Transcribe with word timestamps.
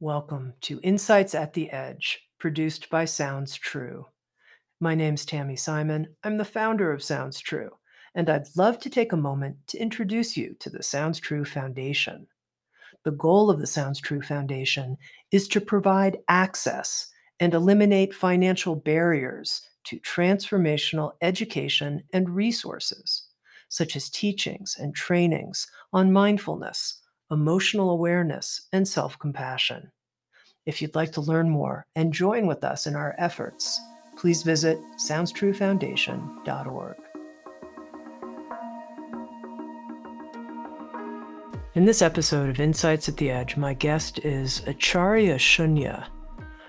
Welcome 0.00 0.54
to 0.62 0.80
Insights 0.82 1.36
at 1.36 1.52
the 1.52 1.70
Edge, 1.70 2.28
produced 2.40 2.90
by 2.90 3.04
Sounds 3.04 3.54
True. 3.54 4.06
My 4.80 4.96
name's 4.96 5.24
Tami 5.24 5.56
Simon. 5.56 6.16
I'm 6.24 6.36
the 6.36 6.44
founder 6.44 6.92
of 6.92 7.00
Sounds 7.00 7.38
True, 7.38 7.70
and 8.12 8.28
I'd 8.28 8.48
love 8.56 8.80
to 8.80 8.90
take 8.90 9.12
a 9.12 9.16
moment 9.16 9.56
to 9.68 9.78
introduce 9.78 10.36
you 10.36 10.56
to 10.58 10.68
the 10.68 10.82
Sounds 10.82 11.20
True 11.20 11.44
Foundation. 11.44 12.26
The 13.04 13.12
goal 13.12 13.50
of 13.50 13.60
the 13.60 13.68
Sounds 13.68 14.00
True 14.00 14.20
Foundation 14.20 14.96
is 15.30 15.46
to 15.48 15.60
provide 15.60 16.18
access 16.28 17.06
and 17.38 17.54
eliminate 17.54 18.12
financial 18.12 18.74
barriers 18.74 19.62
to 19.84 20.00
transformational 20.00 21.12
education 21.22 22.02
and 22.12 22.28
resources, 22.30 23.28
such 23.68 23.94
as 23.94 24.10
teachings 24.10 24.76
and 24.76 24.92
trainings 24.92 25.68
on 25.92 26.12
mindfulness, 26.12 27.00
emotional 27.30 27.90
awareness, 27.90 28.68
and 28.72 28.86
self 28.86 29.18
compassion. 29.18 29.90
If 30.66 30.80
you'd 30.80 30.94
like 30.94 31.12
to 31.12 31.20
learn 31.20 31.50
more 31.50 31.86
and 31.94 32.12
join 32.12 32.46
with 32.46 32.64
us 32.64 32.86
in 32.86 32.96
our 32.96 33.14
efforts, 33.18 33.80
please 34.16 34.42
visit 34.42 34.78
SoundsTrueFoundation.org. 34.98 36.96
In 41.74 41.84
this 41.84 42.02
episode 42.02 42.48
of 42.50 42.60
Insights 42.60 43.08
at 43.08 43.16
the 43.16 43.30
Edge, 43.30 43.56
my 43.56 43.74
guest 43.74 44.20
is 44.20 44.62
Acharya 44.66 45.36
Shunya. 45.36 46.06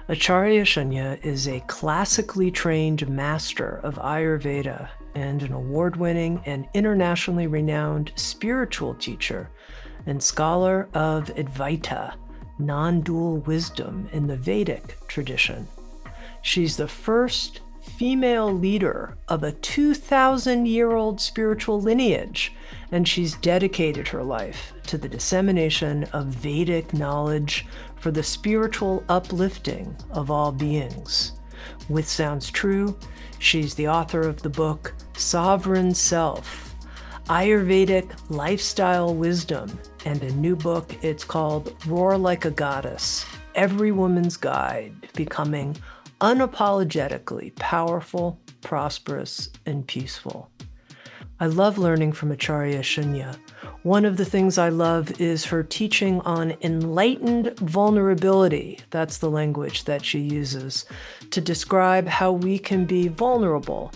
Acharya 0.07 0.63
Shunya 0.63 1.23
is 1.23 1.47
a 1.47 1.59
classically 1.61 2.49
trained 2.49 3.07
master 3.07 3.79
of 3.83 3.95
Ayurveda 3.95 4.89
and 5.13 5.43
an 5.43 5.53
award 5.53 5.95
winning 5.95 6.41
and 6.45 6.67
internationally 6.73 7.47
renowned 7.47 8.11
spiritual 8.15 8.95
teacher 8.95 9.49
and 10.05 10.21
scholar 10.21 10.89
of 10.93 11.27
Advaita, 11.35 12.15
non 12.59 13.01
dual 13.01 13.37
wisdom 13.37 14.09
in 14.11 14.27
the 14.27 14.37
Vedic 14.37 14.97
tradition. 15.07 15.67
She's 16.41 16.77
the 16.77 16.87
first 16.87 17.61
female 17.81 18.51
leader 18.51 19.17
of 19.27 19.43
a 19.43 19.51
2,000 19.51 20.65
year 20.65 20.91
old 20.91 21.21
spiritual 21.21 21.79
lineage, 21.81 22.53
and 22.91 23.07
she's 23.07 23.35
dedicated 23.37 24.07
her 24.09 24.23
life 24.23 24.73
to 24.87 24.97
the 24.97 25.09
dissemination 25.09 26.03
of 26.05 26.27
Vedic 26.27 26.93
knowledge 26.93 27.65
for 27.95 28.11
the 28.11 28.23
spiritual 28.23 29.03
uplifting 29.09 29.95
of 30.11 30.29
all 30.29 30.51
beings. 30.51 31.33
With 31.89 32.07
Sounds 32.07 32.51
True, 32.51 32.97
she's 33.39 33.75
the 33.75 33.87
author 33.87 34.21
of 34.21 34.41
the 34.41 34.49
book 34.49 34.93
Sovereign 35.17 35.93
Self 35.93 36.74
Ayurvedic 37.27 38.11
Lifestyle 38.29 39.13
Wisdom, 39.13 39.79
and 40.05 40.21
a 40.23 40.31
new 40.33 40.55
book. 40.55 40.95
It's 41.03 41.23
called 41.23 41.75
Roar 41.87 42.17
Like 42.17 42.45
a 42.45 42.51
Goddess 42.51 43.25
Every 43.55 43.91
Woman's 43.91 44.37
Guide 44.37 44.93
Becoming 45.15 45.75
Unapologetically 46.21 47.55
Powerful, 47.55 48.39
Prosperous, 48.61 49.49
and 49.65 49.87
Peaceful. 49.87 50.49
I 51.39 51.47
love 51.47 51.77
learning 51.77 52.13
from 52.13 52.31
Acharya 52.31 52.79
Shunya 52.79 53.35
one 53.85 54.03
of 54.03 54.17
the 54.17 54.25
things 54.25 54.57
I 54.57 54.69
love 54.69 55.21
is 55.21 55.45
her 55.45 55.61
teaching 55.61 56.19
on 56.21 56.55
enlightened 56.63 57.55
vulnerability. 57.59 58.79
That's 58.89 59.19
the 59.19 59.29
language 59.29 59.83
that 59.83 60.03
she 60.03 60.21
uses 60.21 60.87
to 61.29 61.39
describe 61.39 62.07
how 62.07 62.31
we 62.31 62.57
can 62.57 62.85
be 62.85 63.09
vulnerable, 63.09 63.91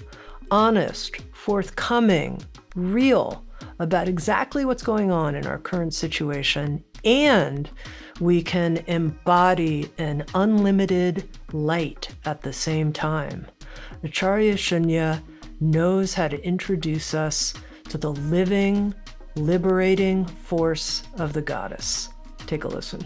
honest, 0.52 1.16
forthcoming, 1.33 2.39
real 2.80 3.45
about 3.80 4.08
exactly 4.08 4.66
what's 4.66 4.83
going 4.83 5.11
on 5.11 5.35
in 5.35 5.45
our 5.45 5.58
current 5.58 5.94
situation, 5.94 6.83
and 7.03 7.69
we 8.19 8.41
can 8.41 8.77
embody 8.88 9.89
an 9.97 10.25
unlimited 10.33 11.27
light 11.53 12.09
at 12.25 12.41
the 12.41 12.53
same 12.53 12.91
time. 12.91 13.45
Acharya 14.03 14.55
Shunya 14.55 15.22
knows 15.59 16.13
how 16.13 16.27
to 16.27 16.44
introduce 16.44 17.13
us 17.13 17.53
to 17.90 17.97
the 17.97 18.12
living, 18.12 18.94
liberating 19.35 20.25
force 20.25 21.03
of 21.17 21.34
the 21.34 21.41
goddess. 21.41 22.09
Take 22.46 22.63
a 22.63 22.67
listen. 22.67 23.06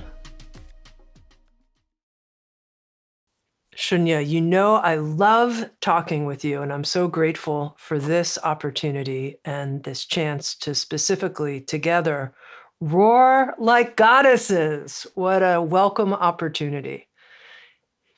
Shunya, 3.76 4.28
you 4.28 4.42
know 4.42 4.76
I 4.76 4.96
love 4.96 5.70
talking 5.82 6.26
with 6.26 6.46
you, 6.46 6.62
and 6.62 6.72
I'm 6.72 6.84
so 6.84 7.08
grateful 7.08 7.76
for 7.80 7.98
this 7.98 8.38
opportunity 8.44 9.38
and 9.46 9.84
this 9.84 10.06
chance 10.06 10.56
to 10.58 10.76
specifically 10.76 11.60
together 11.62 12.34
roar 12.80 13.56
like 13.58 13.96
goddesses. 13.96 15.08
What 15.16 15.42
a 15.42 15.62
welcome 15.62 16.14
opportunity. 16.14 17.08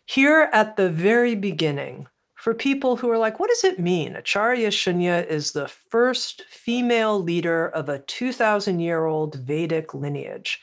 Here 0.05 0.49
at 0.51 0.75
the 0.75 0.89
very 0.89 1.35
beginning, 1.35 2.07
for 2.35 2.53
people 2.53 2.97
who 2.97 3.09
are 3.09 3.17
like, 3.17 3.39
what 3.39 3.49
does 3.49 3.63
it 3.63 3.79
mean? 3.79 4.15
Acharya 4.15 4.69
Shunya 4.69 5.25
is 5.25 5.51
the 5.51 5.67
first 5.67 6.43
female 6.43 7.19
leader 7.19 7.67
of 7.69 7.89
a 7.89 7.99
2,000 7.99 8.79
year 8.79 9.05
old 9.05 9.35
Vedic 9.35 9.93
lineage. 9.93 10.61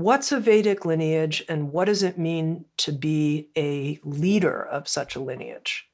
What's 0.00 0.30
a 0.30 0.38
Vedic 0.38 0.84
lineage, 0.84 1.44
and 1.48 1.72
what 1.72 1.86
does 1.86 2.04
it 2.04 2.16
mean 2.16 2.66
to 2.76 2.92
be 2.92 3.50
a 3.56 3.98
leader 4.04 4.64
of 4.64 4.86
such 4.86 5.16
a 5.16 5.20
lineage? 5.20 5.90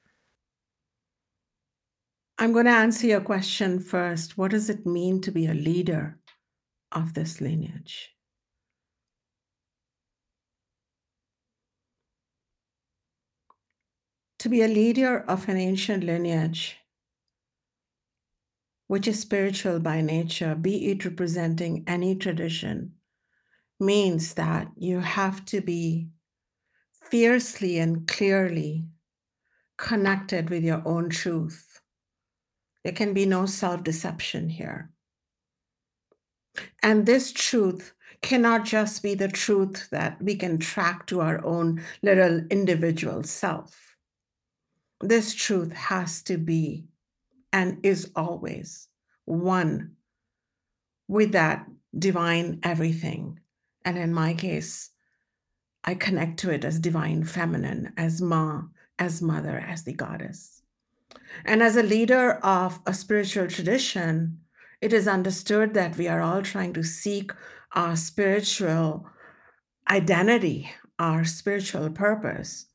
I'm 2.37 2.53
going 2.53 2.67
to 2.67 2.71
answer 2.71 3.07
your 3.07 3.23
question 3.23 3.81
first. 3.81 4.37
What 4.37 4.51
does 4.51 4.69
it 4.69 4.85
mean 4.85 5.23
to 5.23 5.33
be 5.33 5.47
a 5.47 5.55
leader 5.55 6.19
of 6.93 7.15
this 7.15 7.41
lineage? 7.41 8.11
to 14.39 14.51
be 14.51 14.61
a 14.61 14.69
leader 14.69 15.21
of 15.21 15.49
an 15.49 15.57
ancient 15.57 16.05
lineage, 16.05 16.77
which 18.87 19.09
is 19.09 19.19
spiritual 19.19 19.81
by 19.81 20.03
nature, 20.03 20.55
be 20.55 20.91
it 20.91 21.07
representing 21.07 21.83
any 21.87 22.15
tradition, 22.15 22.93
means 23.81 24.35
that 24.35 24.69
you 24.77 25.01
have 25.01 25.45
to 25.47 25.61
be 25.61 26.09
fiercely 27.11 27.79
and 27.79 28.07
clearly 28.07 28.87
connected 29.77 30.51
with 30.51 30.65
your 30.65 30.83
own 30.87 31.11
truth. 31.11 31.81
There 32.83 32.93
can 32.93 33.15
be 33.15 33.27
no 33.27 33.47
self 33.47 33.83
deception 33.83 34.49
here. 34.49 34.91
And 36.83 37.05
this 37.05 37.33
truth 37.33 37.95
cannot 38.23 38.65
just 38.65 39.03
be 39.03 39.15
the 39.15 39.29
truth 39.29 39.89
that 39.91 40.23
we 40.23 40.37
can 40.37 40.59
track 40.59 41.07
to 41.07 41.21
our 41.21 41.45
own 41.45 41.83
little 42.03 42.43
individual 42.51 43.23
self 43.23 43.95
this 45.09 45.35
truth 45.35 45.73
has 45.73 46.23
to 46.23 46.39
be 46.39 46.87
and 47.53 47.85
is 47.85 48.11
always 48.17 48.89
one 49.25 49.93
with 51.09 51.33
that 51.33 51.67
divine 51.97 52.61
everything. 52.63 53.41
And 53.85 53.99
in 53.99 54.15
my 54.15 54.35
case, 54.35 54.91
I 55.85 55.95
connect 55.95 56.39
to 56.41 56.51
it 56.51 56.65
as 56.65 56.79
divine 56.79 57.25
feminine, 57.25 57.93
as 57.97 58.21
Ma, 58.21 58.63
as 58.99 59.21
mother, 59.21 59.59
as 59.59 59.85
the 59.85 59.93
goddess. 59.93 60.63
And 61.45 61.63
as 61.63 61.77
a 61.77 61.83
leader 61.83 62.33
of 62.43 62.81
a 62.87 62.95
spiritual 62.95 63.49
tradition, 63.49 64.41
it 64.81 64.93
is 64.93 65.07
understood 65.07 65.75
that 65.75 65.97
we 65.97 66.09
are 66.09 66.21
all 66.21 66.43
trying 66.43 66.73
to 66.75 66.83
seek 66.83 67.33
our 67.73 67.97
spiritual 67.97 69.07
identity, 69.91 70.71
our 70.99 71.25
spiritual 71.25 71.91
purpose 71.91 72.67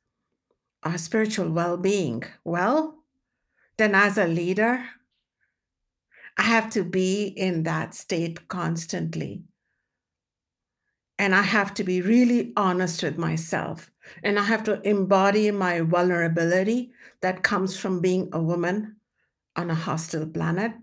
our 0.83 0.97
spiritual 0.97 1.49
well 1.49 1.77
being, 1.77 2.23
well, 2.43 3.03
then 3.77 3.95
as 3.95 4.17
a 4.17 4.27
leader, 4.27 4.85
I 6.37 6.43
have 6.43 6.69
to 6.71 6.83
be 6.83 7.25
in 7.25 7.63
that 7.63 7.93
state 7.93 8.47
constantly. 8.47 9.43
And 11.19 11.35
I 11.35 11.43
have 11.43 11.75
to 11.75 11.83
be 11.83 12.01
really 12.01 12.51
honest 12.57 13.03
with 13.03 13.19
myself. 13.19 13.91
And 14.23 14.39
I 14.39 14.43
have 14.43 14.63
to 14.63 14.81
embody 14.81 15.51
my 15.51 15.81
vulnerability 15.81 16.93
that 17.21 17.43
comes 17.43 17.77
from 17.77 18.01
being 18.01 18.29
a 18.33 18.41
woman 18.41 18.95
on 19.55 19.69
a 19.69 19.75
hostile 19.75 20.25
planet, 20.25 20.73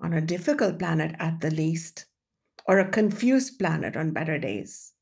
on 0.00 0.12
a 0.12 0.20
difficult 0.20 0.80
planet 0.80 1.14
at 1.20 1.40
the 1.40 1.50
least, 1.52 2.06
or 2.66 2.80
a 2.80 2.90
confused 2.90 3.58
planet 3.58 3.96
on 3.96 4.12
better 4.12 4.38
days. 4.38 4.94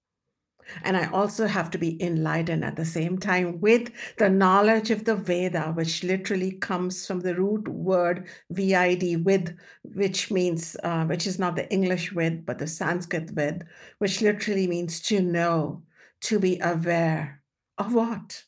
And 0.82 0.96
I 0.96 1.06
also 1.10 1.46
have 1.46 1.70
to 1.70 1.78
be 1.78 2.02
enlightened 2.02 2.64
at 2.64 2.76
the 2.76 2.84
same 2.84 3.18
time 3.18 3.60
with 3.60 3.90
the 4.16 4.28
knowledge 4.28 4.90
of 4.90 5.04
the 5.04 5.16
Veda, 5.16 5.72
which 5.74 6.04
literally 6.04 6.52
comes 6.52 7.06
from 7.06 7.20
the 7.20 7.34
root 7.34 7.68
word 7.68 8.26
vid, 8.50 9.24
with, 9.24 9.56
which 9.82 10.30
means, 10.30 10.76
uh, 10.82 11.04
which 11.04 11.26
is 11.26 11.38
not 11.38 11.56
the 11.56 11.70
English 11.72 12.12
with, 12.12 12.44
but 12.44 12.58
the 12.58 12.66
Sanskrit 12.66 13.32
with, 13.32 13.62
which 13.98 14.20
literally 14.20 14.66
means 14.66 15.00
to 15.00 15.20
know, 15.20 15.82
to 16.22 16.38
be 16.38 16.58
aware 16.60 17.42
of 17.76 17.94
what? 17.94 18.44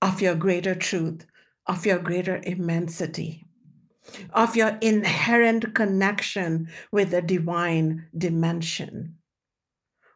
Of 0.00 0.20
your 0.20 0.34
greater 0.34 0.74
truth, 0.74 1.26
of 1.66 1.86
your 1.86 1.98
greater 1.98 2.40
immensity, 2.44 3.46
of 4.32 4.54
your 4.54 4.78
inherent 4.80 5.74
connection 5.74 6.68
with 6.92 7.10
the 7.10 7.22
divine 7.22 8.06
dimension, 8.16 9.16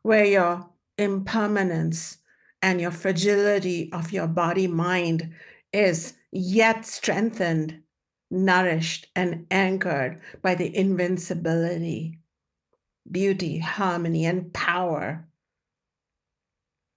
where 0.02 0.25
your 0.25 0.69
impermanence 0.99 2.19
and 2.61 2.81
your 2.81 2.91
fragility 2.91 3.91
of 3.93 4.12
your 4.12 4.27
body 4.27 4.67
mind 4.67 5.33
is 5.73 6.15
yet 6.33 6.85
strengthened, 6.85 7.83
nourished, 8.31 9.06
and 9.15 9.47
anchored 9.50 10.21
by 10.43 10.55
the 10.55 10.77
invincibility, 10.77 12.19
beauty, 13.11 13.59
harmony, 13.59 14.27
and 14.27 14.53
power 14.53 15.27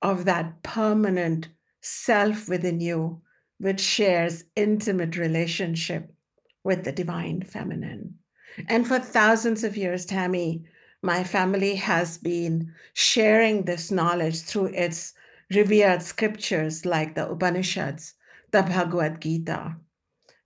of 0.02 0.26
that 0.26 0.64
permanent 0.64 1.50
self 1.82 2.50
within 2.50 2.80
you, 2.80 3.22
which 3.60 3.80
shares 3.80 4.46
intimate 4.56 5.16
relationship 5.16 6.12
with 6.64 6.84
the 6.84 6.92
divine 6.92 7.42
feminine. 7.44 8.16
And 8.68 8.88
for 8.88 9.00
thousands 9.00 9.64
of 9.64 9.78
years, 9.78 10.06
Tami, 10.06 10.64
my 11.02 11.24
family 11.24 11.76
has 11.76 12.18
been 12.18 12.74
sharing 12.94 13.64
this 13.64 13.92
knowledge 13.92 14.42
through 14.42 14.68
its 14.68 15.14
revered 15.54 16.02
scriptures 16.02 16.86
like 16.86 17.16
the 17.16 17.30
Upanishads, 17.30 18.14
the 18.52 18.62
Bhagavad 18.64 19.22
Gita, 19.22 19.76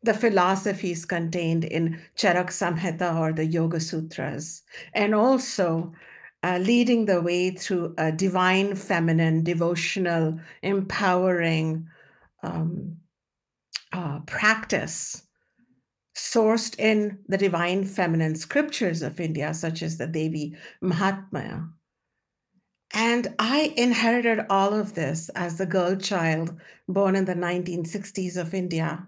the 0.02 0.14
philosophies 0.14 1.06
contained 1.06 1.64
in 1.64 2.00
Charak 2.16 2.48
Samhita 2.48 3.20
or 3.20 3.34
the 3.34 3.46
Yoga 3.46 3.80
Sutras, 3.80 4.64
and 4.94 5.14
also 5.14 5.94
uh, 6.44 6.60
leading 6.60 7.06
the 7.06 7.22
way 7.22 7.52
through 7.52 7.94
a 7.98 8.12
divine, 8.12 8.76
feminine, 8.76 9.44
devotional, 9.44 10.40
empowering 10.62 11.88
um, 12.44 12.98
uh, 13.92 14.20
practice 14.28 15.25
sourced 16.16 16.80
in 16.80 17.20
the 17.28 17.38
divine 17.38 17.84
feminine 17.84 18.36
scriptures 18.36 19.02
of 19.02 19.20
India, 19.20 19.54
such 19.54 19.82
as 19.82 19.98
the 19.98 20.08
Devi 20.08 20.56
Mahatmya. 20.82 21.70
And 22.94 23.36
I 23.38 23.74
inherited 23.76 24.46
all 24.50 24.74
of 24.74 24.94
this 24.94 25.30
as 25.36 25.58
the 25.58 25.66
girl 25.66 25.98
child 25.98 26.56
born 26.88 27.16
in 27.16 27.26
the 27.26 27.36
1960s 27.36 28.38
of 28.38 28.54
India. 28.54 29.08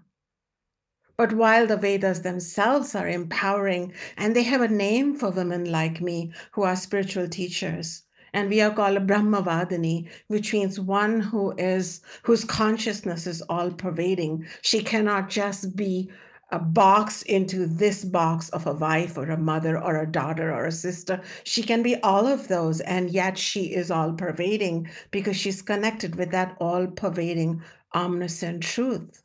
But 1.16 1.32
while 1.32 1.66
the 1.66 1.76
Vedas 1.76 2.20
themselves 2.20 2.94
are 2.94 3.08
empowering 3.08 3.92
and 4.16 4.36
they 4.36 4.42
have 4.44 4.60
a 4.60 4.68
name 4.68 5.16
for 5.16 5.30
women 5.30 5.70
like 5.70 6.00
me 6.00 6.32
who 6.52 6.62
are 6.62 6.76
spiritual 6.76 7.28
teachers, 7.28 8.04
and 8.34 8.50
we 8.50 8.60
are 8.60 8.70
called 8.70 8.98
a 8.98 9.00
Brahmavadini, 9.00 10.08
which 10.28 10.52
means 10.52 10.78
one 10.78 11.20
who 11.20 11.54
is 11.56 12.02
whose 12.22 12.44
consciousness 12.44 13.26
is 13.26 13.42
all 13.42 13.70
pervading. 13.70 14.46
She 14.60 14.82
cannot 14.82 15.30
just 15.30 15.74
be 15.74 16.10
a 16.50 16.58
box 16.58 17.22
into 17.22 17.66
this 17.66 18.04
box 18.04 18.48
of 18.50 18.66
a 18.66 18.72
wife 18.72 19.18
or 19.18 19.30
a 19.30 19.36
mother 19.36 19.78
or 19.78 20.00
a 20.00 20.10
daughter 20.10 20.52
or 20.52 20.64
a 20.64 20.72
sister. 20.72 21.20
She 21.44 21.62
can 21.62 21.82
be 21.82 21.96
all 21.96 22.26
of 22.26 22.48
those, 22.48 22.80
and 22.80 23.10
yet 23.10 23.36
she 23.36 23.74
is 23.74 23.90
all 23.90 24.12
pervading 24.12 24.88
because 25.10 25.36
she's 25.36 25.60
connected 25.60 26.16
with 26.16 26.30
that 26.30 26.56
all 26.58 26.86
pervading, 26.86 27.62
omniscient 27.94 28.62
truth. 28.62 29.22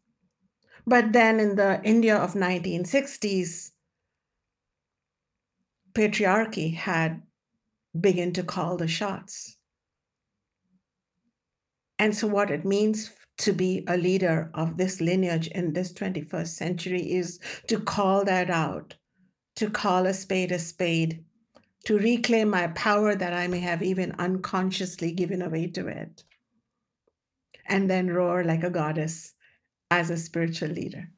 But 0.86 1.14
then 1.14 1.40
in 1.40 1.56
the 1.56 1.82
India 1.84 2.18
of 2.18 2.34
1960s, 2.34 3.72
patriarchy 5.94 6.76
had 6.76 7.22
begun 7.98 8.34
to 8.34 8.44
call 8.44 8.76
the 8.76 8.88
shots. 8.88 9.58
And 11.98 12.16
so, 12.16 12.28
what 12.28 12.52
it 12.52 12.66
means 12.66 13.12
to 13.44 13.52
be 13.52 13.84
a 13.90 13.98
leader 13.98 14.50
of 14.54 14.78
this 14.78 15.02
lineage 15.02 15.48
in 15.48 15.74
this 15.74 15.92
21st 15.92 16.48
century 16.48 17.12
is 17.12 17.42
to 17.68 17.78
call 17.78 18.24
that 18.24 18.50
out, 18.50 18.96
to 19.58 19.70
call 19.70 20.06
a 20.06 20.14
spade 20.14 20.50
a 20.54 20.58
spade, 20.58 21.26
to 21.84 22.00
reclaim 22.00 22.50
my 22.50 22.68
power 22.68 23.16
that 23.16 23.34
I 23.34 23.48
may 23.48 23.60
have 23.60 23.84
even 23.84 24.14
unconsciously 24.18 25.12
given 25.12 25.42
away 25.42 25.68
to 25.72 25.88
it, 25.88 26.24
and 27.68 27.90
then 27.90 28.10
roar 28.10 28.46
like 28.46 28.64
a 28.64 28.70
goddess 28.70 29.34
as 29.92 30.10
a 30.10 30.16
spiritual 30.16 30.70
leader. 30.70 31.10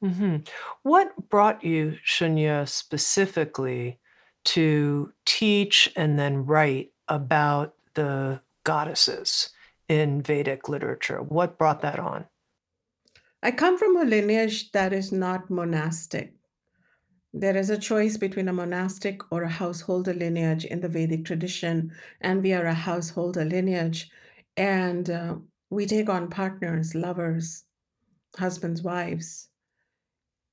hmm 0.00 0.36
What 0.84 1.28
brought 1.28 1.64
you, 1.64 1.98
Shunya, 2.06 2.68
specifically 2.68 3.98
to 4.44 5.12
teach 5.24 5.92
and 5.96 6.16
then 6.16 6.46
write 6.46 6.92
about 7.08 7.74
the 7.94 8.40
goddesses? 8.62 9.50
In 9.88 10.22
Vedic 10.22 10.68
literature? 10.68 11.22
What 11.22 11.58
brought 11.58 11.80
that 11.82 11.98
on? 11.98 12.26
I 13.42 13.50
come 13.50 13.78
from 13.78 13.96
a 13.96 14.04
lineage 14.04 14.72
that 14.72 14.92
is 14.92 15.12
not 15.12 15.50
monastic. 15.50 16.34
There 17.32 17.56
is 17.56 17.70
a 17.70 17.78
choice 17.78 18.16
between 18.16 18.48
a 18.48 18.52
monastic 18.52 19.20
or 19.30 19.42
a 19.42 19.48
householder 19.48 20.14
lineage 20.14 20.64
in 20.64 20.80
the 20.80 20.88
Vedic 20.88 21.24
tradition, 21.24 21.92
and 22.20 22.42
we 22.42 22.52
are 22.54 22.64
a 22.64 22.74
householder 22.74 23.44
lineage. 23.44 24.10
And 24.56 25.10
uh, 25.10 25.36
we 25.68 25.84
take 25.86 26.08
on 26.08 26.30
partners, 26.30 26.94
lovers, 26.94 27.64
husbands, 28.36 28.82
wives. 28.82 29.48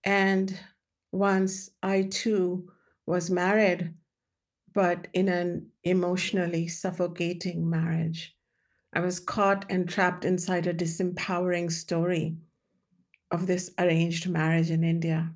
And 0.03 0.59
once 1.11 1.69
I 1.81 2.03
too 2.03 2.69
was 3.05 3.29
married, 3.31 3.93
but 4.73 5.07
in 5.13 5.29
an 5.29 5.71
emotionally 5.83 6.67
suffocating 6.67 7.69
marriage. 7.69 8.35
I 8.95 8.99
was 8.99 9.19
caught 9.19 9.65
and 9.69 9.89
trapped 9.89 10.23
inside 10.23 10.67
a 10.67 10.73
disempowering 10.73 11.71
story 11.71 12.37
of 13.31 13.47
this 13.47 13.71
arranged 13.79 14.29
marriage 14.29 14.69
in 14.69 14.83
India. 14.83 15.33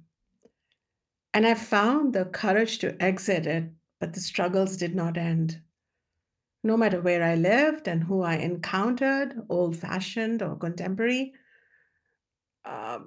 And 1.34 1.46
I 1.46 1.56
found 1.56 2.14
the 2.14 2.26
courage 2.26 2.78
to 2.80 3.02
exit 3.02 3.48
it, 3.48 3.72
but 4.00 4.14
the 4.14 4.20
struggles 4.20 4.78
did 4.78 4.96
not 4.96 5.18
end. 5.18 5.62
No 6.64 6.78
matter 6.78 7.02
where 7.02 7.24
I 7.24 7.36
lived 7.36 7.88
and 7.88 8.04
who 8.04 8.22
I 8.22 8.36
encountered, 8.36 9.36
old 9.50 9.76
fashioned 9.76 10.44
or 10.44 10.56
contemporary, 10.56 11.34
uh, 12.66 13.00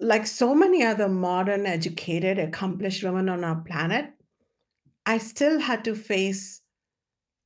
like 0.00 0.26
so 0.26 0.54
many 0.54 0.84
other 0.84 1.08
modern, 1.08 1.66
educated, 1.66 2.38
accomplished 2.38 3.02
women 3.02 3.28
on 3.28 3.44
our 3.44 3.60
planet, 3.60 4.12
I 5.06 5.18
still 5.18 5.60
had 5.60 5.84
to 5.84 5.94
face 5.94 6.62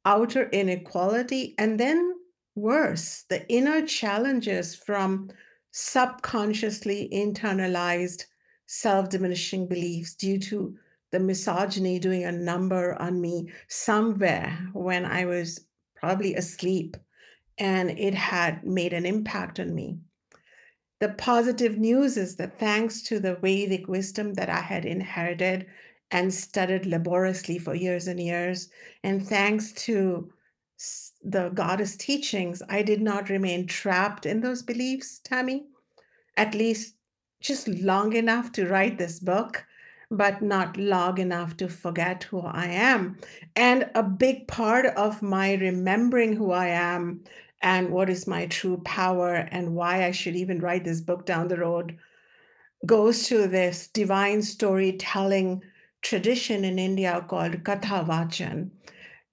outer 0.04 0.48
inequality, 0.50 1.54
and 1.58 1.78
then 1.78 2.14
worse, 2.54 3.24
the 3.28 3.48
inner 3.50 3.86
challenges 3.86 4.74
from 4.74 5.30
subconsciously 5.70 7.08
internalized 7.12 8.24
self 8.66 9.08
diminishing 9.08 9.66
beliefs 9.66 10.14
due 10.14 10.38
to 10.38 10.76
the 11.10 11.20
misogyny 11.20 11.98
doing 11.98 12.24
a 12.24 12.32
number 12.32 13.00
on 13.00 13.20
me 13.20 13.50
somewhere 13.68 14.68
when 14.72 15.04
I 15.04 15.24
was 15.24 15.60
probably 15.94 16.34
asleep 16.34 16.96
and 17.56 17.90
it 17.90 18.14
had 18.14 18.64
made 18.64 18.92
an 18.92 19.06
impact 19.06 19.58
on 19.58 19.74
me. 19.74 19.98
The 21.00 21.10
positive 21.10 21.78
news 21.78 22.16
is 22.16 22.36
that 22.36 22.58
thanks 22.58 23.02
to 23.04 23.20
the 23.20 23.36
Vedic 23.36 23.88
wisdom 23.88 24.34
that 24.34 24.50
I 24.50 24.60
had 24.60 24.84
inherited 24.84 25.66
and 26.10 26.32
studied 26.32 26.86
laboriously 26.86 27.58
for 27.58 27.74
years 27.74 28.08
and 28.08 28.20
years. 28.20 28.70
And 29.02 29.26
thanks 29.26 29.72
to 29.84 30.32
the 31.22 31.50
goddess 31.50 31.96
teachings, 31.96 32.62
I 32.68 32.82
did 32.82 33.00
not 33.00 33.28
remain 33.28 33.66
trapped 33.66 34.26
in 34.26 34.40
those 34.40 34.62
beliefs, 34.62 35.20
Tami, 35.24 35.64
at 36.36 36.54
least 36.54 36.94
just 37.40 37.68
long 37.68 38.14
enough 38.14 38.52
to 38.52 38.66
write 38.66 38.98
this 38.98 39.20
book, 39.20 39.64
but 40.10 40.40
not 40.40 40.76
long 40.76 41.18
enough 41.18 41.56
to 41.58 41.68
forget 41.68 42.24
who 42.24 42.40
I 42.40 42.66
am. 42.66 43.18
And 43.56 43.90
a 43.94 44.02
big 44.02 44.48
part 44.48 44.86
of 44.86 45.20
my 45.20 45.54
remembering 45.54 46.34
who 46.34 46.52
I 46.52 46.68
am 46.68 47.24
and 47.60 47.90
what 47.90 48.08
is 48.08 48.26
my 48.26 48.46
true 48.46 48.80
power 48.84 49.34
and 49.34 49.74
why 49.74 50.04
I 50.04 50.12
should 50.12 50.36
even 50.36 50.60
write 50.60 50.84
this 50.84 51.00
book 51.00 51.26
down 51.26 51.48
the 51.48 51.58
road 51.58 51.98
goes 52.86 53.26
to 53.26 53.48
this 53.48 53.88
divine 53.88 54.42
storytelling 54.42 55.62
tradition 56.02 56.64
in 56.64 56.78
India 56.78 57.24
called 57.28 57.64
Katha 57.64 58.06
Vachan. 58.06 58.70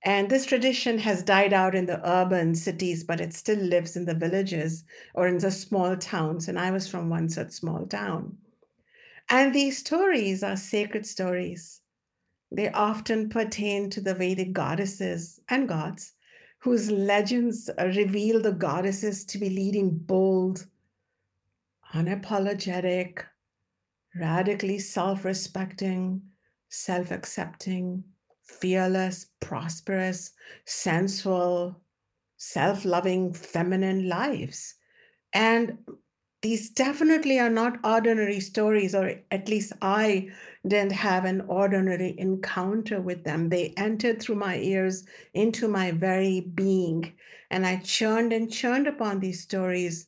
And 0.04 0.30
this 0.30 0.46
tradition 0.46 1.00
has 1.00 1.24
died 1.24 1.54
out 1.54 1.74
in 1.74 1.88
the 1.88 2.08
urban 2.08 2.56
cities, 2.56 3.04
but 3.04 3.20
it 3.20 3.34
still 3.34 3.60
lives 3.60 3.96
in 3.96 4.06
the 4.06 4.14
villages 4.14 4.84
or 5.16 5.28
in 5.28 5.40
the 5.40 5.52
small 5.52 5.98
towns. 5.98 6.48
And 6.48 6.60
I 6.60 6.72
was 6.72 6.88
from 6.88 7.10
one 7.10 7.30
such 7.30 7.52
small 7.52 7.88
town. 7.88 8.38
And 9.30 9.54
these 9.54 9.78
stories 9.80 10.44
are 10.44 10.58
sacred 10.58 11.06
stories. 11.06 11.82
They 12.52 12.70
often 12.72 13.30
pertain 13.30 13.90
to 13.92 14.02
the 14.02 14.16
Vedic 14.16 14.54
goddesses 14.54 15.40
and 15.50 15.68
gods, 15.68 16.14
whose 16.60 16.92
legends 16.92 17.70
reveal 17.78 18.42
the 18.42 18.52
goddesses 18.52 19.26
to 19.26 19.38
be 19.38 19.50
leading 19.50 19.98
bold, 19.98 20.68
unapologetic, 21.94 23.26
radically 24.16 24.80
self 24.80 25.26
respecting, 25.26 26.22
self 26.76 27.12
accepting, 27.12 28.04
fearless, 28.44 29.28
prosperous, 29.40 30.34
sensual, 30.66 31.82
self 32.38 32.86
loving, 32.86 33.34
feminine 33.34 34.10
lives. 34.10 34.76
And 35.34 35.78
these 36.42 36.70
definitely 36.70 37.40
are 37.40 37.50
not 37.50 37.80
ordinary 37.84 38.40
stories, 38.40 38.94
or 38.94 39.16
at 39.32 39.50
least 39.50 39.74
I 39.82 40.30
didn't 40.68 40.92
have 40.92 41.26
an 41.26 41.42
ordinary 41.48 42.14
encounter 42.20 43.02
with 43.02 43.24
them. 43.24 43.50
They 43.50 43.74
entered 43.78 44.22
through 44.22 44.36
my 44.36 44.58
ears 44.58 45.06
into 45.34 45.68
my 45.68 45.92
very 45.92 46.42
being. 46.42 47.14
And 47.50 47.66
I 47.66 47.78
churned 47.78 48.32
and 48.32 48.52
churned 48.52 48.86
upon 48.86 49.20
these 49.20 49.42
stories 49.42 50.08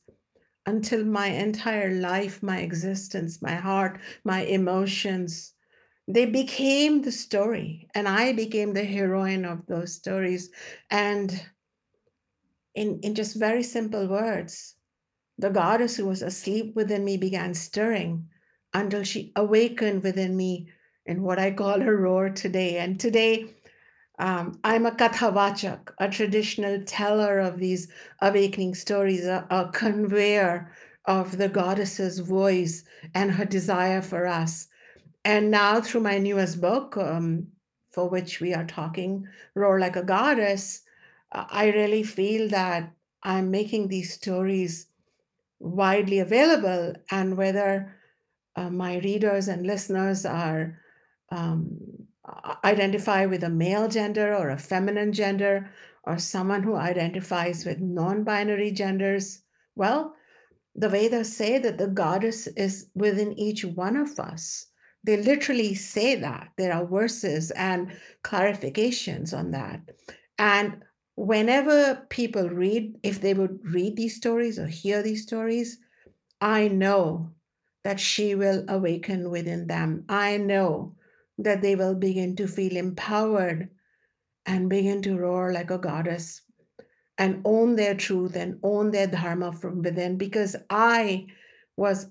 until 0.65 1.05
my 1.05 1.27
entire 1.27 1.91
life, 1.91 2.43
my 2.43 2.59
existence, 2.59 3.41
my 3.41 3.55
heart, 3.55 3.99
my 4.23 4.41
emotions, 4.41 5.53
they 6.07 6.25
became 6.25 7.01
the 7.01 7.11
story. 7.11 7.87
And 7.93 8.07
I 8.07 8.33
became 8.33 8.73
the 8.73 8.85
heroine 8.85 9.45
of 9.45 9.65
those 9.67 9.93
stories. 9.93 10.49
And 10.89 11.45
in, 12.75 12.99
in 13.01 13.15
just 13.15 13.35
very 13.35 13.63
simple 13.63 14.07
words, 14.07 14.75
the 15.37 15.49
goddess 15.49 15.97
who 15.97 16.05
was 16.05 16.21
asleep 16.21 16.75
within 16.75 17.03
me 17.03 17.17
began 17.17 17.53
stirring 17.53 18.27
until 18.73 19.03
she 19.03 19.31
awakened 19.35 20.03
within 20.03 20.35
me 20.35 20.69
in 21.05 21.21
what 21.21 21.39
I 21.39 21.51
call 21.51 21.81
a 21.81 21.91
roar 21.91 22.29
today. 22.29 22.77
And 22.77 22.99
today, 22.99 23.53
um, 24.19 24.59
I'm 24.63 24.85
a 24.85 24.91
kathavachak, 24.91 25.91
a 25.99 26.09
traditional 26.09 26.81
teller 26.83 27.39
of 27.39 27.59
these 27.59 27.87
awakening 28.21 28.75
stories, 28.75 29.25
a, 29.25 29.45
a 29.49 29.69
conveyor 29.71 30.71
of 31.05 31.37
the 31.37 31.49
goddess's 31.49 32.19
voice 32.19 32.83
and 33.13 33.31
her 33.31 33.45
desire 33.45 34.01
for 34.01 34.25
us. 34.25 34.67
And 35.27 35.51
now, 35.51 35.81
through 35.81 35.99
my 35.99 36.19
newest 36.19 36.61
book, 36.61 36.95
um, 36.95 37.47
for 37.91 38.07
which 38.07 38.39
we 38.39 38.53
are 38.53 38.63
talking, 38.63 39.27
Roar 39.55 39.77
Like 39.77 39.97
a 39.97 40.01
Goddess, 40.01 40.83
I 41.33 41.67
really 41.67 42.03
feel 42.03 42.47
that 42.47 42.93
I'm 43.23 43.51
making 43.51 43.89
these 43.89 44.13
stories 44.13 44.87
widely 45.59 46.19
available 46.19 46.93
and 47.11 47.35
whether 47.35 47.93
uh, 48.55 48.69
my 48.69 48.99
readers 48.99 49.49
and 49.49 49.67
listeners 49.67 50.25
are 50.25 50.79
um, 51.29 51.77
identify 52.63 53.25
with 53.25 53.43
a 53.43 53.49
male 53.49 53.89
gender 53.89 54.33
or 54.33 54.49
a 54.49 54.57
feminine 54.57 55.11
gender 55.11 55.69
or 56.05 56.17
someone 56.17 56.63
who 56.63 56.77
identifies 56.77 57.65
with 57.65 57.81
non-binary 57.81 58.71
genders. 58.71 59.41
Well 59.75 60.13
the 60.73 60.87
vedas 60.87 61.35
say 61.35 61.57
that 61.57 61.79
the 61.79 61.87
goddess 61.87 62.47
is 62.47 62.87
within 62.95 63.37
each 63.37 63.65
one 63.65 63.97
of 63.97 64.17
us 64.19 64.67
they 65.03 65.17
literally 65.17 65.73
say 65.75 66.15
that. 66.15 66.49
There 66.57 66.73
are 66.73 66.85
verses 66.85 67.51
and 67.51 67.91
clarifications 68.23 69.37
on 69.37 69.51
that. 69.51 69.81
And 70.37 70.83
whenever 71.15 72.05
people 72.09 72.49
read, 72.49 72.97
if 73.03 73.21
they 73.21 73.33
would 73.33 73.59
read 73.63 73.95
these 73.95 74.15
stories 74.15 74.59
or 74.59 74.67
hear 74.67 75.01
these 75.01 75.23
stories, 75.23 75.79
I 76.41 76.67
know 76.67 77.31
that 77.83 77.99
she 77.99 78.35
will 78.35 78.65
awaken 78.67 79.29
within 79.29 79.67
them. 79.67 80.03
I 80.09 80.37
know 80.37 80.95
that 81.37 81.61
they 81.61 81.75
will 81.75 81.95
begin 81.95 82.35
to 82.35 82.47
feel 82.47 82.75
empowered 82.75 83.69
and 84.45 84.69
begin 84.69 85.01
to 85.03 85.17
roar 85.17 85.53
like 85.53 85.71
a 85.71 85.77
goddess 85.77 86.41
and 87.17 87.41
own 87.45 87.75
their 87.75 87.95
truth 87.95 88.35
and 88.35 88.59
own 88.63 88.91
their 88.91 89.07
dharma 89.07 89.51
from 89.51 89.81
within. 89.81 90.17
Because 90.17 90.55
I 90.69 91.27
was 91.75 92.07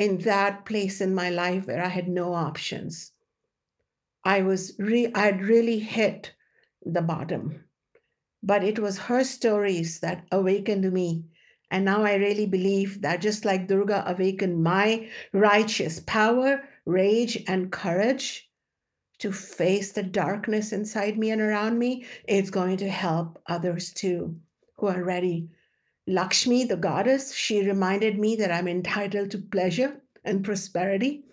in 0.00 0.18
that 0.18 0.64
place 0.64 1.00
in 1.00 1.14
my 1.14 1.30
life 1.30 1.66
where 1.66 1.82
I 1.84 1.88
had 1.88 2.08
no 2.08 2.34
options. 2.34 3.12
I 4.24 4.42
was 4.42 4.72
re- 4.78 5.12
I'd 5.14 5.42
really 5.42 5.78
hit 5.78 6.34
the 6.84 7.02
bottom 7.02 7.64
but 8.42 8.64
it 8.64 8.78
was 8.78 8.98
her 8.98 9.24
stories 9.24 10.00
that 10.00 10.24
awakened 10.32 10.90
me. 10.92 11.24
And 11.70 11.84
now 11.84 12.02
I 12.02 12.14
really 12.14 12.46
believe 12.46 13.02
that 13.02 13.20
just 13.20 13.44
like 13.44 13.68
Durga 13.68 14.04
awakened 14.06 14.62
my 14.62 15.08
righteous 15.32 16.00
power, 16.00 16.62
rage, 16.84 17.42
and 17.46 17.70
courage 17.70 18.50
to 19.18 19.30
face 19.30 19.92
the 19.92 20.02
darkness 20.02 20.72
inside 20.72 21.18
me 21.18 21.30
and 21.30 21.40
around 21.40 21.78
me, 21.78 22.06
it's 22.26 22.50
going 22.50 22.78
to 22.78 22.88
help 22.88 23.40
others 23.46 23.92
too 23.92 24.36
who 24.78 24.86
are 24.86 25.04
ready. 25.04 25.48
Lakshmi, 26.12 26.64
the 26.64 26.76
goddess, 26.76 27.34
she 27.34 27.66
reminded 27.66 28.18
me 28.18 28.36
that 28.36 28.50
I'm 28.50 28.68
entitled 28.68 29.30
to 29.30 29.38
pleasure 29.38 30.00
and 30.24 30.44
prosperity. 30.44 31.24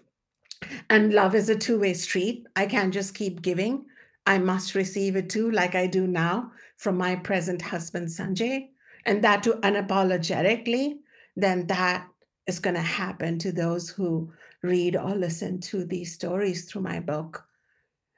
And 0.90 1.14
love 1.14 1.36
is 1.36 1.50
a 1.50 1.56
two 1.56 1.80
way 1.80 1.94
street. 1.94 2.48
I 2.56 2.66
can't 2.66 2.94
just 2.94 3.14
keep 3.14 3.42
giving. 3.42 3.86
I 4.26 4.38
must 4.38 4.76
receive 4.76 5.16
it 5.16 5.30
too, 5.30 5.52
like 5.52 5.76
I 5.76 5.88
do 5.88 6.08
now 6.08 6.52
from 6.76 6.98
my 6.98 7.16
present 7.16 7.62
husband, 7.62 8.08
Sanjay, 8.08 8.70
and 9.06 9.24
that 9.24 9.44
too 9.44 9.54
unapologetically, 9.64 10.98
then 11.36 11.68
that 11.68 12.08
is 12.46 12.60
going 12.60 12.76
to 12.76 12.82
happen 12.82 13.40
to 13.40 13.52
those 13.52 13.90
who 13.90 14.32
read 14.64 14.96
or 14.96 15.16
listen 15.16 15.60
to 15.62 15.86
these 15.86 16.14
stories 16.14 16.66
through 16.66 16.82
my 16.82 17.00
book. 17.00 17.46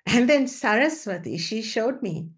And 0.06 0.28
then 0.28 0.48
Saraswati, 0.48 1.38
she 1.38 1.62
showed 1.62 2.02
me 2.02 2.30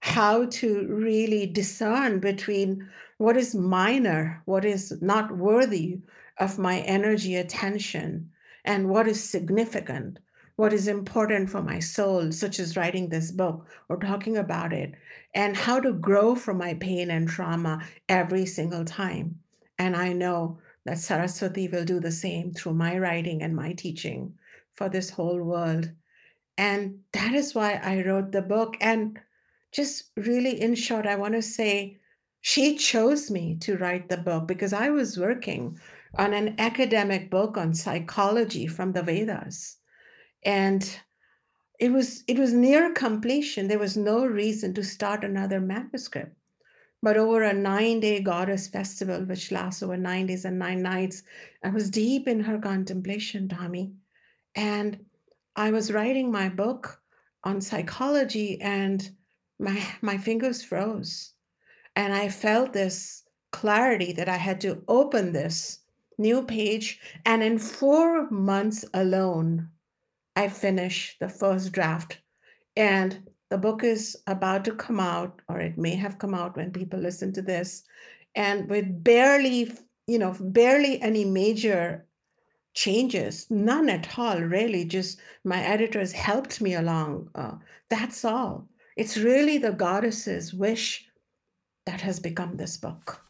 how 0.00 0.44
to 0.44 0.86
really 0.86 1.46
discern 1.46 2.20
between 2.20 2.86
what 3.24 3.36
is 3.36 3.54
minor, 3.54 4.42
what 4.44 4.64
is 4.64 4.92
not 5.00 5.36
worthy 5.36 5.98
of 6.38 6.58
my 6.58 6.80
energy, 6.80 7.36
attention, 7.36 8.30
and 8.64 8.88
what 8.88 9.08
is 9.08 9.22
significant 9.22 10.18
what 10.56 10.72
is 10.72 10.86
important 10.86 11.50
for 11.50 11.62
my 11.62 11.80
soul, 11.80 12.30
such 12.30 12.60
as 12.60 12.76
writing 12.76 13.08
this 13.08 13.30
book 13.32 13.66
or 13.88 13.96
talking 13.96 14.36
about 14.36 14.72
it, 14.72 14.94
and 15.34 15.56
how 15.56 15.80
to 15.80 15.92
grow 15.92 16.34
from 16.34 16.58
my 16.58 16.74
pain 16.74 17.10
and 17.10 17.28
trauma 17.28 17.82
every 18.08 18.46
single 18.46 18.84
time. 18.84 19.40
And 19.78 19.96
I 19.96 20.12
know 20.12 20.58
that 20.84 20.98
Saraswati 20.98 21.66
will 21.66 21.84
do 21.84 21.98
the 21.98 22.12
same 22.12 22.52
through 22.52 22.74
my 22.74 22.98
writing 22.98 23.42
and 23.42 23.56
my 23.56 23.72
teaching 23.72 24.34
for 24.74 24.88
this 24.88 25.10
whole 25.10 25.42
world. 25.42 25.90
And 26.56 27.00
that 27.12 27.34
is 27.34 27.54
why 27.54 27.80
I 27.82 28.02
wrote 28.02 28.30
the 28.30 28.42
book. 28.42 28.76
And 28.80 29.18
just 29.72 30.10
really 30.16 30.60
in 30.60 30.76
short, 30.76 31.06
I 31.06 31.16
want 31.16 31.34
to 31.34 31.42
say 31.42 31.98
she 32.46 32.76
chose 32.76 33.30
me 33.30 33.56
to 33.56 33.78
write 33.78 34.10
the 34.10 34.18
book 34.18 34.46
because 34.46 34.74
I 34.74 34.90
was 34.90 35.18
working 35.18 35.80
on 36.18 36.34
an 36.34 36.56
academic 36.58 37.30
book 37.30 37.56
on 37.56 37.72
psychology 37.72 38.66
from 38.66 38.92
the 38.92 39.02
Vedas. 39.02 39.78
And 40.44 40.86
it 41.80 41.90
was 41.90 42.22
it 42.28 42.38
was 42.38 42.52
near 42.52 42.92
completion. 42.92 43.66
There 43.66 43.78
was 43.78 43.96
no 43.96 44.26
reason 44.26 44.74
to 44.74 44.84
start 44.84 45.24
another 45.24 45.58
manuscript. 45.58 46.36
But 47.02 47.16
over 47.16 47.42
a 47.42 47.54
nine 47.54 48.00
day 48.00 48.20
goddess 48.20 48.68
festival 48.68 49.24
which 49.24 49.50
lasts 49.50 49.82
over 49.82 49.96
nine 49.96 50.26
days 50.26 50.44
and 50.44 50.58
nine 50.58 50.82
nights 50.82 51.22
i 51.62 51.70
was 51.70 51.88
deep 51.88 52.28
in 52.28 52.40
her 52.40 52.58
contemplation 52.58 53.48
Tami. 53.48 53.94
And 54.54 55.02
i 55.56 55.70
was 55.70 55.90
writing 55.90 56.30
my 56.30 56.50
book 56.50 57.00
on 57.42 57.62
psychology 57.62 58.60
and 58.60 59.10
my 59.58 59.82
my 60.02 60.18
fingers 60.18 60.62
froze 60.62 61.33
and 61.96 62.12
i 62.14 62.28
felt 62.28 62.72
this 62.72 63.24
clarity 63.52 64.12
that 64.12 64.28
i 64.28 64.36
had 64.36 64.60
to 64.60 64.82
open 64.88 65.32
this 65.32 65.80
new 66.18 66.42
page 66.42 67.00
and 67.24 67.42
in 67.42 67.58
four 67.58 68.30
months 68.30 68.84
alone 68.94 69.68
I 70.36 70.48
finished 70.48 71.18
the 71.20 71.28
first 71.28 71.72
draft. 71.72 72.18
And 72.76 73.30
the 73.50 73.58
book 73.58 73.84
is 73.84 74.16
about 74.26 74.64
to 74.64 74.74
come 74.74 74.98
out, 74.98 75.40
or 75.48 75.60
it 75.60 75.78
may 75.78 75.94
have 75.94 76.18
come 76.18 76.34
out 76.34 76.56
when 76.56 76.72
people 76.72 76.98
listen 76.98 77.32
to 77.34 77.42
this. 77.42 77.84
And 78.34 78.68
with 78.68 79.04
barely, 79.04 79.72
you 80.06 80.18
know, 80.18 80.34
barely 80.40 81.00
any 81.00 81.24
major 81.24 82.06
changes, 82.74 83.46
none 83.48 83.88
at 83.88 84.18
all, 84.18 84.40
really. 84.40 84.84
Just 84.84 85.20
my 85.44 85.62
editors 85.62 86.10
helped 86.10 86.60
me 86.60 86.74
along. 86.74 87.30
Uh, 87.34 87.52
that's 87.88 88.24
all. 88.24 88.66
It's 88.96 89.16
really 89.16 89.58
the 89.58 89.72
goddess's 89.72 90.52
wish 90.52 91.06
that 91.86 92.00
has 92.00 92.20
become 92.20 92.56
this 92.56 92.76
book. 92.76 93.22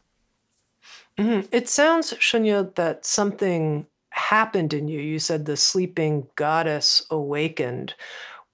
Mm-hmm. 1.17 1.47
It 1.51 1.69
sounds, 1.69 2.13
Shunya, 2.13 2.73
that 2.75 3.05
something 3.05 3.87
happened 4.09 4.73
in 4.73 4.87
you. 4.87 4.99
You 4.99 5.19
said 5.19 5.45
the 5.45 5.57
sleeping 5.57 6.27
goddess 6.35 7.05
awakened 7.09 7.95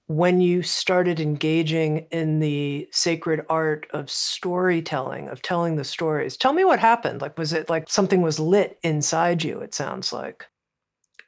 when 0.06 0.40
you 0.40 0.62
started 0.62 1.20
engaging 1.20 2.06
in 2.10 2.40
the 2.40 2.88
sacred 2.90 3.44
art 3.48 3.86
of 3.90 4.10
storytelling, 4.10 5.28
of 5.28 5.42
telling 5.42 5.76
the 5.76 5.84
stories. 5.84 6.36
Tell 6.36 6.52
me 6.52 6.64
what 6.64 6.80
happened. 6.80 7.20
Like, 7.20 7.38
was 7.38 7.52
it 7.52 7.70
like 7.70 7.88
something 7.88 8.20
was 8.22 8.38
lit 8.38 8.78
inside 8.82 9.42
you? 9.42 9.60
It 9.60 9.74
sounds 9.74 10.12
like. 10.12 10.46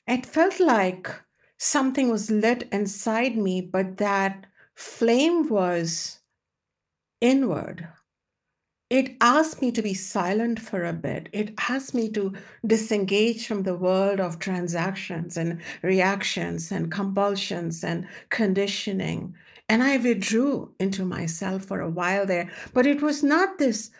It 0.06 0.26
felt 0.26 0.60
like 0.60 1.10
something 1.56 2.10
was 2.10 2.30
lit 2.30 2.68
inside 2.70 3.36
me, 3.36 3.60
but 3.60 3.96
that 3.96 4.46
flame 4.74 5.48
was 5.48 6.18
inward 7.20 7.88
it 8.90 9.16
asked 9.20 9.62
me 9.62 9.72
to 9.72 9.82
be 9.82 9.94
silent 9.94 10.60
for 10.60 10.84
a 10.84 10.92
bit. 10.92 11.28
It 11.32 11.54
asked 11.68 11.94
me 11.94 12.08
to 12.10 12.34
disengage 12.66 13.46
from 13.46 13.62
the 13.62 13.74
world 13.74 14.20
of 14.20 14.38
transactions 14.38 15.36
and 15.36 15.60
reactions 15.82 16.70
and 16.70 16.92
compulsions 16.92 17.82
and 17.82 18.06
conditioning. 18.28 19.34
And 19.68 19.82
I 19.82 19.96
withdrew 19.96 20.74
into 20.78 21.04
myself 21.04 21.64
for 21.64 21.80
a 21.80 21.88
while 21.88 22.26
there. 22.26 22.50
But 22.74 22.86
it 22.86 23.00
was 23.00 23.22
not 23.22 23.58
this 23.58 23.90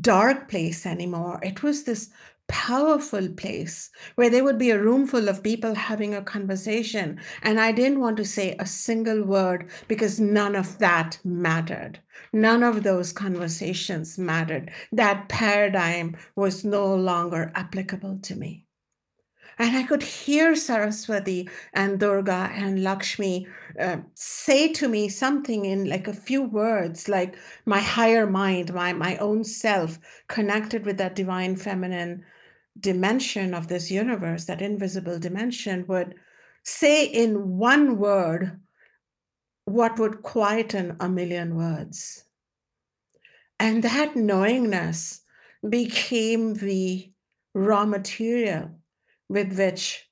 dark 0.00 0.48
place 0.48 0.86
anymore. 0.86 1.40
It 1.42 1.62
was 1.62 1.84
this 1.84 2.10
powerful 2.48 3.28
place 3.28 3.90
where 4.14 4.30
there 4.30 4.44
would 4.44 4.58
be 4.58 4.70
a 4.70 4.82
room 4.82 5.06
full 5.06 5.28
of 5.28 5.42
people 5.42 5.74
having 5.74 6.14
a 6.14 6.22
conversation. 6.22 7.20
And 7.42 7.60
I 7.60 7.72
didn't 7.72 8.00
want 8.00 8.16
to 8.18 8.24
say 8.24 8.56
a 8.58 8.66
single 8.66 9.22
word 9.22 9.68
because 9.88 10.20
none 10.20 10.54
of 10.54 10.78
that 10.78 11.18
mattered. 11.24 12.00
None 12.32 12.62
of 12.62 12.82
those 12.82 13.12
conversations 13.12 14.18
mattered. 14.18 14.70
That 14.92 15.28
paradigm 15.28 16.16
was 16.36 16.64
no 16.64 16.94
longer 16.94 17.52
applicable 17.54 18.18
to 18.22 18.36
me. 18.36 18.64
And 19.58 19.76
I 19.76 19.84
could 19.84 20.02
hear 20.02 20.56
Saraswati 20.56 21.48
and 21.72 22.00
Durga 22.00 22.50
and 22.52 22.82
Lakshmi 22.82 23.46
uh, 23.78 23.98
say 24.14 24.72
to 24.72 24.88
me 24.88 25.08
something 25.08 25.64
in 25.64 25.88
like 25.88 26.08
a 26.08 26.12
few 26.12 26.42
words, 26.42 27.08
like 27.08 27.36
my 27.64 27.78
higher 27.78 28.26
mind, 28.26 28.74
my, 28.74 28.92
my 28.92 29.16
own 29.18 29.44
self, 29.44 29.98
connected 30.28 30.84
with 30.84 30.96
that 30.98 31.14
divine 31.14 31.56
feminine 31.56 32.24
dimension 32.78 33.54
of 33.54 33.68
this 33.68 33.90
universe, 33.90 34.44
that 34.46 34.62
invisible 34.62 35.18
dimension, 35.18 35.84
would 35.86 36.14
say 36.64 37.04
in 37.04 37.56
one 37.58 37.98
word 37.98 38.60
what 39.64 39.98
would 39.98 40.22
quieten 40.22 40.96
a 41.00 41.08
million 41.08 41.56
words. 41.56 42.24
And 43.58 43.82
that 43.82 44.16
knowingness 44.16 45.20
became 45.68 46.54
the 46.54 47.10
raw 47.54 47.86
material 47.86 48.70
with 49.28 49.56
which 49.56 50.08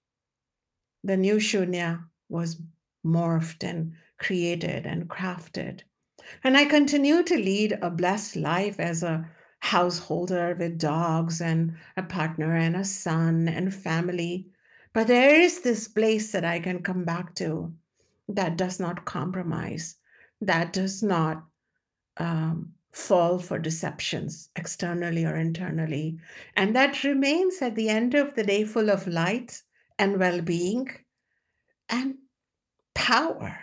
the 1.04 1.16
new 1.16 1.36
Shunya 1.36 2.04
was 2.28 2.62
morphed 3.04 3.64
and 3.64 3.92
created 4.18 4.86
and 4.86 5.08
crafted. 5.08 5.80
And 6.44 6.56
I 6.56 6.64
continue 6.64 7.22
to 7.24 7.34
lead 7.34 7.78
a 7.82 7.90
blessed 7.90 8.36
life 8.36 8.78
as 8.78 9.02
a 9.02 9.28
householder 9.72 10.54
with 10.58 10.78
dogs 10.78 11.40
and 11.40 11.74
a 11.96 12.02
partner 12.02 12.54
and 12.56 12.76
a 12.76 12.84
son 12.84 13.48
and 13.48 13.74
family. 13.74 14.46
But 14.92 15.06
there 15.06 15.34
is 15.40 15.62
this 15.62 15.88
place 15.88 16.32
that 16.32 16.44
I 16.44 16.60
can 16.60 16.82
come 16.82 17.04
back 17.04 17.34
to 17.36 17.72
that 18.28 18.56
does 18.56 18.78
not 18.78 19.04
compromise, 19.04 19.96
that 20.40 20.72
does 20.72 21.02
not 21.02 21.44
um, 22.18 22.72
fall 22.92 23.38
for 23.38 23.58
deceptions 23.58 24.50
externally 24.56 25.24
or 25.24 25.36
internally. 25.36 26.18
And 26.54 26.76
that 26.76 27.02
remains 27.04 27.62
at 27.62 27.74
the 27.74 27.88
end 27.88 28.14
of 28.14 28.34
the 28.34 28.44
day 28.44 28.64
full 28.64 28.90
of 28.90 29.06
light 29.06 29.62
and 29.98 30.18
well 30.18 30.42
being 30.42 30.90
and 31.88 32.16
power 32.94 33.58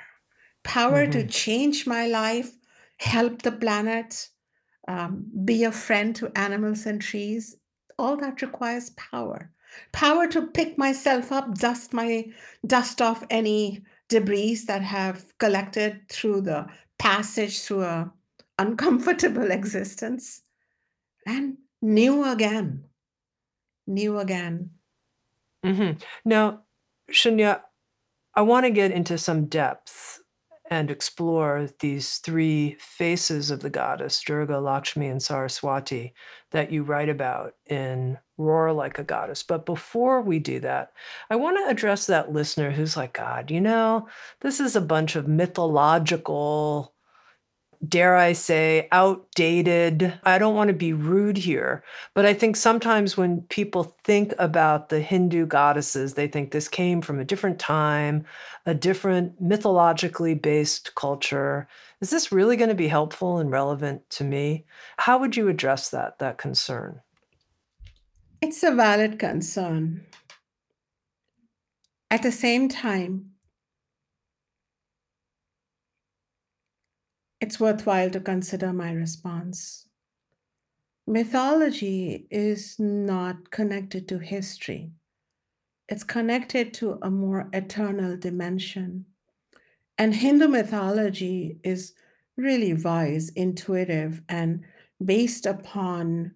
power 0.64 1.04
mm-hmm. 1.04 1.12
to 1.12 1.28
change 1.28 1.88
my 1.88 2.08
life, 2.08 2.52
help 2.98 3.42
the 3.42 3.52
planet, 3.52 4.30
um, 4.90 5.26
be 5.46 5.64
a 5.64 5.72
friend 5.72 6.16
to 6.18 6.38
animals 6.38 6.86
and 6.86 7.02
trees. 7.02 7.56
All 7.98 8.18
that 8.18 8.42
requires 8.42 8.90
power. 8.92 9.52
Power 9.92 10.28
to 10.28 10.48
pick 10.48 10.78
myself 10.78 11.32
up, 11.32 11.56
dust 11.56 11.94
my 11.94 12.26
dust 12.66 13.02
off 13.02 13.24
any 13.30 13.84
debris 14.10 14.56
that 14.68 14.82
have 14.82 15.26
collected 15.38 16.02
through 16.10 16.42
the 16.42 16.66
passage 16.98 17.62
through 17.62 17.84
a 17.84 18.12
uncomfortable 18.58 19.52
existence 19.60 20.42
and 21.26 21.58
new 21.82 22.26
again 22.26 22.84
new 23.88 24.20
again 24.20 24.70
mm-hmm. 25.66 25.98
now 26.26 26.62
shunya 27.10 27.62
i 28.36 28.42
want 28.42 28.66
to 28.66 28.70
get 28.70 28.92
into 28.92 29.18
some 29.18 29.46
depth 29.46 30.19
and 30.70 30.92
explore 30.92 31.70
these 31.80 32.18
three 32.18 32.78
faces 32.80 33.52
of 33.52 33.62
the 33.62 33.70
goddess 33.70 34.22
durga 34.22 34.60
lakshmi 34.60 35.08
and 35.08 35.22
saraswati 35.22 36.14
that 36.52 36.72
you 36.72 36.84
write 36.84 37.10
about 37.10 37.54
in 37.68 38.18
roar 38.38 38.72
like 38.72 38.98
a 38.98 39.04
goddess. 39.04 39.44
But 39.44 39.66
before 39.66 40.22
we 40.22 40.40
do 40.40 40.60
that 40.62 40.92
i 41.30 41.36
want 41.36 41.58
to 41.58 41.70
address 41.70 42.06
that 42.06 42.32
listener 42.32 42.72
who's 42.72 42.96
like 42.98 43.14
god 43.14 43.52
you 43.52 43.62
know 43.62 44.08
this 44.42 44.60
is 44.60 44.76
a 44.76 44.82
bunch 44.82 45.16
of 45.16 45.28
mythological 45.28 46.94
dare 47.88 48.16
I 48.16 48.34
say, 48.34 48.88
outdated. 48.92 50.20
I 50.24 50.38
don't 50.38 50.56
want 50.56 50.68
to 50.68 50.74
be 50.74 50.92
rude 50.92 51.38
here, 51.38 51.84
but 52.14 52.26
I 52.26 52.34
think 52.34 52.56
sometimes 52.56 53.16
when 53.16 53.42
people 53.44 53.96
think 54.04 54.34
about 54.38 54.90
the 54.90 55.00
Hindu 55.00 55.46
goddesses, 55.46 56.14
they 56.14 56.28
think 56.28 56.52
this 56.52 56.68
came 56.68 57.02
from 57.02 57.20
a 57.20 57.26
different 57.26 57.58
time, 57.60 58.26
a 58.66 58.74
different 58.74 59.40
mythologically 59.42 60.36
based 60.36 60.94
culture. 60.96 61.68
Is 62.02 62.10
this 62.10 62.32
really 62.32 62.58
going 62.58 62.70
to 62.70 62.76
be 62.76 62.90
helpful 62.90 63.38
and 63.38 63.50
relevant 63.50 64.10
to 64.12 64.24
me? 64.24 64.66
How 64.98 65.18
would 65.18 65.38
you 65.38 65.48
address 65.48 65.90
that 65.90 66.20
that 66.20 66.38
concern? 66.38 67.02
It's 68.42 68.64
a 68.64 68.72
valid 68.72 69.20
concern. 69.20 70.06
At 72.12 72.24
the 72.24 72.32
same 72.32 72.68
time, 72.68 73.32
it's 77.42 77.60
worthwhile 77.60 78.10
to 78.10 78.20
consider 78.20 78.74
my 78.74 78.92
response. 78.92 79.88
Mythology 81.08 82.28
is 82.30 82.78
not 82.78 83.50
connected 83.52 84.08
to 84.10 84.20
history, 84.20 84.92
it's 85.88 86.04
connected 86.04 86.74
to 86.76 87.00
a 87.02 87.10
more 87.10 87.50
eternal 87.52 88.16
dimension. 88.16 89.06
And 89.98 90.14
Hindu 90.16 90.48
mythology 90.48 91.58
is 91.64 91.94
really 92.38 92.74
wise, 92.74 93.30
intuitive, 93.30 94.22
and 94.30 94.64
based 95.04 95.46
upon 95.46 96.32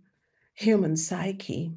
human 0.53 0.97
psyche. 0.97 1.73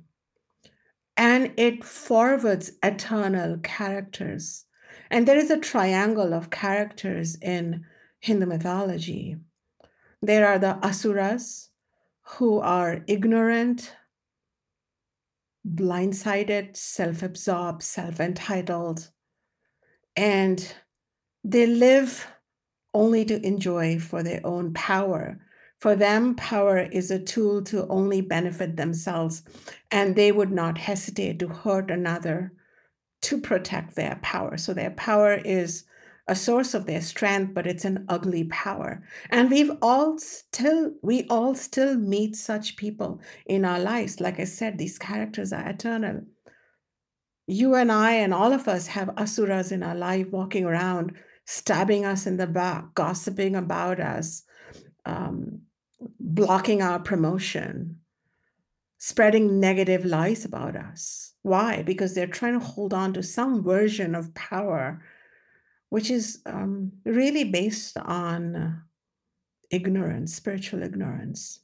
And 1.16 1.52
it 1.56 1.84
forwards 1.84 2.72
eternal 2.82 3.58
characters. 3.58 4.64
And 5.10 5.28
there 5.28 5.38
is 5.38 5.50
a 5.50 5.58
triangle 5.60 6.34
of 6.34 6.50
characters 6.50 7.36
in 7.36 7.84
Hindu 8.26 8.46
mythology. 8.46 9.36
There 10.20 10.48
are 10.48 10.58
the 10.58 10.78
asuras 10.82 11.70
who 12.22 12.58
are 12.58 13.04
ignorant, 13.06 13.92
blindsided, 15.64 16.76
self 16.76 17.22
absorbed, 17.22 17.84
self 17.84 18.18
entitled, 18.18 19.10
and 20.16 20.74
they 21.44 21.66
live 21.66 22.26
only 22.92 23.24
to 23.26 23.46
enjoy 23.46 24.00
for 24.00 24.24
their 24.24 24.40
own 24.42 24.74
power. 24.74 25.38
For 25.78 25.94
them, 25.94 26.34
power 26.34 26.78
is 26.78 27.12
a 27.12 27.22
tool 27.22 27.62
to 27.64 27.86
only 27.86 28.22
benefit 28.22 28.76
themselves, 28.76 29.44
and 29.92 30.16
they 30.16 30.32
would 30.32 30.50
not 30.50 30.78
hesitate 30.78 31.38
to 31.38 31.48
hurt 31.48 31.92
another 31.92 32.52
to 33.22 33.40
protect 33.40 33.94
their 33.94 34.18
power. 34.20 34.56
So 34.56 34.74
their 34.74 34.90
power 34.90 35.34
is 35.34 35.84
a 36.28 36.34
source 36.34 36.74
of 36.74 36.86
their 36.86 37.00
strength, 37.00 37.54
but 37.54 37.66
it's 37.66 37.84
an 37.84 38.04
ugly 38.08 38.44
power. 38.44 39.02
And 39.30 39.50
we've 39.50 39.70
all 39.80 40.18
still, 40.18 40.92
we 41.02 41.24
all 41.28 41.54
still 41.54 41.96
meet 41.96 42.34
such 42.34 42.76
people 42.76 43.20
in 43.46 43.64
our 43.64 43.78
lives. 43.78 44.20
Like 44.20 44.40
I 44.40 44.44
said, 44.44 44.76
these 44.76 44.98
characters 44.98 45.52
are 45.52 45.68
eternal. 45.68 46.22
You 47.46 47.76
and 47.76 47.92
I 47.92 48.14
and 48.14 48.34
all 48.34 48.52
of 48.52 48.66
us 48.66 48.88
have 48.88 49.10
asuras 49.16 49.70
in 49.70 49.84
our 49.84 49.94
life 49.94 50.32
walking 50.32 50.64
around, 50.64 51.12
stabbing 51.44 52.04
us 52.04 52.26
in 52.26 52.38
the 52.38 52.48
back, 52.48 52.92
gossiping 52.94 53.54
about 53.54 54.00
us, 54.00 54.42
um, 55.04 55.60
blocking 56.18 56.82
our 56.82 56.98
promotion, 56.98 58.00
spreading 58.98 59.60
negative 59.60 60.04
lies 60.04 60.44
about 60.44 60.74
us. 60.74 61.34
Why? 61.42 61.82
Because 61.82 62.16
they're 62.16 62.26
trying 62.26 62.58
to 62.58 62.66
hold 62.66 62.92
on 62.92 63.12
to 63.12 63.22
some 63.22 63.62
version 63.62 64.16
of 64.16 64.34
power 64.34 65.00
which 65.96 66.10
is 66.10 66.42
um, 66.44 66.92
really 67.06 67.42
based 67.42 67.96
on 67.96 68.54
uh, 68.54 68.70
ignorance, 69.70 70.34
spiritual 70.34 70.82
ignorance. 70.82 71.60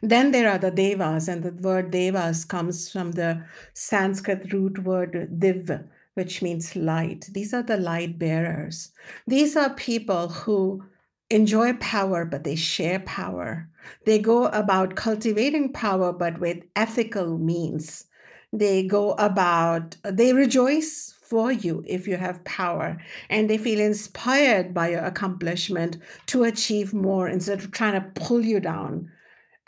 Then 0.00 0.30
there 0.30 0.48
are 0.48 0.58
the 0.58 0.70
devas, 0.70 1.26
and 1.26 1.42
the 1.42 1.50
word 1.50 1.90
devas 1.90 2.44
comes 2.44 2.88
from 2.88 3.10
the 3.10 3.42
Sanskrit 3.74 4.52
root 4.52 4.84
word 4.84 5.40
div, 5.40 5.80
which 6.14 6.40
means 6.40 6.76
light. 6.76 7.28
These 7.32 7.52
are 7.52 7.64
the 7.64 7.78
light 7.78 8.16
bearers. 8.16 8.92
These 9.26 9.56
are 9.56 9.74
people 9.74 10.28
who 10.28 10.84
enjoy 11.30 11.72
power, 11.80 12.24
but 12.24 12.44
they 12.44 12.54
share 12.54 13.00
power. 13.00 13.68
They 14.06 14.20
go 14.20 14.46
about 14.46 14.94
cultivating 14.94 15.72
power, 15.72 16.12
but 16.12 16.38
with 16.38 16.62
ethical 16.76 17.38
means. 17.38 18.06
They 18.52 18.84
go 18.84 19.14
about, 19.14 19.96
they 20.04 20.32
rejoice 20.32 21.16
for 21.30 21.52
you 21.52 21.84
if 21.86 22.08
you 22.08 22.16
have 22.16 22.44
power 22.44 22.98
and 23.30 23.48
they 23.48 23.56
feel 23.56 23.80
inspired 23.80 24.74
by 24.74 24.90
your 24.90 25.04
accomplishment 25.04 25.96
to 26.26 26.42
achieve 26.42 26.92
more 26.92 27.28
instead 27.28 27.60
of 27.60 27.70
trying 27.70 27.94
to 27.94 28.20
pull 28.20 28.44
you 28.44 28.58
down. 28.58 29.08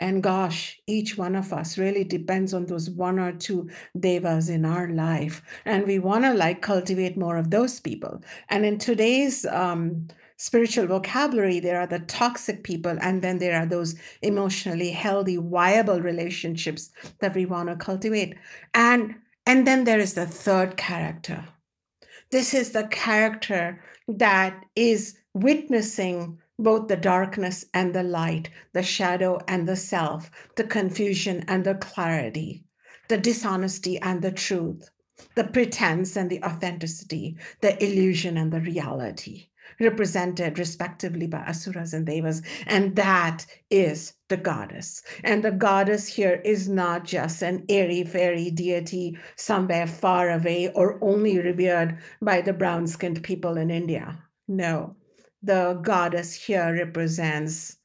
And 0.01 0.21
gosh, 0.21 0.81
each 0.85 1.17
one 1.17 1.33
of 1.33 1.53
us 1.53 1.77
really 1.77 2.03
depends 2.03 2.53
on 2.53 2.65
those 2.65 2.89
one 2.89 3.17
or 3.17 3.31
two 3.31 3.69
devas 3.97 4.49
in 4.49 4.65
our 4.65 4.89
life. 4.89 5.41
And 5.63 5.87
we 5.87 5.97
want 5.97 6.25
to 6.25 6.33
like 6.33 6.61
cultivate 6.61 7.15
more 7.15 7.37
of 7.37 7.51
those 7.51 7.79
people. 7.79 8.21
And 8.49 8.65
in 8.65 8.77
today's 8.77 9.45
um, 9.45 10.09
spiritual 10.35 10.87
vocabulary, 10.87 11.61
there 11.61 11.79
are 11.79 11.87
the 11.87 11.99
toxic 11.99 12.65
people, 12.65 12.97
and 12.99 13.21
then 13.21 13.37
there 13.37 13.57
are 13.57 13.65
those 13.65 13.95
emotionally 14.21 14.91
healthy, 14.91 15.37
viable 15.37 16.01
relationships 16.01 16.89
that 17.19 17.33
we 17.33 17.45
want 17.45 17.69
to 17.69 17.77
cultivate. 17.77 18.35
And 18.73 19.15
and 19.45 19.67
then 19.67 19.83
there 19.83 19.99
is 19.99 20.13
the 20.13 20.25
third 20.25 20.77
character. 20.77 21.45
This 22.31 22.53
is 22.53 22.71
the 22.71 22.87
character 22.87 23.81
that 24.07 24.63
is 24.75 25.17
witnessing 25.33 26.39
both 26.57 26.87
the 26.87 26.97
darkness 26.97 27.65
and 27.73 27.93
the 27.93 28.03
light, 28.03 28.49
the 28.73 28.83
shadow 28.83 29.39
and 29.47 29.67
the 29.67 29.75
self, 29.75 30.31
the 30.55 30.63
confusion 30.63 31.43
and 31.47 31.63
the 31.63 31.75
clarity, 31.75 32.63
the 33.09 33.17
dishonesty 33.17 33.99
and 33.99 34.21
the 34.21 34.31
truth, 34.31 34.89
the 35.35 35.43
pretense 35.43 36.15
and 36.15 36.29
the 36.29 36.43
authenticity, 36.43 37.37
the 37.61 37.83
illusion 37.83 38.37
and 38.37 38.51
the 38.51 38.61
reality 38.61 39.47
represented 39.79 40.59
respectively 40.59 41.27
by 41.27 41.39
asuras 41.39 41.93
and 41.93 42.05
devas. 42.05 42.41
And 42.67 42.95
that 42.95 43.45
is 43.69 44.13
the 44.29 44.37
goddess. 44.37 45.01
And 45.23 45.43
the 45.43 45.51
goddess 45.51 46.07
here 46.07 46.41
is 46.43 46.69
not 46.69 47.05
just 47.05 47.41
an 47.41 47.65
airy 47.69 48.03
fairy 48.03 48.51
deity 48.51 49.17
somewhere 49.35 49.87
far 49.87 50.31
away 50.31 50.71
or 50.73 50.97
only 51.03 51.39
revered 51.39 51.97
by 52.21 52.41
the 52.41 52.53
brown 52.53 52.87
skinned 52.87 53.23
people 53.23 53.57
in 53.57 53.69
India. 53.69 54.23
No, 54.47 54.95
the 55.41 55.79
goddess 55.81 56.33
here 56.33 56.73
represents 56.73 57.77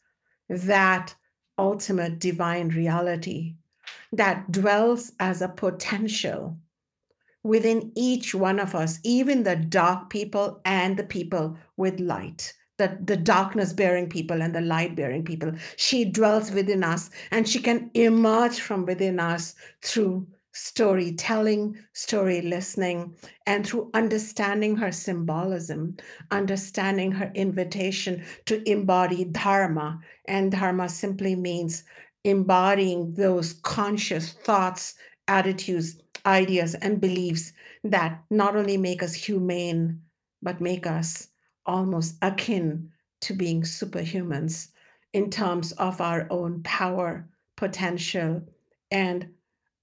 that 0.48 1.14
ultimate 1.58 2.18
divine 2.18 2.68
reality 2.68 3.56
that 4.12 4.50
dwells 4.50 5.12
as 5.20 5.42
a 5.42 5.48
potential 5.48 6.56
within 7.42 7.92
each 7.94 8.34
one 8.34 8.58
of 8.58 8.74
us, 8.74 8.98
even 9.04 9.42
the 9.42 9.56
dark 9.56 10.10
people 10.10 10.60
and 10.64 10.96
the 10.96 11.04
people 11.04 11.56
with 11.78 11.98
light, 12.00 12.52
the, 12.76 12.98
the 13.02 13.16
darkness 13.16 13.72
bearing 13.72 14.08
people 14.08 14.42
and 14.42 14.54
the 14.54 14.60
light 14.60 14.94
bearing 14.94 15.24
people. 15.24 15.52
She 15.76 16.04
dwells 16.04 16.50
within 16.50 16.84
us 16.84 17.10
and 17.30 17.48
she 17.48 17.60
can 17.60 17.90
emerge 17.94 18.60
from 18.60 18.84
within 18.84 19.18
us 19.18 19.54
through 19.82 20.26
storytelling, 20.52 21.78
story 21.92 22.42
listening, 22.42 23.14
and 23.46 23.66
through 23.66 23.90
understanding 23.94 24.76
her 24.76 24.90
symbolism, 24.90 25.96
understanding 26.30 27.12
her 27.12 27.30
invitation 27.34 28.24
to 28.46 28.68
embody 28.68 29.24
dharma. 29.24 30.00
And 30.26 30.52
dharma 30.52 30.88
simply 30.88 31.36
means 31.36 31.84
embodying 32.24 33.14
those 33.14 33.52
conscious 33.52 34.32
thoughts, 34.32 34.94
attitudes, 35.28 36.00
ideas 36.26 36.74
and 36.74 37.00
beliefs 37.00 37.52
that 37.84 38.22
not 38.30 38.56
only 38.56 38.76
make 38.76 39.02
us 39.02 39.14
humane, 39.14 40.00
but 40.42 40.60
make 40.60 40.86
us 40.86 41.28
almost 41.68 42.16
akin 42.22 42.90
to 43.20 43.34
being 43.34 43.62
superhumans 43.62 44.68
in 45.12 45.30
terms 45.30 45.72
of 45.72 46.00
our 46.00 46.26
own 46.30 46.62
power, 46.62 47.28
potential, 47.56 48.42
and 48.90 49.28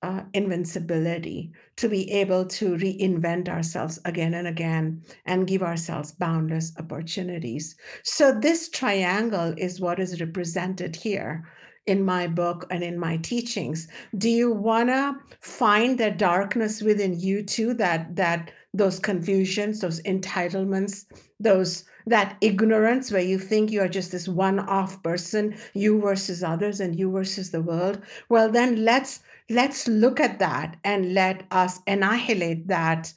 uh, 0.02 0.22
invincibility 0.34 1.52
to 1.78 1.90
be 1.90 2.12
able 2.12 2.46
to 2.46 2.76
reinvent 2.76 3.50
ourselves 3.50 4.00
again 4.06 4.36
and 4.36 4.48
again 4.48 5.02
and 5.26 5.48
give 5.48 5.64
ourselves 5.64 6.12
boundless 6.12 6.74
opportunities. 6.78 7.76
So, 8.04 8.32
this 8.32 8.70
triangle 8.70 9.54
is 9.58 9.82
what 9.82 10.00
is 10.00 10.22
represented 10.22 10.96
here 10.96 11.46
in 11.88 12.04
my 12.04 12.28
book 12.28 12.66
and 12.72 12.84
in 12.84 12.98
my 12.98 13.16
teachings 13.18 13.88
do 14.18 14.28
you 14.28 14.52
want 14.52 14.90
to 14.90 15.16
find 15.40 16.00
the 16.00 16.10
darkness 16.10 16.82
within 16.82 17.20
you 17.20 17.44
too 17.44 17.76
that 17.76 18.16
that 18.16 18.52
those 18.78 19.00
confusions 19.00 19.82
those 19.82 20.02
entitlements 20.04 21.06
those 21.40 21.86
that 22.08 22.38
ignorance 22.42 23.12
where 23.12 23.22
you 23.22 23.40
think 23.40 23.72
you 23.72 23.82
are 23.82 23.88
just 23.88 24.12
this 24.12 24.28
one 24.28 24.60
off 24.60 25.02
person 25.04 25.56
you 25.74 26.00
versus 26.00 26.44
others 26.44 26.80
and 26.80 27.00
you 27.00 27.12
versus 27.12 27.52
the 27.52 27.62
world 27.62 28.02
well 28.30 28.50
then 28.50 28.84
let's 28.84 29.22
let's 29.50 29.88
look 29.88 30.20
at 30.20 30.40
that 30.40 30.78
and 30.84 31.14
let 31.14 31.46
us 31.52 31.80
annihilate 31.88 32.68
that 32.68 33.14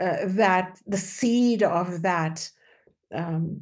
uh, 0.00 0.16
that 0.24 0.78
the 0.86 0.96
seed 0.96 1.62
of 1.62 2.02
that 2.02 2.50
um, 3.14 3.60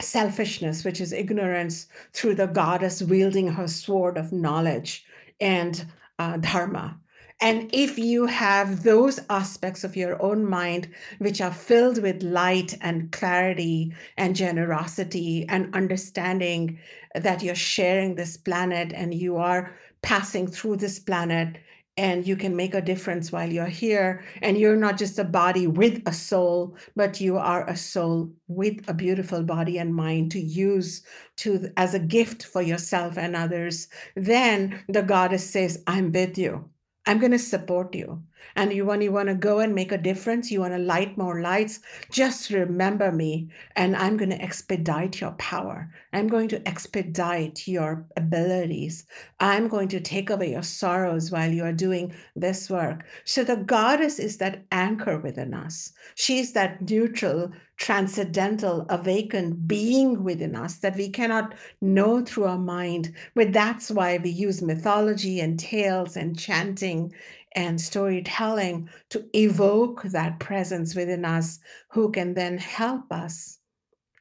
selfishness, 0.00 0.84
which 0.84 1.00
is 1.00 1.12
ignorance, 1.12 1.86
through 2.12 2.34
the 2.34 2.46
goddess 2.46 3.02
wielding 3.02 3.48
her 3.48 3.68
sword 3.68 4.16
of 4.16 4.32
knowledge 4.32 5.04
and 5.40 5.86
uh, 6.18 6.36
dharma. 6.38 6.98
And 7.40 7.68
if 7.74 7.98
you 7.98 8.26
have 8.26 8.82
those 8.82 9.20
aspects 9.28 9.84
of 9.84 9.94
your 9.94 10.20
own 10.22 10.48
mind, 10.48 10.88
which 11.18 11.42
are 11.42 11.52
filled 11.52 12.02
with 12.02 12.22
light 12.22 12.78
and 12.80 13.12
clarity 13.12 13.92
and 14.16 14.34
generosity 14.34 15.44
and 15.48 15.74
understanding 15.74 16.78
that 17.14 17.42
you're 17.42 17.54
sharing 17.54 18.14
this 18.14 18.38
planet 18.38 18.92
and 18.94 19.14
you 19.14 19.36
are 19.36 19.76
passing 20.00 20.46
through 20.46 20.76
this 20.76 20.98
planet 20.98 21.58
and 21.98 22.26
you 22.26 22.36
can 22.36 22.54
make 22.54 22.74
a 22.74 22.80
difference 22.80 23.32
while 23.32 23.50
you're 23.50 23.66
here 23.66 24.22
and 24.42 24.58
you're 24.58 24.76
not 24.76 24.98
just 24.98 25.18
a 25.18 25.24
body 25.24 25.66
with 25.66 26.02
a 26.06 26.12
soul 26.12 26.76
but 26.94 27.20
you 27.20 27.38
are 27.38 27.68
a 27.68 27.76
soul 27.76 28.30
with 28.48 28.86
a 28.88 28.94
beautiful 28.94 29.42
body 29.42 29.78
and 29.78 29.94
mind 29.94 30.30
to 30.30 30.40
use 30.40 31.02
to 31.36 31.70
as 31.76 31.94
a 31.94 31.98
gift 31.98 32.44
for 32.44 32.60
yourself 32.60 33.16
and 33.16 33.34
others 33.34 33.88
then 34.14 34.82
the 34.88 35.02
goddess 35.02 35.48
says 35.48 35.82
i'm 35.86 36.12
with 36.12 36.36
you 36.36 36.68
i'm 37.06 37.18
going 37.18 37.32
to 37.32 37.38
support 37.38 37.94
you. 37.94 38.22
And 38.54 38.72
you 38.72 38.86
when 38.86 39.00
you 39.00 39.12
want 39.12 39.28
to 39.28 39.34
go 39.34 39.58
and 39.58 39.74
make 39.74 39.92
a 39.92 39.98
difference 39.98 40.50
you 40.50 40.60
want 40.60 40.72
to 40.72 40.78
light 40.78 41.18
more 41.18 41.40
lights 41.42 41.80
just 42.10 42.50
remember 42.50 43.10
me 43.10 43.50
and 43.74 43.96
i'm 43.96 44.16
going 44.16 44.30
to 44.30 44.40
expedite 44.40 45.20
your 45.20 45.32
power. 45.32 45.90
I'm 46.12 46.28
going 46.28 46.48
to 46.48 46.66
expedite 46.66 47.68
your 47.68 48.06
abilities. 48.16 49.04
I'm 49.40 49.68
going 49.68 49.88
to 49.88 50.00
take 50.00 50.30
away 50.30 50.52
your 50.52 50.62
sorrows 50.62 51.30
while 51.30 51.52
you 51.52 51.64
are 51.64 51.72
doing 51.72 52.14
this 52.34 52.70
work. 52.70 53.04
So 53.24 53.44
the 53.44 53.56
goddess 53.56 54.18
is 54.18 54.38
that 54.38 54.64
anchor 54.72 55.18
within 55.18 55.52
us. 55.52 55.92
She's 56.14 56.52
that 56.54 56.88
neutral 56.88 57.52
transcendental 57.76 58.86
awakened 58.88 59.68
being 59.68 60.24
within 60.24 60.56
us 60.56 60.78
that 60.78 60.96
we 60.96 61.08
cannot 61.08 61.54
know 61.80 62.24
through 62.24 62.44
our 62.44 62.58
mind. 62.58 63.14
But 63.34 63.52
that's 63.52 63.90
why 63.90 64.16
we 64.18 64.30
use 64.30 64.62
mythology 64.62 65.40
and 65.40 65.58
tales 65.58 66.16
and 66.16 66.38
chanting 66.38 67.12
and 67.54 67.80
storytelling 67.80 68.88
to 69.10 69.24
evoke 69.34 70.02
that 70.04 70.40
presence 70.40 70.94
within 70.94 71.24
us 71.24 71.58
who 71.90 72.10
can 72.10 72.34
then 72.34 72.58
help 72.58 73.10
us 73.12 73.58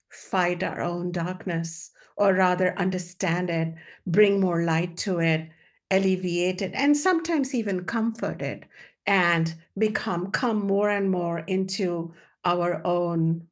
fight 0.09 0.63
our 0.63 0.81
own 0.81 1.11
darkness 1.11 1.91
or 2.17 2.33
rather 2.33 2.77
understand 2.79 3.49
it, 3.49 3.73
bring 4.07 4.39
more 4.39 4.63
light 4.63 4.95
to 4.95 5.19
it, 5.19 5.49
alleviate 5.91 6.61
it, 6.61 6.71
and 6.73 6.95
sometimes 6.95 7.53
even 7.53 7.83
comfort 7.83 8.41
it 8.41 8.63
and 9.05 9.53
become 9.77 10.31
come 10.31 10.65
more 10.65 10.89
and 10.89 11.11
more 11.11 11.39
into 11.39 12.13
our 12.45 12.85
own 12.85 13.47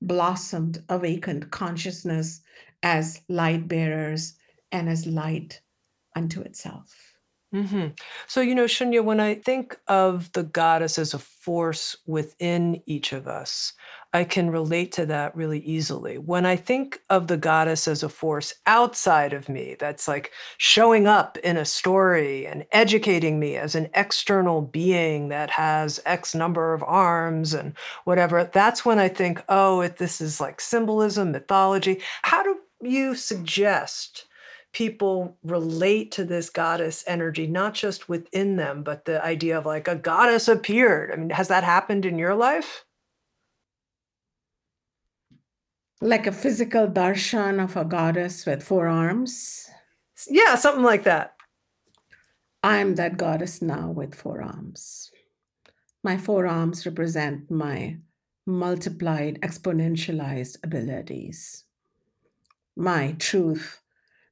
blossomed 0.00 0.82
awakened 0.88 1.50
consciousness 1.50 2.40
as 2.82 3.20
light 3.28 3.68
bearers 3.68 4.34
and 4.72 4.88
as 4.88 5.06
light 5.06 5.60
unto 6.16 6.40
itself 6.40 7.03
hmm 7.54 7.86
So, 8.26 8.40
you 8.40 8.54
know, 8.54 8.64
Shunya, 8.64 9.04
when 9.04 9.20
I 9.20 9.36
think 9.36 9.78
of 9.86 10.32
the 10.32 10.42
goddess 10.42 10.98
as 10.98 11.14
a 11.14 11.20
force 11.20 11.96
within 12.04 12.82
each 12.84 13.12
of 13.12 13.28
us, 13.28 13.74
I 14.12 14.24
can 14.24 14.50
relate 14.50 14.90
to 14.92 15.06
that 15.06 15.36
really 15.36 15.60
easily. 15.60 16.18
When 16.18 16.46
I 16.46 16.56
think 16.56 17.00
of 17.10 17.28
the 17.28 17.36
goddess 17.36 17.86
as 17.86 18.02
a 18.02 18.08
force 18.08 18.54
outside 18.66 19.32
of 19.32 19.48
me, 19.48 19.76
that's 19.78 20.08
like 20.08 20.32
showing 20.58 21.06
up 21.06 21.36
in 21.38 21.56
a 21.56 21.64
story 21.64 22.44
and 22.46 22.66
educating 22.72 23.38
me 23.38 23.56
as 23.56 23.76
an 23.76 23.88
external 23.94 24.60
being 24.62 25.28
that 25.28 25.50
has 25.50 26.00
X 26.06 26.34
number 26.34 26.74
of 26.74 26.82
arms 26.82 27.54
and 27.54 27.74
whatever, 28.04 28.50
that's 28.52 28.84
when 28.84 28.98
I 28.98 29.08
think, 29.08 29.44
oh, 29.48 29.80
it, 29.80 29.98
this 29.98 30.20
is 30.20 30.40
like 30.40 30.60
symbolism, 30.60 31.30
mythology. 31.32 32.00
How 32.22 32.42
do 32.42 32.56
you 32.82 33.14
suggest? 33.14 34.24
People 34.74 35.38
relate 35.42 36.12
to 36.12 36.24
this 36.24 36.50
goddess 36.50 37.04
energy, 37.06 37.46
not 37.46 37.72
just 37.72 38.08
within 38.08 38.56
them, 38.56 38.82
but 38.82 39.06
the 39.06 39.24
idea 39.24 39.56
of 39.56 39.64
like 39.64 39.88
a 39.88 39.96
goddess 39.96 40.48
appeared. 40.48 41.12
I 41.12 41.16
mean, 41.16 41.30
has 41.30 41.48
that 41.48 41.64
happened 41.64 42.04
in 42.04 42.18
your 42.18 42.34
life? 42.34 42.84
Like 46.00 46.26
a 46.26 46.32
physical 46.32 46.86
darshan 46.88 47.62
of 47.62 47.76
a 47.76 47.84
goddess 47.84 48.44
with 48.44 48.62
four 48.62 48.88
arms. 48.88 49.70
Yeah, 50.28 50.56
something 50.56 50.84
like 50.84 51.04
that. 51.04 51.36
I'm 52.62 52.96
that 52.96 53.16
goddess 53.16 53.62
now 53.62 53.90
with 53.90 54.14
four 54.14 54.42
arms. 54.42 55.10
My 56.02 56.18
four 56.18 56.46
arms 56.46 56.84
represent 56.84 57.50
my 57.50 57.98
multiplied, 58.46 59.40
exponentialized 59.40 60.58
abilities, 60.62 61.64
my 62.76 63.12
truth 63.18 63.80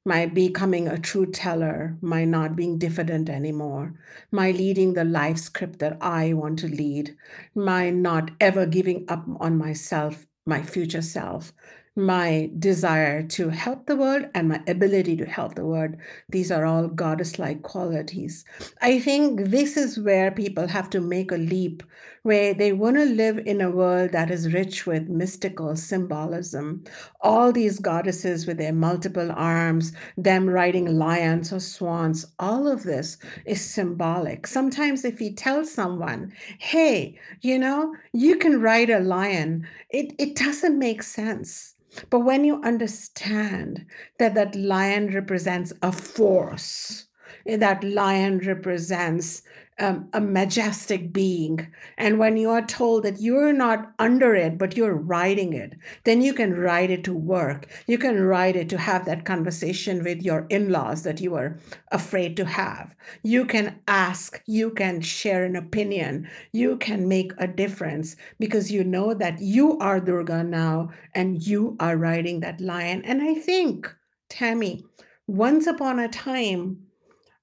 my 0.04 0.26
becoming 0.26 0.88
a 0.88 0.98
true 0.98 1.26
teller, 1.26 1.96
my 2.00 2.24
not 2.24 2.56
being 2.56 2.78
diffident 2.78 3.28
anymore, 3.28 3.94
my 4.30 4.50
leading 4.50 4.94
the 4.94 5.04
life 5.04 5.38
script 5.38 5.78
that 5.78 5.96
I 6.00 6.32
want 6.32 6.58
to 6.60 6.68
lead, 6.68 7.16
my 7.54 7.90
not 7.90 8.30
ever 8.40 8.66
giving 8.66 9.04
up 9.08 9.24
on 9.40 9.56
myself, 9.58 10.26
my 10.46 10.62
future 10.62 11.02
self, 11.02 11.52
my 11.94 12.50
desire 12.58 13.22
to 13.22 13.50
help 13.50 13.84
the 13.84 13.96
world 13.96 14.24
and 14.34 14.48
my 14.48 14.62
ability 14.66 15.14
to 15.14 15.26
help 15.26 15.54
the 15.56 15.66
world. 15.66 15.94
These 16.30 16.50
are 16.50 16.64
all 16.64 16.88
goddess 16.88 17.38
like 17.38 17.62
qualities. 17.62 18.46
I 18.80 18.98
think 18.98 19.50
this 19.50 19.76
is 19.76 19.98
where 19.98 20.30
people 20.30 20.68
have 20.68 20.88
to 20.90 21.00
make 21.00 21.30
a 21.30 21.36
leap, 21.36 21.82
where 22.22 22.54
they 22.54 22.72
want 22.72 22.96
to 22.96 23.04
live 23.04 23.36
in 23.44 23.60
a 23.60 23.70
world 23.70 24.12
that 24.12 24.30
is 24.30 24.54
rich 24.54 24.86
with 24.86 25.10
mystical 25.10 25.76
symbolism. 25.76 26.82
All 27.20 27.52
these 27.52 27.78
goddesses 27.78 28.46
with 28.46 28.56
their 28.56 28.72
multiple 28.72 29.30
arms, 29.30 29.92
them 30.16 30.48
riding 30.48 30.96
lions 30.96 31.52
or 31.52 31.60
swans, 31.60 32.24
all 32.38 32.68
of 32.68 32.84
this 32.84 33.18
is 33.44 33.60
symbolic. 33.60 34.46
Sometimes, 34.46 35.04
if 35.04 35.20
you 35.20 35.34
tell 35.34 35.62
someone, 35.66 36.32
hey, 36.58 37.18
you 37.42 37.58
know, 37.58 37.94
you 38.14 38.38
can 38.38 38.62
ride 38.62 38.88
a 38.88 39.00
lion, 39.00 39.68
it, 39.90 40.14
it 40.18 40.36
doesn't 40.36 40.78
make 40.78 41.02
sense 41.02 41.74
but 42.10 42.20
when 42.20 42.44
you 42.44 42.62
understand 42.62 43.86
that 44.18 44.34
that 44.34 44.54
lion 44.54 45.12
represents 45.12 45.72
a 45.82 45.92
force, 45.92 47.06
eh, 47.46 47.56
that 47.56 47.84
lion 47.84 48.38
represents 48.38 49.42
um, 49.82 50.08
a 50.12 50.20
majestic 50.20 51.12
being. 51.12 51.66
And 51.98 52.18
when 52.18 52.36
you 52.36 52.50
are 52.50 52.64
told 52.64 53.02
that 53.02 53.20
you're 53.20 53.52
not 53.52 53.92
under 53.98 54.34
it, 54.34 54.56
but 54.56 54.76
you're 54.76 54.94
riding 54.94 55.52
it, 55.52 55.74
then 56.04 56.22
you 56.22 56.32
can 56.32 56.54
ride 56.54 56.90
it 56.90 57.02
to 57.04 57.12
work. 57.12 57.68
You 57.88 57.98
can 57.98 58.22
ride 58.22 58.54
it 58.54 58.68
to 58.70 58.78
have 58.78 59.04
that 59.06 59.24
conversation 59.24 60.04
with 60.04 60.22
your 60.22 60.46
in 60.48 60.70
laws 60.70 61.02
that 61.02 61.20
you 61.20 61.34
are 61.34 61.58
afraid 61.90 62.36
to 62.36 62.44
have. 62.44 62.94
You 63.24 63.44
can 63.44 63.80
ask, 63.88 64.40
you 64.46 64.70
can 64.70 65.00
share 65.00 65.44
an 65.44 65.56
opinion, 65.56 66.30
you 66.52 66.76
can 66.76 67.08
make 67.08 67.32
a 67.36 67.48
difference 67.48 68.14
because 68.38 68.70
you 68.70 68.84
know 68.84 69.14
that 69.14 69.40
you 69.40 69.78
are 69.78 69.98
Durga 69.98 70.44
now 70.44 70.90
and 71.12 71.44
you 71.44 71.76
are 71.80 71.96
riding 71.96 72.38
that 72.40 72.60
lion. 72.60 73.02
And 73.04 73.20
I 73.20 73.34
think, 73.34 73.92
Tami, 74.30 74.84
once 75.26 75.66
upon 75.66 75.98
a 75.98 76.08
time, 76.08 76.86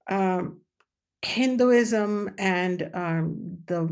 um, 0.10 0.62
Hinduism 1.21 2.34
and 2.38 2.89
um, 2.93 3.58
the 3.67 3.89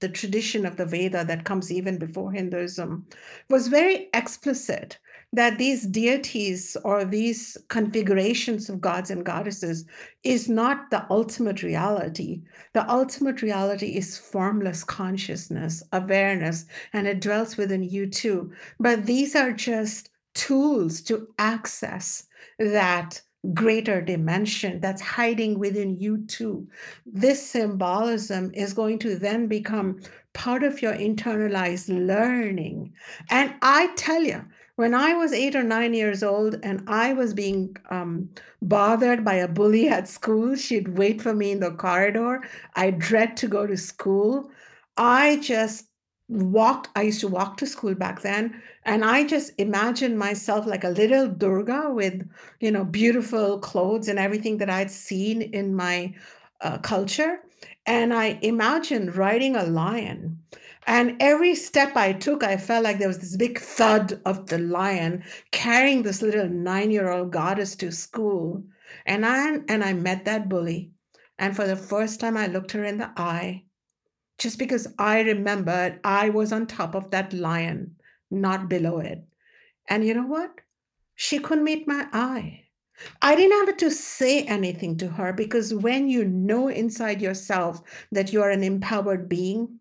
the 0.00 0.08
tradition 0.08 0.64
of 0.64 0.76
the 0.76 0.86
Veda 0.86 1.24
that 1.26 1.44
comes 1.44 1.70
even 1.70 1.98
before 1.98 2.32
Hinduism 2.32 3.06
was 3.50 3.68
very 3.68 4.08
explicit 4.14 4.98
that 5.32 5.58
these 5.58 5.86
deities 5.86 6.76
or 6.84 7.04
these 7.04 7.56
configurations 7.68 8.68
of 8.68 8.80
gods 8.80 9.10
and 9.10 9.24
goddesses 9.24 9.84
is 10.24 10.48
not 10.48 10.90
the 10.90 11.06
ultimate 11.10 11.62
reality. 11.62 12.42
The 12.72 12.90
ultimate 12.90 13.42
reality 13.42 13.96
is 13.96 14.18
formless 14.18 14.82
consciousness, 14.82 15.82
awareness, 15.92 16.64
and 16.92 17.06
it 17.06 17.20
dwells 17.20 17.56
within 17.56 17.82
you 17.82 18.08
too. 18.08 18.52
But 18.80 19.06
these 19.06 19.36
are 19.36 19.52
just 19.52 20.10
tools 20.34 21.00
to 21.02 21.28
access 21.38 22.26
that 22.58 23.20
greater 23.54 24.02
dimension 24.02 24.80
that's 24.80 25.00
hiding 25.00 25.58
within 25.58 25.98
you 25.98 26.26
too. 26.26 26.68
This 27.06 27.44
symbolism 27.44 28.50
is 28.54 28.74
going 28.74 28.98
to 29.00 29.16
then 29.16 29.46
become 29.46 30.00
part 30.32 30.62
of 30.62 30.82
your 30.82 30.92
internalized 30.92 31.88
learning. 31.88 32.92
And 33.30 33.54
I 33.62 33.92
tell 33.96 34.22
you, 34.22 34.44
when 34.76 34.94
I 34.94 35.12
was 35.14 35.32
eight 35.32 35.56
or 35.56 35.62
nine 35.62 35.92
years 35.92 36.22
old 36.22 36.56
and 36.62 36.82
I 36.86 37.12
was 37.12 37.34
being 37.34 37.76
um, 37.90 38.30
bothered 38.62 39.24
by 39.24 39.34
a 39.34 39.48
bully 39.48 39.88
at 39.88 40.08
school, 40.08 40.56
she'd 40.56 40.96
wait 40.96 41.20
for 41.20 41.34
me 41.34 41.50
in 41.50 41.60
the 41.60 41.72
corridor. 41.72 42.42
I 42.76 42.90
dread 42.90 43.36
to 43.38 43.48
go 43.48 43.66
to 43.66 43.76
school. 43.76 44.50
I 44.96 45.38
just 45.42 45.89
walked 46.30 46.88
i 46.94 47.02
used 47.02 47.20
to 47.20 47.28
walk 47.28 47.56
to 47.56 47.66
school 47.66 47.94
back 47.94 48.22
then 48.22 48.62
and 48.84 49.04
i 49.04 49.24
just 49.24 49.52
imagined 49.58 50.18
myself 50.18 50.66
like 50.66 50.84
a 50.84 50.88
little 50.88 51.26
durga 51.26 51.90
with 51.90 52.28
you 52.60 52.70
know 52.70 52.84
beautiful 52.84 53.58
clothes 53.58 54.06
and 54.08 54.18
everything 54.18 54.58
that 54.58 54.70
i'd 54.70 54.90
seen 54.90 55.42
in 55.42 55.74
my 55.74 56.14
uh, 56.60 56.78
culture. 56.78 57.40
And 57.86 58.12
i 58.12 58.38
imagined 58.42 59.16
riding 59.16 59.56
a 59.56 59.64
lion. 59.64 60.38
And 60.86 61.16
every 61.20 61.54
step 61.54 61.96
i 61.96 62.12
took 62.12 62.42
i 62.42 62.56
felt 62.56 62.84
like 62.84 62.98
there 62.98 63.08
was 63.08 63.18
this 63.18 63.36
big 63.36 63.58
thud 63.58 64.20
of 64.24 64.46
the 64.46 64.58
lion 64.58 65.24
carrying 65.50 66.02
this 66.02 66.22
little 66.22 66.48
nine 66.48 66.90
year 66.90 67.10
old 67.10 67.32
goddess 67.32 67.76
to 67.76 67.90
school. 67.92 68.62
And 69.06 69.24
i 69.26 69.58
and 69.68 69.84
i 69.84 69.92
met 69.92 70.24
that 70.24 70.48
bully. 70.48 70.92
And 71.38 71.56
for 71.56 71.66
the 71.66 71.76
first 71.76 72.20
time 72.20 72.36
i 72.36 72.46
looked 72.46 72.72
her 72.72 72.84
in 72.84 72.98
the 72.98 73.10
eye 73.16 73.64
just 74.40 74.58
because 74.58 74.88
I 74.98 75.20
remembered 75.20 76.00
I 76.02 76.30
was 76.30 76.50
on 76.50 76.66
top 76.66 76.94
of 76.94 77.10
that 77.10 77.32
lion, 77.34 77.96
not 78.30 78.70
below 78.70 78.98
it. 78.98 79.22
And 79.86 80.04
you 80.04 80.14
know 80.14 80.26
what? 80.26 80.50
She 81.14 81.38
couldn't 81.38 81.64
meet 81.64 81.86
my 81.86 82.06
eye. 82.12 82.64
I 83.20 83.36
didn't 83.36 83.66
have 83.66 83.76
to 83.76 83.90
say 83.90 84.42
anything 84.44 84.96
to 84.98 85.08
her 85.08 85.34
because 85.34 85.74
when 85.74 86.08
you 86.08 86.24
know 86.24 86.68
inside 86.68 87.20
yourself 87.20 87.82
that 88.12 88.32
you 88.32 88.42
are 88.42 88.50
an 88.50 88.64
empowered 88.64 89.28
being, 89.28 89.78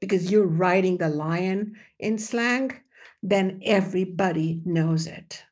because 0.00 0.30
you're 0.30 0.46
riding 0.46 0.96
the 0.96 1.08
lion 1.08 1.76
in 2.00 2.18
slang, 2.18 2.72
then 3.22 3.60
everybody 3.64 4.60
knows 4.64 5.06
it. 5.06 5.44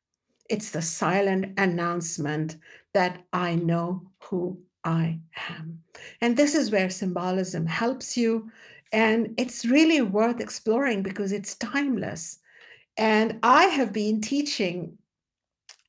It's 0.50 0.70
the 0.70 0.82
silent 0.82 1.58
announcement 1.58 2.56
that 2.94 3.24
I 3.32 3.54
know 3.54 4.10
who 4.24 4.62
I 4.82 5.20
am. 5.48 5.82
And 6.20 6.36
this 6.36 6.54
is 6.54 6.70
where 6.70 6.90
symbolism 6.90 7.66
helps 7.66 8.16
you. 8.16 8.50
And 8.92 9.34
it's 9.36 9.64
really 9.64 10.00
worth 10.02 10.40
exploring 10.40 11.02
because 11.02 11.32
it's 11.32 11.56
timeless. 11.56 12.38
And 12.96 13.38
I 13.42 13.64
have 13.64 13.92
been 13.92 14.20
teaching 14.20 14.98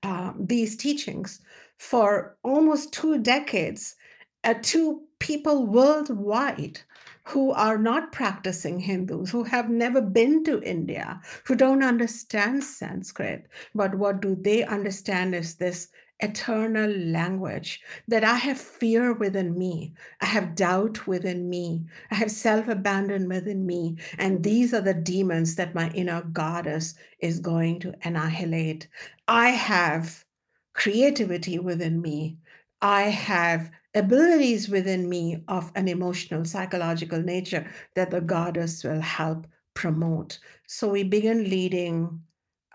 uh, 0.04 0.34
these 0.40 0.76
teachings 0.78 1.42
for 1.78 2.38
almost 2.44 2.94
two 2.94 3.20
decades 3.20 3.96
uh, 4.44 4.56
to 4.62 5.02
people 5.20 5.66
worldwide 5.66 6.80
who 7.24 7.52
are 7.52 7.78
not 7.78 8.12
practicing 8.12 8.80
Hindus, 8.80 9.30
who 9.30 9.44
have 9.44 9.70
never 9.70 10.02
been 10.02 10.44
to 10.46 10.64
India, 10.64 11.22
who 11.46 11.56
don't 11.56 11.84
understand 11.84 12.64
Sanskrit. 12.64 13.48
But 13.76 13.96
what 13.96 14.22
do 14.22 14.36
they 14.36 14.64
understand 14.64 15.36
is 15.36 15.56
this 15.56 15.90
eternal 16.20 16.90
language 16.90 17.82
that 18.08 18.24
I 18.24 18.36
have 18.36 18.60
fear 18.60 19.14
within 19.14 19.58
me, 19.58 19.94
I 20.22 20.26
have 20.26 20.56
doubt 20.56 21.08
within 21.08 21.50
me, 21.50 21.86
I 22.12 22.16
have 22.16 22.32
self 22.32 22.68
abandonment 22.68 23.30
within 23.30 23.66
me. 23.66 23.98
And 24.18 24.44
these 24.44 24.74
are 24.74 24.82
the 24.82 24.94
demons 24.94 25.56
that 25.56 25.76
my 25.76 25.90
inner 25.92 26.22
goddess 26.22 26.96
is 27.20 27.40
going 27.40 27.80
to 27.82 27.94
annihilate. 28.04 28.88
I 29.28 29.50
have 29.50 30.26
creativity 30.74 31.60
within 31.60 32.02
me, 32.02 32.38
I 32.82 33.04
have 33.04 33.72
abilities 33.96 34.70
within 34.70 35.10
me 35.10 35.44
of 35.48 35.72
an 35.76 35.88
emotional, 35.88 36.46
psychological 36.46 37.22
nature 37.22 37.70
that 37.96 38.12
the 38.12 38.22
goddess 38.22 38.84
will 38.84 39.02
help 39.02 39.48
promote. 39.74 40.40
So 40.68 40.90
we 40.90 41.04
begin 41.04 41.50
leading 41.50 42.22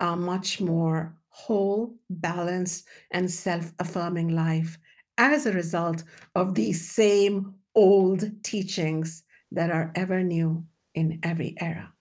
a 0.01 0.17
much 0.17 0.61
more 0.61 1.15
whole, 1.35 1.93
balanced, 2.09 2.87
and 3.11 3.29
self 3.29 3.73
affirming 3.81 4.29
life 4.29 4.79
as 5.19 5.47
a 5.47 5.53
result 5.53 6.05
of 6.37 6.55
these 6.55 6.89
same 6.89 7.55
old 7.75 8.31
teachings 8.45 9.25
that 9.51 9.71
are 9.71 9.91
ever 9.97 10.23
new 10.23 10.65
in 10.95 11.19
every 11.25 11.57
era. 11.61 11.93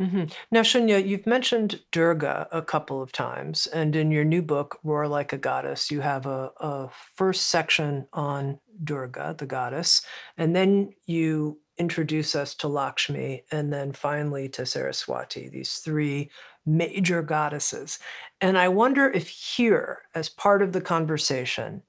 Mm-hmm. 0.00 0.24
Now, 0.52 0.60
Shunya, 0.60 1.04
you've 1.04 1.26
mentioned 1.26 1.80
Durga 1.90 2.46
a 2.52 2.60
couple 2.62 3.02
of 3.02 3.10
times, 3.10 3.66
and 3.66 3.96
in 3.96 4.10
your 4.12 4.24
new 4.24 4.42
book, 4.42 4.78
Roar 4.84 5.08
Like 5.08 5.32
a 5.32 5.38
Goddess, 5.38 5.90
you 5.90 6.02
have 6.02 6.26
a, 6.26 6.50
a 6.58 6.90
first 7.16 7.46
section 7.46 8.06
on 8.12 8.60
Durga, 8.84 9.34
the 9.36 9.46
goddess, 9.46 10.02
and 10.36 10.54
then 10.54 10.92
you 11.06 11.58
introduce 11.78 12.36
us 12.36 12.54
to 12.56 12.68
Lakshmi, 12.68 13.44
and 13.50 13.72
then 13.72 13.92
finally 13.92 14.48
to 14.50 14.66
Saraswati, 14.66 15.48
these 15.48 15.78
three 15.78 16.30
major 16.68 17.22
goddesses. 17.22 17.98
And 18.40 18.58
I 18.58 18.68
wonder 18.68 19.10
if 19.10 19.28
here, 19.28 20.02
as 20.14 20.28
part 20.28 20.62
of 20.62 20.72
the 20.72 20.80
conversation, 20.80 21.82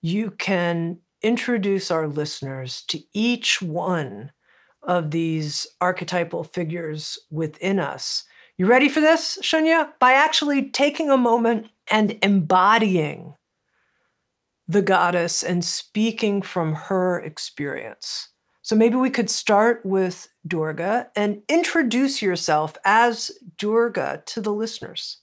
you 0.00 0.30
can 0.32 0.98
introduce 1.22 1.90
our 1.90 2.08
listeners 2.08 2.82
to 2.88 3.00
each 3.12 3.62
one 3.62 4.32
of 4.82 5.10
these 5.10 5.66
archetypal 5.80 6.44
figures 6.44 7.18
within 7.30 7.78
us. 7.78 8.24
You 8.58 8.66
ready 8.66 8.88
for 8.88 9.00
this, 9.00 9.38
Shunya? 9.42 9.90
By 9.98 10.12
actually 10.12 10.70
taking 10.70 11.10
a 11.10 11.16
moment 11.16 11.68
and 11.90 12.18
embodying 12.22 13.34
the 14.68 14.82
goddess 14.82 15.42
and 15.42 15.64
speaking 15.64 16.40
from 16.40 16.74
her 16.74 17.20
experience. 17.20 18.28
So 18.62 18.76
maybe 18.76 18.96
we 18.96 19.10
could 19.10 19.28
start 19.28 19.84
with 19.84 20.28
Durga 20.46 21.10
and 21.16 21.42
introduce 21.48 22.20
yourself 22.20 22.76
as 22.84 23.30
Durga 23.56 24.22
to 24.26 24.40
the 24.40 24.52
listeners? 24.52 25.18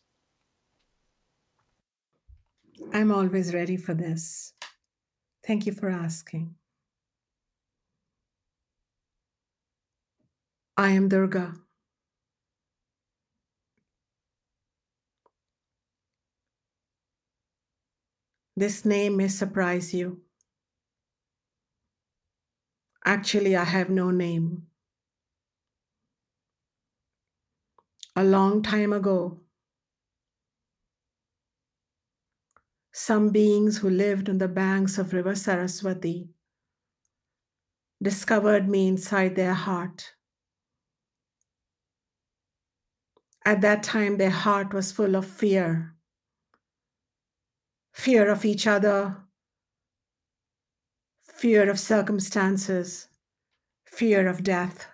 I'm 2.93 3.12
always 3.12 3.53
ready 3.53 3.77
for 3.77 3.93
this. 3.93 4.53
Thank 5.45 5.65
you 5.65 5.71
for 5.73 5.89
asking. 5.89 6.55
I 10.75 10.91
am 10.91 11.07
Durga. 11.10 11.53
This 18.55 18.84
name 18.86 19.17
may 19.17 19.27
surprise 19.27 19.93
you. 19.93 20.21
Actually, 23.05 23.55
I 23.55 23.63
have 23.63 23.89
no 23.89 24.12
name. 24.12 24.67
A 28.15 28.24
long 28.24 28.62
time 28.62 28.93
ago, 28.93 29.41
some 32.93 33.32
beings 33.32 33.80
who 33.80 33.89
lived 33.89 34.30
on 34.30 34.38
the 34.38 34.47
banks 34.47 34.97
of 34.97 35.12
River 35.12 35.36
Saraswati 35.36 36.30
discovered 38.04 38.67
me 38.67 38.86
inside 38.89 39.38
their 39.38 39.54
heart. 39.54 40.15
At 43.45 43.62
that 43.62 43.84
time, 43.84 44.17
their 44.17 44.32
heart 44.32 44.74
was 44.74 44.91
full 44.91 45.15
of 45.15 45.28
fear. 45.28 45.93
Fear 47.93 48.30
of 48.30 48.43
each 48.43 48.67
other, 48.67 49.24
fear 51.34 51.67
of 51.67 51.80
circumstances, 51.80 53.08
fear 53.86 54.28
of 54.28 54.43
death, 54.43 54.88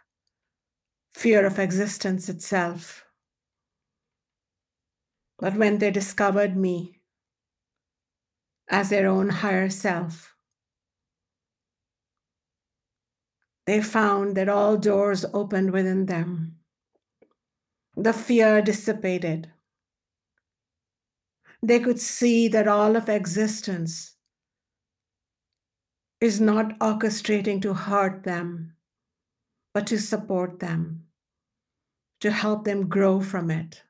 fear 1.12 1.46
of 1.46 1.60
existence 1.60 2.30
itself. 2.30 3.06
But 5.39 5.56
when 5.56 5.78
they 5.78 5.91
discovered 5.91 6.58
me 6.58 7.00
as 8.69 8.89
their 8.89 9.08
own 9.08 9.30
higher 9.30 9.69
self, 9.69 10.36
they 13.65 13.82
found 13.82 14.36
that 14.36 14.50
all 14.50 14.78
doors 14.78 15.26
opened 15.34 15.71
within 15.71 16.06
them. 16.06 16.58
The 17.95 18.13
fear 18.13 18.62
dissipated. 18.62 19.52
They 21.62 21.80
could 21.80 22.00
see 22.00 22.47
that 22.47 22.67
all 22.67 22.95
of 22.95 23.10
existence 23.10 24.15
is 26.21 26.39
not 26.39 26.78
orchestrating 26.80 27.62
to 27.62 27.73
hurt 27.73 28.23
them, 28.23 28.76
but 29.73 29.86
to 29.88 30.00
support 30.00 30.60
them, 30.60 31.08
to 32.21 32.32
help 32.32 32.63
them 32.63 32.88
grow 32.88 33.19
from 33.19 33.52
it, 33.52 33.84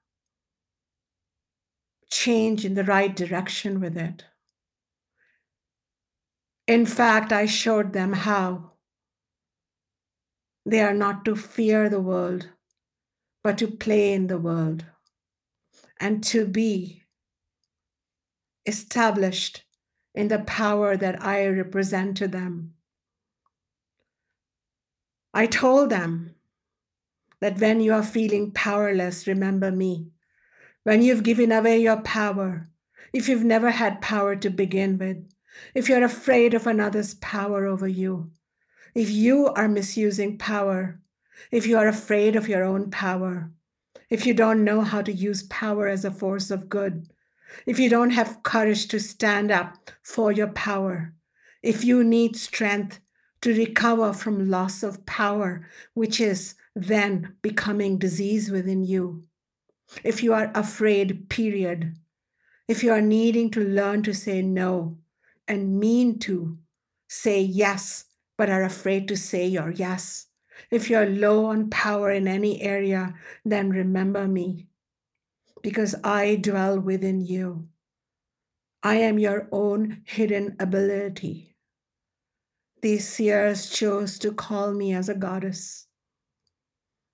change 2.10 2.66
in 2.66 2.74
the 2.74 2.84
right 2.84 3.16
direction 3.16 3.80
with 3.80 3.98
it. 3.98 4.26
In 6.68 6.86
fact, 6.86 7.32
I 7.32 7.46
showed 7.46 7.94
them 7.94 8.14
how 8.14 8.74
they 10.66 10.82
are 10.82 10.94
not 10.94 11.24
to 11.26 11.36
fear 11.36 11.90
the 11.90 12.02
world, 12.02 12.50
but 13.44 13.58
to 13.60 13.68
play 13.68 14.14
in 14.14 14.28
the 14.28 14.38
world 14.38 14.86
and 16.00 16.24
to 16.26 16.46
be 16.46 17.04
established 18.66 19.64
in 20.14 20.28
the 20.28 20.40
power 20.40 20.98
that 20.98 21.24
I 21.24 21.48
represent 21.48 22.18
to 22.18 22.28
them. 22.28 22.74
I 25.34 25.46
told 25.46 25.90
them 25.90 26.36
that 27.40 27.60
when 27.60 27.80
you 27.80 27.94
are 27.94 28.04
feeling 28.04 28.52
powerless, 28.52 29.28
remember 29.28 29.72
me. 29.72 30.12
When 30.88 31.02
you've 31.02 31.24
given 31.24 31.52
away 31.52 31.82
your 31.82 32.00
power, 32.00 32.70
if 33.12 33.28
you've 33.28 33.44
never 33.44 33.72
had 33.72 34.00
power 34.00 34.38
to 34.38 34.50
begin 34.50 34.98
with, 34.98 35.30
if 35.76 35.90
you're 35.90 36.06
afraid 36.06 36.54
of 36.54 36.66
another's 36.66 37.16
power 37.16 37.66
over 37.66 37.90
you, 37.90 38.32
if 38.96 39.12
you 39.12 39.48
are 39.48 39.68
misusing 39.68 40.38
power, 40.38 41.02
if 41.52 41.68
you 41.68 41.78
are 41.78 41.90
afraid 41.90 42.38
of 42.38 42.48
your 42.48 42.64
own 42.64 42.90
power, 42.90 43.52
if 44.10 44.26
you 44.26 44.34
don't 44.34 44.64
know 44.64 44.80
how 44.80 45.02
to 45.02 45.12
use 45.12 45.44
power 45.44 45.90
as 45.90 46.06
a 46.06 46.10
force 46.10 46.50
of 46.50 46.70
good, 46.70 47.10
if 47.66 47.80
you 47.80 47.90
don't 47.90 48.12
have 48.12 48.42
courage 48.44 48.88
to 48.88 48.98
stand 49.02 49.52
up 49.52 49.92
for 50.04 50.32
your 50.32 50.48
power, 50.48 51.14
if 51.62 51.84
you 51.84 52.02
need 52.02 52.38
strength 52.38 53.02
to 53.42 53.54
recover 53.54 54.14
from 54.14 54.50
loss 54.50 54.84
of 54.84 55.06
power, 55.06 55.68
which 55.96 56.22
is 56.22 56.56
then 56.78 57.36
becoming 57.42 57.98
disease 57.98 58.50
within 58.50 58.86
you, 58.86 59.28
if 60.04 60.24
you 60.24 60.34
are 60.34 60.52
afraid, 60.54 61.30
period, 61.30 61.96
if 62.68 62.84
you 62.84 62.92
are 62.92 63.02
needing 63.02 63.50
to 63.52 63.62
learn 63.62 64.04
to 64.04 64.14
say 64.14 64.42
no 64.42 64.98
and 65.48 65.80
mean 65.80 66.20
to 66.20 66.58
say 67.08 67.42
yes 67.42 68.06
but 68.38 68.50
are 68.50 68.64
afraid 68.64 69.08
to 69.08 69.18
say 69.18 69.48
your 69.48 69.72
yes. 69.72 70.28
If 70.72 70.90
you're 70.90 71.10
low 71.10 71.46
on 71.46 71.70
power 71.70 72.12
in 72.12 72.28
any 72.28 72.62
area, 72.62 73.16
then 73.46 73.70
remember 73.70 74.28
me, 74.28 74.68
because 75.62 75.96
I 76.04 76.36
dwell 76.36 76.80
within 76.80 77.22
you. 77.22 77.68
I 78.84 78.96
am 78.96 79.20
your 79.20 79.48
own 79.52 80.02
hidden 80.06 80.56
ability. 80.60 81.56
These 82.82 83.08
seers 83.08 83.70
chose 83.70 84.20
to 84.20 84.32
call 84.32 84.74
me 84.74 84.94
as 84.94 85.10
a 85.10 85.16
goddess. 85.16 85.88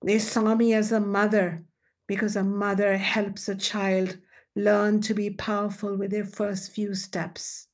They 0.02 0.18
saw 0.18 0.54
me 0.54 0.74
as 0.74 0.92
a 0.92 1.00
mother 1.00 1.64
because 2.06 2.36
a 2.36 2.44
mother 2.44 2.96
helps 2.96 3.48
a 3.48 3.54
child 3.54 4.18
learn 4.54 5.00
to 5.00 5.14
be 5.14 5.30
powerful 5.30 5.96
with 5.96 6.10
their 6.10 6.24
first 6.24 6.70
few 6.72 6.94
steps. 6.94 7.68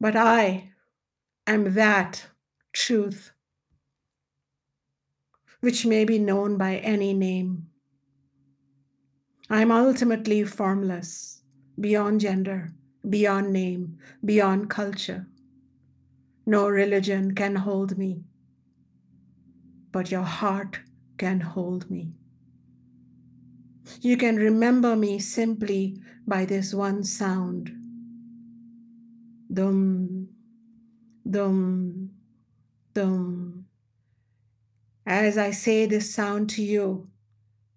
But 0.00 0.16
I 0.16 0.72
am 1.46 1.74
that 1.74 2.26
truth, 2.72 3.32
which 5.60 5.84
may 5.84 6.04
be 6.04 6.18
known 6.18 6.56
by 6.56 6.76
any 6.76 7.12
name. 7.12 7.66
I 9.50 9.60
am 9.60 9.70
ultimately 9.70 10.44
formless, 10.44 11.42
beyond 11.78 12.20
gender, 12.20 12.72
beyond 13.08 13.52
name, 13.52 13.98
beyond 14.24 14.70
culture. 14.70 15.26
No 16.46 16.68
religion 16.68 17.34
can 17.34 17.56
hold 17.56 17.98
me, 17.98 18.24
but 19.92 20.10
your 20.10 20.22
heart 20.22 20.80
can 21.20 21.38
hold 21.40 21.90
me. 21.90 22.14
You 24.00 24.16
can 24.16 24.36
remember 24.36 24.96
me 24.96 25.18
simply 25.18 26.00
by 26.26 26.46
this 26.46 26.72
one 26.72 27.04
sound 27.04 27.70
dum, 29.52 30.28
dum, 31.28 32.10
dum. 32.94 33.66
As 35.04 35.36
I 35.36 35.50
say 35.50 35.86
this 35.86 36.14
sound 36.14 36.48
to 36.50 36.62
you, 36.62 37.08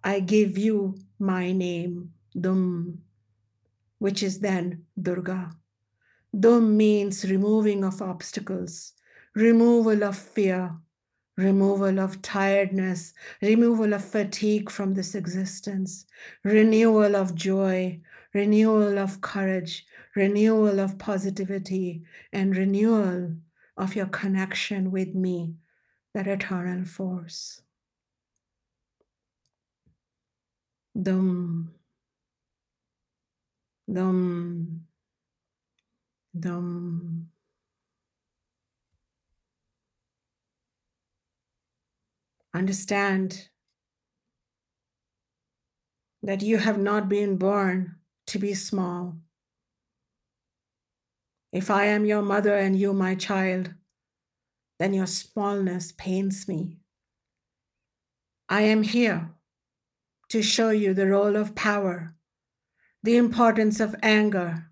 I 0.04 0.20
give 0.22 0.58
you 0.58 0.96
my 1.20 1.52
name, 1.52 2.14
Dum, 2.40 3.00
which 4.00 4.22
is 4.24 4.40
then 4.40 4.86
Durga. 5.02 5.52
Dum 6.38 6.78
means 6.78 7.26
removing 7.26 7.84
of 7.84 8.02
obstacles, 8.02 8.94
removal 9.36 10.04
of 10.04 10.18
fear, 10.18 10.78
removal 11.38 12.00
of 12.00 12.22
tiredness, 12.22 13.14
removal 13.42 13.94
of 13.94 14.04
fatigue 14.06 14.70
from 14.70 14.94
this 14.94 15.16
existence, 15.16 16.06
renewal 16.44 17.16
of 17.16 17.36
joy, 17.36 18.00
renewal 18.34 18.98
of 19.00 19.22
courage, 19.22 19.86
renewal 20.16 20.80
of 20.80 20.98
positivity, 20.98 22.04
and 22.32 22.56
renewal 22.56 23.36
of 23.78 23.96
your 23.96 24.08
connection 24.08 24.92
with 24.92 25.16
me, 25.16 25.56
that 26.14 26.28
eternal 26.28 26.86
force. 26.86 27.62
Dum, 30.96 31.74
dum, 33.92 34.86
dum. 36.40 37.33
Understand 42.54 43.50
that 46.22 46.42
you 46.42 46.58
have 46.58 46.78
not 46.78 47.10
been 47.10 47.38
born 47.38 47.96
to 48.28 48.40
be 48.40 48.54
small. 48.54 49.18
If 51.52 51.70
I 51.70 51.86
am 51.86 52.06
your 52.06 52.22
mother 52.22 52.56
and 52.56 52.80
you 52.80 52.94
my 52.94 53.16
child, 53.16 53.74
then 54.80 54.94
your 54.94 55.08
smallness 55.08 55.92
pains 55.92 56.48
me. 56.48 56.78
I 58.50 58.62
am 58.62 58.84
here 58.84 59.32
to 60.30 60.42
show 60.42 60.70
you 60.70 60.94
the 60.94 61.08
role 61.08 61.36
of 61.36 61.56
power, 61.56 62.16
the 63.02 63.18
importance 63.18 63.80
of 63.80 63.96
anger, 64.02 64.72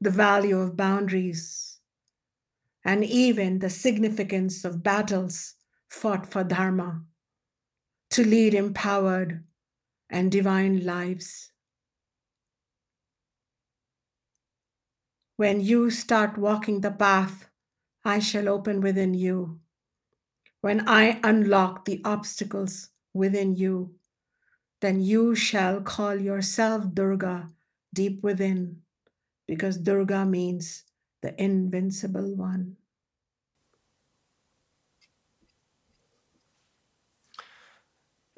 the 0.00 0.10
value 0.10 0.58
of 0.58 0.76
boundaries, 0.76 1.78
and 2.84 3.04
even 3.04 3.60
the 3.60 3.70
significance 3.70 4.64
of 4.64 4.82
battles 4.82 5.54
fought 5.94 6.26
for 6.26 6.42
Dharma 6.44 7.04
to 8.10 8.24
lead 8.24 8.52
empowered 8.52 9.44
and 10.10 10.30
divine 10.30 10.84
lives. 10.84 11.52
When 15.36 15.60
you 15.60 15.90
start 15.90 16.36
walking 16.36 16.80
the 16.80 16.90
path, 16.90 17.48
I 18.04 18.18
shall 18.18 18.48
open 18.48 18.80
within 18.80 19.14
you. 19.14 19.60
When 20.60 20.86
I 20.88 21.20
unlock 21.22 21.84
the 21.84 22.00
obstacles 22.04 22.90
within 23.12 23.54
you, 23.56 23.94
then 24.80 25.00
you 25.00 25.34
shall 25.34 25.80
call 25.80 26.16
yourself 26.20 26.92
Durga, 26.92 27.48
deep 27.92 28.22
within, 28.22 28.82
because 29.46 29.78
Durga 29.78 30.24
means 30.24 30.84
the 31.22 31.40
invincible 31.42 32.34
one. 32.36 32.76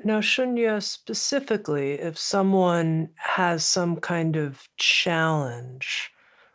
Now, 0.07 0.20
Shunya, 0.20 0.80
specifically, 0.80 1.94
if 1.94 2.16
someone 2.16 3.09
has 3.16 3.64
some 3.64 3.96
kind 3.96 4.36
of 4.36 4.68
challenge 4.76 6.12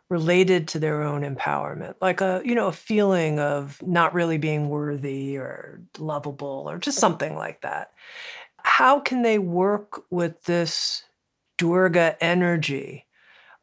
related 0.08 0.66
to 0.68 0.78
their 0.78 1.02
own 1.02 1.20
empowerment, 1.20 1.96
like 2.00 2.22
a, 2.22 2.40
you 2.46 2.54
know, 2.54 2.68
a 2.68 2.72
feeling 2.72 3.38
of 3.38 3.78
not 3.82 4.14
really 4.14 4.38
being 4.38 4.70
worthy 4.70 5.36
or 5.36 5.82
lovable 5.98 6.64
or 6.66 6.78
just 6.78 6.96
mm-hmm. 6.96 7.00
something 7.00 7.36
like 7.36 7.60
that, 7.60 7.92
how 8.62 8.98
can 8.98 9.20
they 9.20 9.38
work 9.38 10.02
with 10.08 10.44
this 10.44 11.04
Durga 11.58 12.16
energy 12.24 13.04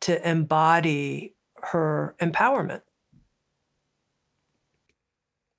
to 0.01 0.29
embody 0.29 1.33
her 1.63 2.15
empowerment? 2.21 2.83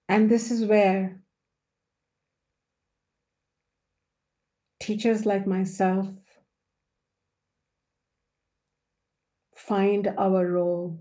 And 0.08 0.30
this 0.30 0.52
is 0.52 0.64
where 0.64 1.20
teachers 4.80 5.26
like 5.26 5.46
myself 5.46 6.08
find 9.54 10.12
our 10.18 10.46
role 10.46 10.98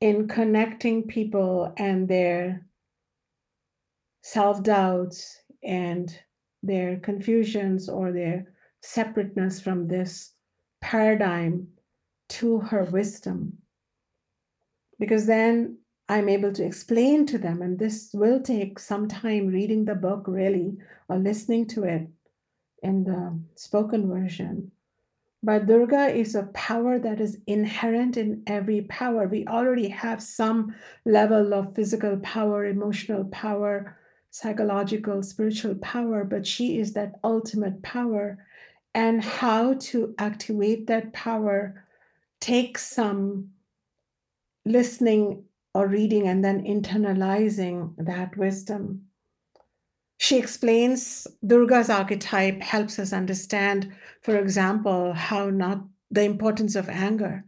in 0.00 0.26
connecting 0.28 1.04
people 1.04 1.72
and 1.78 2.08
their 2.08 2.66
self 4.22 4.62
doubts 4.62 5.40
and 5.62 6.18
their 6.62 6.98
confusions 6.98 7.88
or 7.88 8.12
their 8.12 8.46
separateness 8.82 9.60
from 9.60 9.86
this 9.86 10.32
paradigm 10.80 11.66
to 12.28 12.58
her 12.58 12.84
wisdom. 12.84 13.56
Because 14.98 15.26
then 15.26 15.78
I'm 16.08 16.28
able 16.28 16.52
to 16.52 16.64
explain 16.64 17.24
to 17.26 17.38
them, 17.38 17.62
and 17.62 17.78
this 17.78 18.10
will 18.12 18.40
take 18.40 18.78
some 18.78 19.08
time 19.08 19.46
reading 19.46 19.84
the 19.84 19.94
book 19.94 20.24
really 20.26 20.76
or 21.08 21.18
listening 21.18 21.66
to 21.68 21.84
it 21.84 22.08
in 22.82 23.04
the 23.04 23.38
spoken 23.54 24.08
version. 24.08 24.72
But 25.42 25.66
Durga 25.66 26.08
is 26.08 26.34
a 26.34 26.44
power 26.52 26.98
that 26.98 27.20
is 27.20 27.38
inherent 27.46 28.16
in 28.16 28.42
every 28.46 28.82
power. 28.82 29.26
We 29.26 29.46
already 29.46 29.88
have 29.88 30.22
some 30.22 30.74
level 31.06 31.54
of 31.54 31.74
physical 31.74 32.18
power, 32.18 32.66
emotional 32.66 33.24
power, 33.24 33.96
psychological, 34.30 35.22
spiritual 35.22 35.76
power, 35.76 36.24
but 36.24 36.46
she 36.46 36.78
is 36.78 36.92
that 36.92 37.18
ultimate 37.24 37.82
power. 37.82 38.44
And 38.94 39.22
how 39.22 39.74
to 39.74 40.14
activate 40.18 40.88
that 40.88 41.12
power 41.12 41.84
takes 42.40 42.84
some 42.84 43.50
listening 44.64 45.44
or 45.74 45.86
reading 45.86 46.26
and 46.26 46.44
then 46.44 46.64
internalizing 46.64 47.94
that 47.98 48.36
wisdom. 48.36 49.06
She 50.22 50.36
explains 50.36 51.26
Durga's 51.46 51.88
archetype 51.88 52.60
helps 52.60 52.98
us 52.98 53.10
understand, 53.10 53.90
for 54.20 54.36
example, 54.36 55.14
how 55.14 55.48
not 55.48 55.82
the 56.10 56.24
importance 56.24 56.76
of 56.76 56.90
anger. 56.90 57.42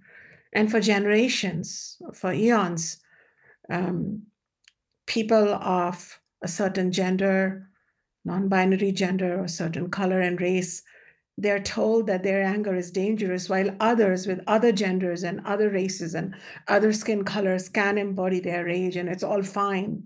And 0.54 0.70
for 0.70 0.80
generations, 0.80 2.00
for 2.14 2.32
eons, 2.32 2.96
um, 3.68 4.22
people 5.04 5.52
of 5.52 6.18
a 6.40 6.48
certain 6.48 6.90
gender, 6.92 7.68
non 8.24 8.48
binary 8.48 8.92
gender, 8.92 9.38
or 9.38 9.48
certain 9.48 9.90
color 9.90 10.22
and 10.22 10.40
race, 10.40 10.82
they're 11.36 11.60
told 11.62 12.06
that 12.06 12.22
their 12.22 12.42
anger 12.42 12.74
is 12.74 12.90
dangerous, 12.90 13.50
while 13.50 13.76
others 13.80 14.26
with 14.26 14.40
other 14.46 14.72
genders 14.72 15.24
and 15.24 15.42
other 15.44 15.68
races 15.68 16.14
and 16.14 16.34
other 16.68 16.94
skin 16.94 17.22
colors 17.22 17.68
can 17.68 17.98
embody 17.98 18.40
their 18.40 18.64
rage 18.64 18.96
and 18.96 19.10
it's 19.10 19.22
all 19.22 19.42
fine. 19.42 20.04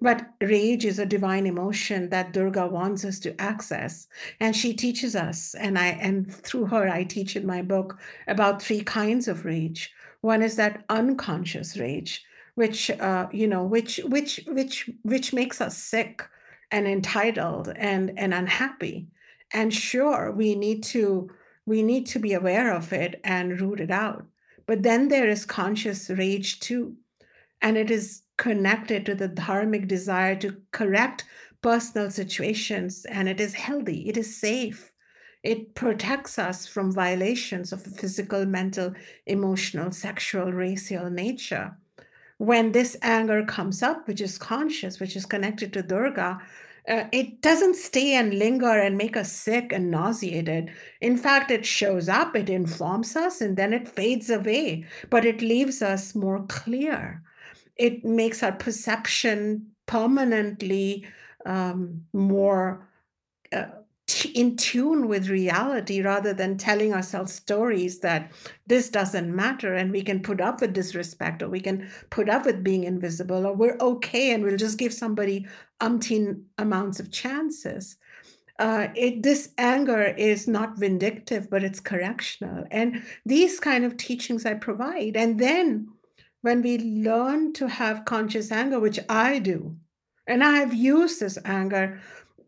But 0.00 0.30
rage 0.40 0.84
is 0.84 0.98
a 0.98 1.06
divine 1.06 1.46
emotion 1.46 2.10
that 2.10 2.32
Durga 2.32 2.66
wants 2.66 3.04
us 3.04 3.18
to 3.20 3.40
access. 3.40 4.08
And 4.38 4.54
she 4.54 4.74
teaches 4.74 5.16
us, 5.16 5.54
and 5.54 5.78
I 5.78 5.88
and 5.88 6.32
through 6.32 6.66
her 6.66 6.88
I 6.88 7.04
teach 7.04 7.36
in 7.36 7.46
my 7.46 7.62
book 7.62 7.98
about 8.26 8.62
three 8.62 8.82
kinds 8.82 9.28
of 9.28 9.44
rage. 9.44 9.92
One 10.20 10.42
is 10.42 10.56
that 10.56 10.84
unconscious 10.88 11.76
rage, 11.76 12.24
which 12.54 12.90
uh, 12.90 13.28
you 13.32 13.46
know, 13.46 13.64
which 13.64 14.00
which 14.04 14.40
which 14.46 14.90
which 15.02 15.32
makes 15.32 15.60
us 15.60 15.76
sick 15.76 16.22
and 16.70 16.86
entitled 16.86 17.72
and 17.76 18.12
and 18.18 18.34
unhappy. 18.34 19.08
And 19.52 19.74
sure, 19.74 20.30
we 20.30 20.54
need 20.54 20.82
to 20.84 21.30
we 21.66 21.82
need 21.82 22.06
to 22.06 22.18
be 22.18 22.32
aware 22.32 22.74
of 22.74 22.92
it 22.92 23.20
and 23.24 23.60
root 23.60 23.80
it 23.80 23.90
out. 23.90 24.26
But 24.66 24.82
then 24.82 25.08
there 25.08 25.28
is 25.28 25.44
conscious 25.44 26.10
rage 26.10 26.60
too. 26.60 26.96
And 27.62 27.76
it 27.76 27.90
is 27.90 28.22
connected 28.40 29.04
to 29.04 29.14
the 29.14 29.28
dharmic 29.28 29.86
desire 29.86 30.34
to 30.34 30.56
correct 30.72 31.26
personal 31.60 32.10
situations, 32.10 33.04
and 33.04 33.28
it 33.28 33.38
is 33.38 33.52
healthy, 33.52 34.08
it 34.08 34.16
is 34.16 34.34
safe. 34.34 34.92
It 35.42 35.74
protects 35.74 36.38
us 36.38 36.66
from 36.66 36.90
violations 36.90 37.70
of 37.70 37.82
physical, 37.82 38.46
mental, 38.46 38.94
emotional, 39.26 39.92
sexual, 39.92 40.52
racial 40.52 41.10
nature. 41.10 41.76
When 42.38 42.72
this 42.72 42.96
anger 43.02 43.44
comes 43.44 43.82
up, 43.82 44.08
which 44.08 44.22
is 44.22 44.38
conscious, 44.38 44.98
which 45.00 45.16
is 45.16 45.26
connected 45.26 45.74
to 45.74 45.82
Durga, 45.82 46.40
uh, 46.88 47.04
it 47.12 47.42
doesn't 47.42 47.76
stay 47.76 48.14
and 48.14 48.38
linger 48.38 48.78
and 48.78 48.96
make 48.96 49.18
us 49.18 49.30
sick 49.30 49.70
and 49.70 49.90
nauseated. 49.90 50.70
In 51.02 51.18
fact, 51.18 51.50
it 51.50 51.66
shows 51.66 52.08
up, 52.08 52.34
it 52.34 52.48
informs 52.48 53.16
us, 53.16 53.42
and 53.42 53.58
then 53.58 53.74
it 53.74 53.86
fades 53.86 54.30
away, 54.30 54.86
but 55.10 55.26
it 55.26 55.42
leaves 55.42 55.82
us 55.82 56.14
more 56.14 56.46
clear 56.48 57.22
it 57.80 58.04
makes 58.04 58.42
our 58.42 58.52
perception 58.52 59.66
permanently 59.86 61.06
um, 61.46 62.02
more 62.12 62.86
uh, 63.52 63.64
t- 64.06 64.28
in 64.28 64.54
tune 64.54 65.08
with 65.08 65.30
reality 65.30 66.02
rather 66.02 66.34
than 66.34 66.58
telling 66.58 66.92
ourselves 66.92 67.32
stories 67.32 68.00
that 68.00 68.30
this 68.66 68.90
doesn't 68.90 69.34
matter 69.34 69.72
and 69.72 69.90
we 69.92 70.02
can 70.02 70.20
put 70.20 70.42
up 70.42 70.60
with 70.60 70.74
disrespect 70.74 71.42
or 71.42 71.48
we 71.48 71.60
can 71.60 71.90
put 72.10 72.28
up 72.28 72.44
with 72.44 72.62
being 72.62 72.84
invisible 72.84 73.46
or 73.46 73.54
we're 73.54 73.78
okay 73.80 74.34
and 74.34 74.44
we'll 74.44 74.58
just 74.58 74.78
give 74.78 74.92
somebody 74.92 75.48
umpteen 75.80 76.42
amounts 76.58 77.00
of 77.00 77.10
chances. 77.10 77.96
Uh, 78.58 78.88
it, 78.94 79.22
this 79.22 79.54
anger 79.56 80.14
is 80.18 80.46
not 80.46 80.76
vindictive, 80.76 81.48
but 81.48 81.64
it's 81.64 81.80
correctional. 81.80 82.66
And 82.70 83.02
these 83.24 83.58
kind 83.58 83.86
of 83.86 83.96
teachings 83.96 84.44
I 84.44 84.52
provide. 84.52 85.16
And 85.16 85.40
then 85.40 85.88
when 86.42 86.62
we 86.62 86.78
learn 86.78 87.52
to 87.54 87.68
have 87.68 88.04
conscious 88.04 88.50
anger, 88.50 88.80
which 88.80 88.98
I 89.08 89.38
do, 89.38 89.76
and 90.26 90.42
I 90.42 90.58
have 90.58 90.74
used 90.74 91.20
this 91.20 91.38
anger, 91.44 92.00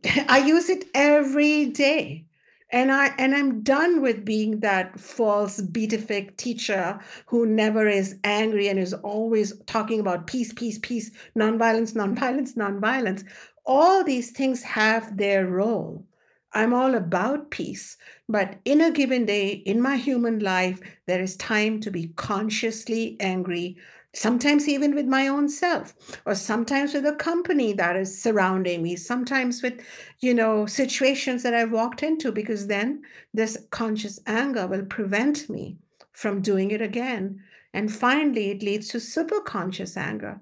I 0.28 0.38
use 0.38 0.68
it 0.68 0.84
every 0.94 1.66
day. 1.66 2.26
And 2.74 2.90
I 2.90 3.08
and 3.18 3.34
I'm 3.34 3.62
done 3.62 4.00
with 4.00 4.24
being 4.24 4.60
that 4.60 4.98
false 4.98 5.60
beatific 5.60 6.38
teacher 6.38 6.98
who 7.26 7.44
never 7.44 7.86
is 7.86 8.16
angry 8.24 8.68
and 8.68 8.78
is 8.78 8.94
always 8.94 9.52
talking 9.66 10.00
about 10.00 10.26
peace, 10.26 10.54
peace, 10.54 10.78
peace, 10.78 11.10
nonviolence, 11.36 11.92
nonviolence, 11.92 12.56
nonviolence. 12.56 13.24
All 13.66 14.02
these 14.02 14.30
things 14.30 14.62
have 14.62 15.18
their 15.18 15.46
role. 15.46 16.06
I'm 16.54 16.74
all 16.74 16.94
about 16.94 17.50
peace. 17.50 17.96
But 18.28 18.56
in 18.64 18.80
a 18.80 18.90
given 18.90 19.24
day, 19.24 19.48
in 19.50 19.80
my 19.80 19.96
human 19.96 20.38
life, 20.40 20.80
there 21.06 21.22
is 21.22 21.36
time 21.36 21.80
to 21.80 21.90
be 21.90 22.08
consciously 22.16 23.16
angry, 23.20 23.76
sometimes 24.14 24.68
even 24.68 24.94
with 24.94 25.06
my 25.06 25.28
own 25.28 25.48
self, 25.48 25.94
or 26.26 26.34
sometimes 26.34 26.92
with 26.92 27.06
a 27.06 27.14
company 27.14 27.72
that 27.72 27.96
is 27.96 28.22
surrounding 28.22 28.82
me, 28.82 28.96
sometimes 28.96 29.62
with, 29.62 29.80
you 30.20 30.34
know, 30.34 30.66
situations 30.66 31.42
that 31.42 31.54
I've 31.54 31.72
walked 31.72 32.02
into, 32.02 32.30
because 32.32 32.66
then 32.66 33.02
this 33.32 33.56
conscious 33.70 34.20
anger 34.26 34.66
will 34.66 34.84
prevent 34.84 35.48
me 35.48 35.78
from 36.12 36.42
doing 36.42 36.70
it 36.70 36.82
again. 36.82 37.40
And 37.72 37.90
finally, 37.90 38.50
it 38.50 38.62
leads 38.62 38.88
to 38.88 38.98
superconscious 38.98 39.96
anger 39.96 40.40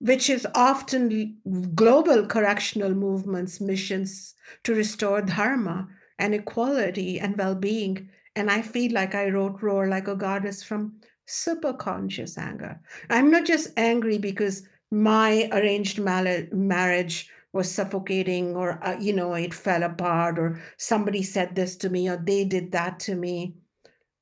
which 0.00 0.30
is 0.30 0.46
often 0.54 1.36
global 1.74 2.26
correctional 2.26 2.94
movements' 2.94 3.60
missions 3.60 4.34
to 4.62 4.74
restore 4.74 5.22
dharma 5.22 5.88
and 6.18 6.34
equality 6.34 7.18
and 7.18 7.36
well 7.36 7.54
being. 7.54 8.08
And 8.36 8.50
I 8.50 8.62
feel 8.62 8.92
like 8.92 9.14
I 9.14 9.28
wrote 9.28 9.62
Roar 9.62 9.88
Like 9.88 10.08
a 10.08 10.14
Goddess 10.14 10.62
from 10.62 11.00
superconscious 11.26 12.38
anger. 12.38 12.80
I'm 13.10 13.30
not 13.30 13.44
just 13.44 13.72
angry 13.76 14.18
because 14.18 14.66
my 14.90 15.48
arranged 15.52 15.98
marriage 15.98 17.30
was 17.52 17.70
suffocating 17.70 18.54
or, 18.54 18.82
uh, 18.84 18.96
you 18.98 19.12
know, 19.12 19.34
it 19.34 19.52
fell 19.52 19.82
apart 19.82 20.38
or 20.38 20.60
somebody 20.76 21.22
said 21.22 21.54
this 21.54 21.76
to 21.76 21.90
me 21.90 22.08
or 22.08 22.16
they 22.16 22.44
did 22.44 22.72
that 22.72 23.00
to 23.00 23.14
me. 23.14 23.56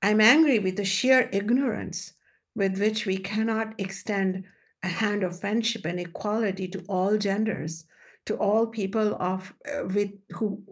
I'm 0.02 0.20
angry 0.20 0.58
with 0.58 0.76
the 0.76 0.84
sheer 0.84 1.28
ignorance 1.32 2.14
with 2.54 2.78
which 2.78 3.06
we 3.06 3.18
cannot 3.18 3.74
extend 3.78 4.44
a 4.86 4.88
hand 5.02 5.24
of 5.24 5.40
friendship 5.40 5.84
and 5.84 5.98
equality 5.98 6.68
to 6.68 6.80
all 6.88 7.18
genders, 7.18 7.84
to 8.24 8.36
all 8.36 8.66
people 8.68 9.16
of 9.20 9.52
uh, 9.66 9.84
with 9.86 10.12
who 10.36 10.62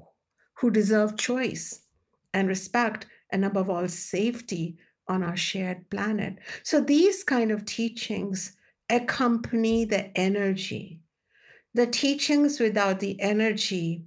who 0.58 0.70
deserve 0.70 1.16
choice 1.16 1.80
and 2.32 2.48
respect 2.48 3.06
and 3.30 3.44
above 3.44 3.68
all, 3.68 3.88
safety 3.88 4.78
on 5.08 5.24
our 5.24 5.36
shared 5.36 5.90
planet. 5.90 6.38
So 6.62 6.80
these 6.80 7.24
kind 7.24 7.50
of 7.50 7.64
teachings 7.64 8.56
accompany 8.88 9.84
the 9.84 10.16
energy. 10.16 11.00
The 11.74 11.88
teachings 11.88 12.60
without 12.60 13.00
the 13.00 13.20
energy, 13.20 14.04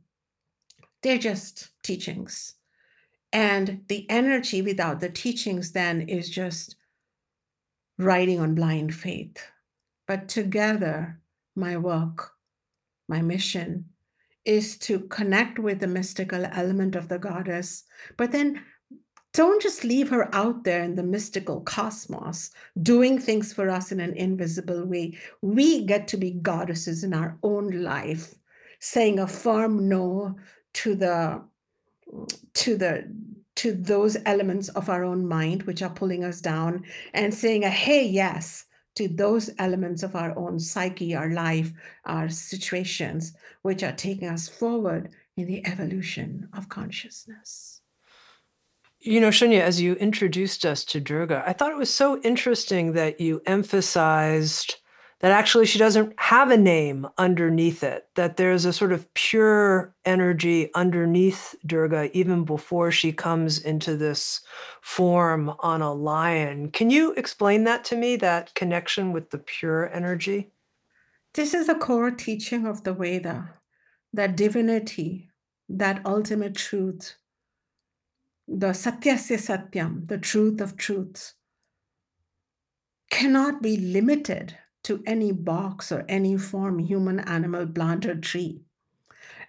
they're 1.02 1.18
just 1.18 1.70
teachings. 1.84 2.56
And 3.34 3.84
the 3.90 4.10
energy 4.10 4.62
without 4.62 5.02
the 5.02 5.10
teachings 5.10 5.74
then 5.74 6.02
is 6.02 6.30
just 6.30 6.78
riding 7.98 8.40
on 8.40 8.56
blind 8.56 8.96
faith. 8.96 9.38
But 10.08 10.30
together, 10.30 11.20
my 11.56 11.78
work, 11.78 12.32
my 13.08 13.22
mission 13.22 13.86
is 14.46 14.78
to 14.78 15.02
connect 15.02 15.60
with 15.60 15.80
the 15.80 15.88
mystical 15.88 16.46
element 16.46 16.96
of 16.96 17.10
the 17.10 17.20
goddess, 17.20 17.84
but 18.16 18.32
then 18.32 18.64
don't 19.34 19.62
just 19.62 19.84
leave 19.84 20.10
her 20.10 20.34
out 20.34 20.64
there 20.64 20.82
in 20.82 20.96
the 20.96 21.04
mystical 21.04 21.62
cosmos 21.62 22.50
doing 22.82 23.20
things 23.20 23.54
for 23.54 23.70
us 23.70 23.92
in 23.92 24.00
an 24.00 24.14
invisible 24.14 24.86
way. 24.86 25.18
We 25.42 25.86
get 25.86 26.08
to 26.08 26.18
be 26.18 26.32
goddesses 26.32 27.04
in 27.04 27.14
our 27.14 27.38
own 27.44 27.84
life, 27.84 28.34
saying 28.80 29.20
a 29.20 29.28
firm 29.28 29.90
no 29.90 30.38
to 30.76 30.96
the 30.96 31.44
to 32.54 32.78
the 32.78 33.14
to 33.58 33.74
those 33.74 34.16
elements 34.26 34.70
of 34.70 34.90
our 34.90 35.04
own 35.04 35.28
mind 35.28 35.64
which 35.64 35.82
are 35.82 35.90
pulling 35.90 36.24
us 36.24 36.40
down 36.40 36.84
and 37.14 37.34
saying 37.34 37.64
a 37.64 37.70
hey 37.70 38.08
yes 38.08 38.66
to 38.98 39.08
those 39.08 39.52
elements 39.60 40.04
of 40.04 40.16
our 40.16 40.38
own 40.38 40.60
psyche, 40.60 41.16
our 41.16 41.30
life, 41.30 41.72
our 42.06 42.28
situations, 42.30 43.34
which 43.62 43.84
are 43.84 43.92
taking 43.92 44.28
us 44.28 44.48
forward 44.48 45.10
in 45.38 45.46
the 45.46 45.66
evolution 45.66 46.50
of 46.58 46.68
consciousness. 46.68 47.82
You 49.00 49.22
know, 49.22 49.30
Shunya, 49.30 49.62
as 49.62 49.80
you 49.80 49.94
introduced 49.96 50.66
us 50.66 50.84
to 50.86 51.00
Durga, 51.00 51.44
I 51.46 51.54
thought 51.54 51.72
it 51.72 51.78
was 51.78 51.94
so 51.94 52.20
interesting 52.22 52.94
that 52.94 53.22
you 53.22 53.42
emphasized 53.46 54.76
that 55.20 55.32
actually 55.32 55.66
she 55.66 55.80
doesn't 55.80 56.14
have 56.20 56.52
a 56.52 56.58
name 56.58 57.08
underneath 57.18 57.84
it, 57.84 58.08
that 58.16 58.38
there's 58.38 58.66
a 58.66 58.74
sort 58.74 58.92
of 58.92 59.12
pure 59.16 59.96
energy 60.06 60.70
underneath 60.76 61.56
Durga 61.66 62.16
even 62.16 62.44
before 62.44 62.92
she 62.92 63.12
comes 63.12 63.58
into 63.58 63.98
this 63.98 64.42
form 64.82 65.54
on 65.60 65.82
a 65.82 65.94
lion. 65.94 66.70
Can 66.70 66.92
you 66.92 67.14
explain 67.14 67.64
that 67.64 67.84
to 67.86 67.96
me, 67.96 68.16
that 68.18 68.54
connection 68.54 69.12
with 69.12 69.32
the 69.32 69.40
pure 69.40 69.92
energy? 69.92 70.52
This 71.34 71.54
is 71.54 71.68
the 71.68 71.76
core 71.76 72.12
teaching 72.12 72.68
of 72.68 72.84
the 72.84 72.94
Veda 72.94 73.56
that 74.14 74.38
divinity, 74.38 75.30
that 75.68 76.06
ultimate 76.06 76.56
truth, 76.56 77.16
the 78.48 78.68
Satyasya 78.68 79.38
Satyam, 79.38 80.08
the 80.08 80.18
truth 80.18 80.62
of 80.62 80.78
truths, 80.78 81.34
cannot 83.10 83.62
be 83.62 83.78
limited 83.78 84.58
to 84.88 85.04
any 85.06 85.34
box 85.34 85.92
or 85.92 86.06
any 86.08 86.38
form, 86.38 86.80
human, 86.80 87.20
animal, 87.20 87.68
plant, 87.68 88.06
or 88.06 88.16
tree. 88.16 88.62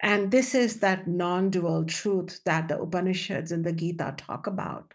And 0.01 0.31
this 0.31 0.53
is 0.53 0.81
that 0.81 1.07
non 1.07 1.49
dual 1.49 1.85
truth 1.85 2.41
that 2.43 2.67
the 2.67 2.77
Upanishads 2.77 3.53
and 3.53 3.63
the 3.63 3.71
Gita 3.71 4.15
talk 4.17 4.47
about. 4.47 4.93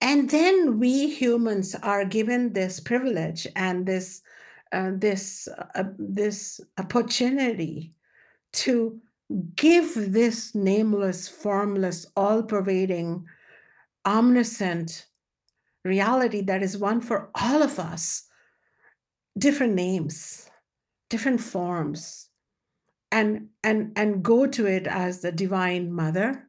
And 0.00 0.30
then 0.30 0.78
we 0.78 1.10
humans 1.10 1.74
are 1.82 2.06
given 2.06 2.54
this 2.54 2.80
privilege 2.80 3.46
and 3.54 3.84
this, 3.84 4.22
uh, 4.72 4.92
this, 4.94 5.46
uh, 5.74 5.84
this 5.98 6.58
opportunity 6.78 7.92
to 8.52 8.98
give 9.56 10.12
this 10.12 10.54
nameless, 10.54 11.28
formless, 11.28 12.06
all 12.16 12.42
pervading, 12.42 13.26
omniscient 14.06 15.04
reality 15.84 16.40
that 16.40 16.62
is 16.62 16.78
one 16.78 17.02
for 17.02 17.28
all 17.34 17.62
of 17.62 17.78
us 17.78 18.25
different 19.36 19.74
names, 19.74 20.50
different 21.10 21.40
forms, 21.40 22.28
and 23.12 23.48
and 23.62 23.92
and 23.96 24.22
go 24.22 24.46
to 24.46 24.66
it 24.66 24.86
as 24.86 25.20
the 25.20 25.32
divine 25.32 25.92
mother 25.92 26.48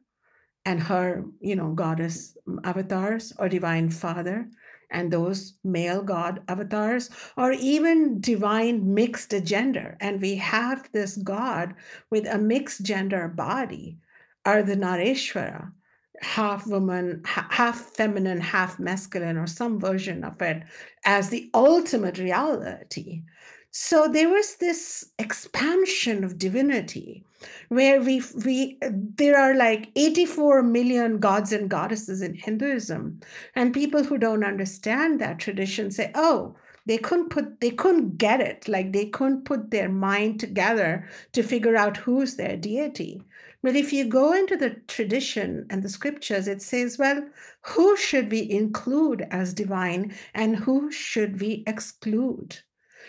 and 0.64 0.82
her, 0.82 1.24
you 1.40 1.56
know, 1.56 1.72
goddess 1.72 2.36
mm, 2.46 2.58
avatars 2.64 3.32
or 3.38 3.48
divine 3.48 3.90
father 3.90 4.48
and 4.90 5.12
those 5.12 5.54
male 5.64 6.02
god 6.02 6.42
avatars 6.48 7.10
or 7.36 7.52
even 7.52 8.20
divine 8.20 8.94
mixed 8.94 9.34
gender. 9.44 9.96
And 10.00 10.20
we 10.20 10.36
have 10.36 10.90
this 10.92 11.16
god 11.16 11.74
with 12.10 12.26
a 12.26 12.38
mixed 12.38 12.82
gender 12.82 13.28
body 13.28 13.98
are 14.44 14.62
the 14.62 14.76
ardhanarishvara 14.76 15.72
half 16.20 16.66
woman, 16.66 17.22
half 17.24 17.80
feminine, 17.94 18.40
half 18.40 18.78
masculine, 18.78 19.36
or 19.36 19.46
some 19.46 19.78
version 19.78 20.24
of 20.24 20.40
it 20.42 20.62
as 21.04 21.28
the 21.30 21.50
ultimate 21.54 22.18
reality. 22.18 23.22
So 23.70 24.08
there 24.08 24.28
was 24.28 24.56
this 24.56 25.10
expansion 25.18 26.24
of 26.24 26.38
divinity 26.38 27.24
where 27.68 28.00
we 28.00 28.22
we 28.44 28.78
there 28.82 29.38
are 29.38 29.54
like 29.54 29.90
84 29.94 30.62
million 30.62 31.18
gods 31.18 31.52
and 31.52 31.68
goddesses 31.68 32.22
in 32.22 32.34
Hinduism 32.34 33.20
and 33.54 33.74
people 33.74 34.02
who 34.02 34.18
don't 34.18 34.42
understand 34.42 35.20
that 35.20 35.38
tradition 35.38 35.90
say 35.90 36.10
oh 36.14 36.56
they 36.86 36.98
couldn't 36.98 37.28
put 37.28 37.60
they 37.60 37.70
couldn't 37.70 38.16
get 38.16 38.40
it 38.40 38.66
like 38.66 38.92
they 38.92 39.06
couldn't 39.06 39.44
put 39.44 39.70
their 39.70 39.88
mind 39.88 40.40
together 40.40 41.06
to 41.32 41.42
figure 41.42 41.76
out 41.76 41.98
who's 41.98 42.36
their 42.36 42.56
deity 42.56 43.22
but 43.62 43.74
if 43.74 43.92
you 43.92 44.04
go 44.04 44.32
into 44.32 44.56
the 44.56 44.70
tradition 44.86 45.66
and 45.68 45.82
the 45.82 45.88
scriptures, 45.88 46.46
it 46.46 46.62
says, 46.62 46.96
well, 46.96 47.28
who 47.62 47.96
should 47.96 48.30
we 48.30 48.48
include 48.48 49.26
as 49.30 49.52
divine 49.52 50.14
and 50.32 50.56
who 50.56 50.92
should 50.92 51.40
we 51.40 51.64
exclude? 51.66 52.60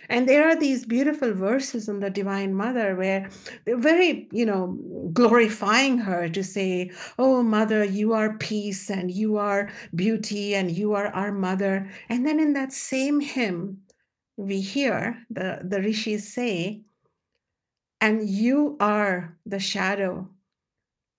And 0.07 0.27
there 0.27 0.49
are 0.49 0.55
these 0.55 0.85
beautiful 0.85 1.33
verses 1.33 1.87
on 1.87 1.99
the 1.99 2.09
Divine 2.09 2.55
Mother 2.55 2.95
where 2.95 3.29
they're 3.65 3.77
very, 3.77 4.27
you 4.31 4.45
know, 4.45 4.77
glorifying 5.13 5.99
her 5.99 6.27
to 6.29 6.43
say, 6.43 6.91
Oh, 7.19 7.43
Mother, 7.43 7.83
you 7.83 8.13
are 8.13 8.37
peace 8.37 8.89
and 8.89 9.11
you 9.11 9.37
are 9.37 9.69
beauty 9.93 10.55
and 10.55 10.71
you 10.71 10.93
are 10.93 11.07
our 11.07 11.31
mother. 11.31 11.89
And 12.07 12.25
then 12.25 12.39
in 12.39 12.53
that 12.53 12.73
same 12.73 13.19
hymn, 13.19 13.81
we 14.35 14.61
hear 14.61 15.25
the, 15.29 15.59
the 15.63 15.79
rishis 15.81 16.33
say, 16.33 16.81
And 18.01 18.27
you 18.27 18.77
are 18.79 19.37
the 19.45 19.59
shadow 19.59 20.27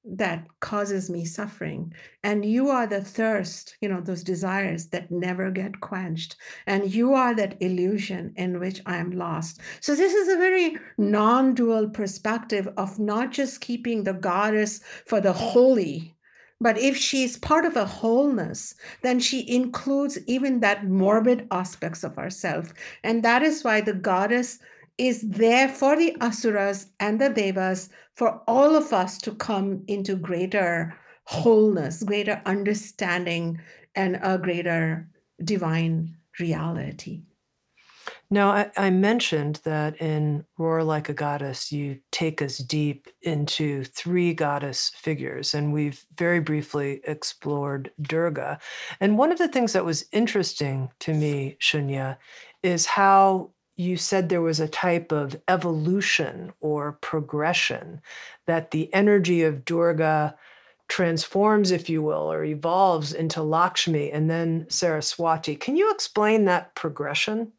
that 0.04 0.46
causes 0.60 1.10
me 1.10 1.24
suffering. 1.24 1.92
And 2.24 2.44
you 2.44 2.70
are 2.70 2.86
the 2.86 3.02
thirst, 3.02 3.76
you 3.80 3.88
know, 3.88 4.00
those 4.00 4.24
desires 4.24 4.86
that 4.88 5.10
never 5.10 5.50
get 5.50 5.80
quenched. 5.80 6.36
And 6.66 6.92
you 6.92 7.14
are 7.14 7.34
that 7.34 7.60
illusion 7.60 8.32
in 8.36 8.58
which 8.60 8.80
I 8.86 8.96
am 8.96 9.10
lost. 9.10 9.60
So, 9.80 9.94
this 9.94 10.14
is 10.14 10.28
a 10.28 10.38
very 10.38 10.76
non 10.96 11.54
dual 11.54 11.90
perspective 11.90 12.68
of 12.76 12.98
not 12.98 13.30
just 13.30 13.60
keeping 13.60 14.04
the 14.04 14.14
goddess 14.14 14.80
for 15.06 15.20
the 15.20 15.32
holy. 15.32 16.16
But 16.62 16.76
if 16.76 16.94
she's 16.94 17.38
part 17.38 17.64
of 17.64 17.74
a 17.74 17.86
wholeness, 17.86 18.74
then 19.02 19.18
she 19.18 19.50
includes 19.50 20.18
even 20.26 20.60
that 20.60 20.86
morbid 20.86 21.46
aspects 21.50 22.04
of 22.04 22.18
ourself. 22.18 22.74
And 23.02 23.22
that 23.22 23.42
is 23.42 23.64
why 23.64 23.80
the 23.80 23.94
goddess 23.94 24.58
is 25.00 25.22
there 25.22 25.66
for 25.66 25.96
the 25.96 26.14
asuras 26.20 26.88
and 27.00 27.18
the 27.18 27.30
devas 27.30 27.88
for 28.14 28.42
all 28.46 28.76
of 28.76 28.92
us 28.92 29.16
to 29.16 29.34
come 29.34 29.82
into 29.88 30.14
greater 30.14 30.94
wholeness, 31.24 32.02
greater 32.02 32.42
understanding, 32.44 33.58
and 33.94 34.20
a 34.22 34.36
greater 34.36 35.08
divine 35.42 36.14
reality. 36.38 37.22
Now, 38.30 38.50
I, 38.50 38.70
I, 38.76 38.90
mentioned 38.90 39.60
that 39.64 40.00
in 40.00 40.44
Roar 40.58 40.84
Like 40.84 41.08
a 41.08 41.14
Goddess, 41.14 41.72
you 41.72 41.98
take 42.12 42.42
us 42.42 42.58
deep 42.58 43.08
into 43.22 43.84
three 43.84 44.34
goddess 44.34 44.92
figures, 44.94 45.54
and 45.54 45.72
we've 45.72 46.04
very 46.16 46.40
briefly 46.40 47.00
explored 47.04 47.90
Durga. 48.00 48.60
And 49.00 49.18
one 49.18 49.32
of 49.32 49.38
the 49.38 49.48
things 49.48 49.72
that 49.72 49.84
was 49.84 50.04
interesting 50.12 50.90
to 51.00 51.14
me, 51.14 51.56
Shunya, 51.60 52.18
is 52.62 52.86
how 52.86 53.50
you 53.80 53.96
said 53.96 54.28
there 54.28 54.42
was 54.42 54.60
a 54.60 54.68
type 54.68 55.10
of 55.10 55.40
evolution 55.48 56.52
or 56.60 56.92
progression, 57.00 58.02
that 58.46 58.72
the 58.72 58.92
energy 58.92 59.42
of 59.42 59.64
Durga 59.64 60.36
transforms, 60.88 61.70
if 61.70 61.88
you 61.88 62.02
will, 62.02 62.30
or 62.30 62.44
evolves 62.44 63.14
into 63.14 63.42
Lakshmi 63.42 64.12
and 64.12 64.28
then 64.28 64.66
Saraswati. 64.68 65.56
Can 65.56 65.76
you 65.76 65.90
explain 65.92 66.44
that 66.44 66.74
progression? 66.74 67.52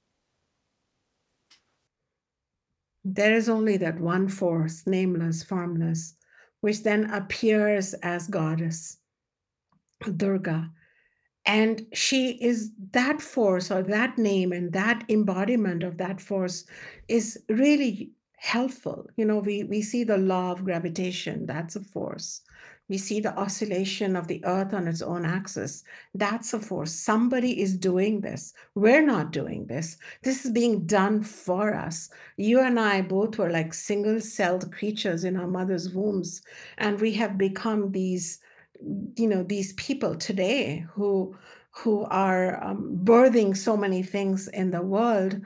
There 3.03 3.33
is 3.33 3.49
only 3.49 3.77
that 3.77 3.99
one 3.99 4.27
force, 4.27 4.85
nameless, 4.85 5.41
formless, 5.41 6.13
which 6.59 6.83
then 6.83 7.09
appears 7.09 7.95
as 7.95 8.27
goddess, 8.27 8.97
Durga. 10.17 10.69
And 11.45 11.87
she 11.93 12.33
is 12.33 12.71
that 12.91 13.21
force 13.21 13.71
or 13.71 13.81
that 13.83 14.17
name 14.17 14.51
and 14.51 14.71
that 14.73 15.03
embodiment 15.09 15.83
of 15.83 15.97
that 15.97 16.21
force 16.21 16.65
is 17.07 17.41
really 17.49 18.11
helpful. 18.37 19.07
You 19.17 19.25
know, 19.25 19.39
we, 19.39 19.63
we 19.63 19.81
see 19.81 20.03
the 20.03 20.17
law 20.17 20.51
of 20.51 20.65
gravitation, 20.65 21.45
that's 21.45 21.75
a 21.75 21.81
force. 21.81 22.41
We 22.89 22.97
see 22.97 23.21
the 23.21 23.37
oscillation 23.39 24.17
of 24.17 24.27
the 24.27 24.43
earth 24.43 24.73
on 24.73 24.85
its 24.85 25.01
own 25.01 25.25
axis. 25.25 25.81
That's 26.13 26.53
a 26.53 26.59
force. 26.59 26.91
Somebody 26.91 27.61
is 27.61 27.77
doing 27.77 28.19
this. 28.19 28.53
We're 28.75 29.05
not 29.05 29.31
doing 29.31 29.67
this. 29.67 29.95
This 30.23 30.43
is 30.43 30.51
being 30.51 30.85
done 30.85 31.23
for 31.23 31.73
us. 31.73 32.09
You 32.35 32.59
and 32.59 32.77
I 32.77 33.01
both 33.01 33.37
were 33.37 33.49
like 33.49 33.73
single 33.73 34.19
celled 34.19 34.73
creatures 34.73 35.23
in 35.23 35.37
our 35.37 35.47
mother's 35.47 35.89
wombs. 35.89 36.41
And 36.77 36.99
we 36.99 37.13
have 37.13 37.37
become 37.37 37.93
these, 37.93 38.39
you 39.15 39.27
know, 39.27 39.43
these 39.43 39.73
people 39.73 40.15
today 40.15 40.85
who 40.93 41.35
who 41.71 42.03
are 42.05 42.61
um, 42.63 42.99
birthing 43.03 43.55
so 43.55 43.77
many 43.77 44.03
things 44.03 44.47
in 44.49 44.71
the 44.71 44.81
world 44.81 45.39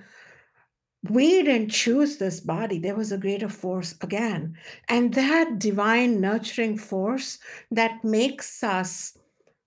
we 1.10 1.44
didn't 1.44 1.70
choose 1.70 2.18
this 2.18 2.40
body. 2.40 2.80
There 2.80 2.96
was 2.96 3.12
a 3.12 3.18
greater 3.18 3.50
force 3.50 3.96
again. 4.02 4.58
And 4.90 5.14
that 5.14 5.60
divine 5.60 6.20
nurturing 6.22 6.78
force 6.78 7.40
that 7.72 8.04
makes 8.04 8.64
us 8.64 9.18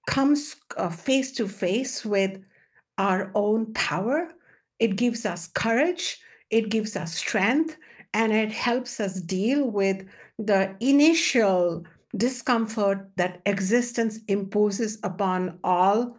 come 0.07 0.37
uh, 0.77 0.89
face 0.91 1.33
to 1.33 1.47
face 1.47 2.05
with 2.05 2.41
our 2.97 3.31
own 3.35 3.73
power, 3.75 4.29
it 4.79 4.97
gives 4.97 5.27
us 5.27 5.49
courage, 5.49 6.19
it 6.51 6.71
gives 6.71 6.97
us 6.97 7.15
strength, 7.15 7.77
and 8.15 8.33
it 8.33 8.51
helps 8.51 8.99
us 9.01 9.21
deal 9.21 9.71
with 9.71 10.05
the 10.39 10.75
initial 10.81 11.85
discomfort 12.17 13.11
that 13.17 13.43
existence 13.47 14.21
imposes 14.29 14.99
upon 15.03 15.59
all 15.63 16.17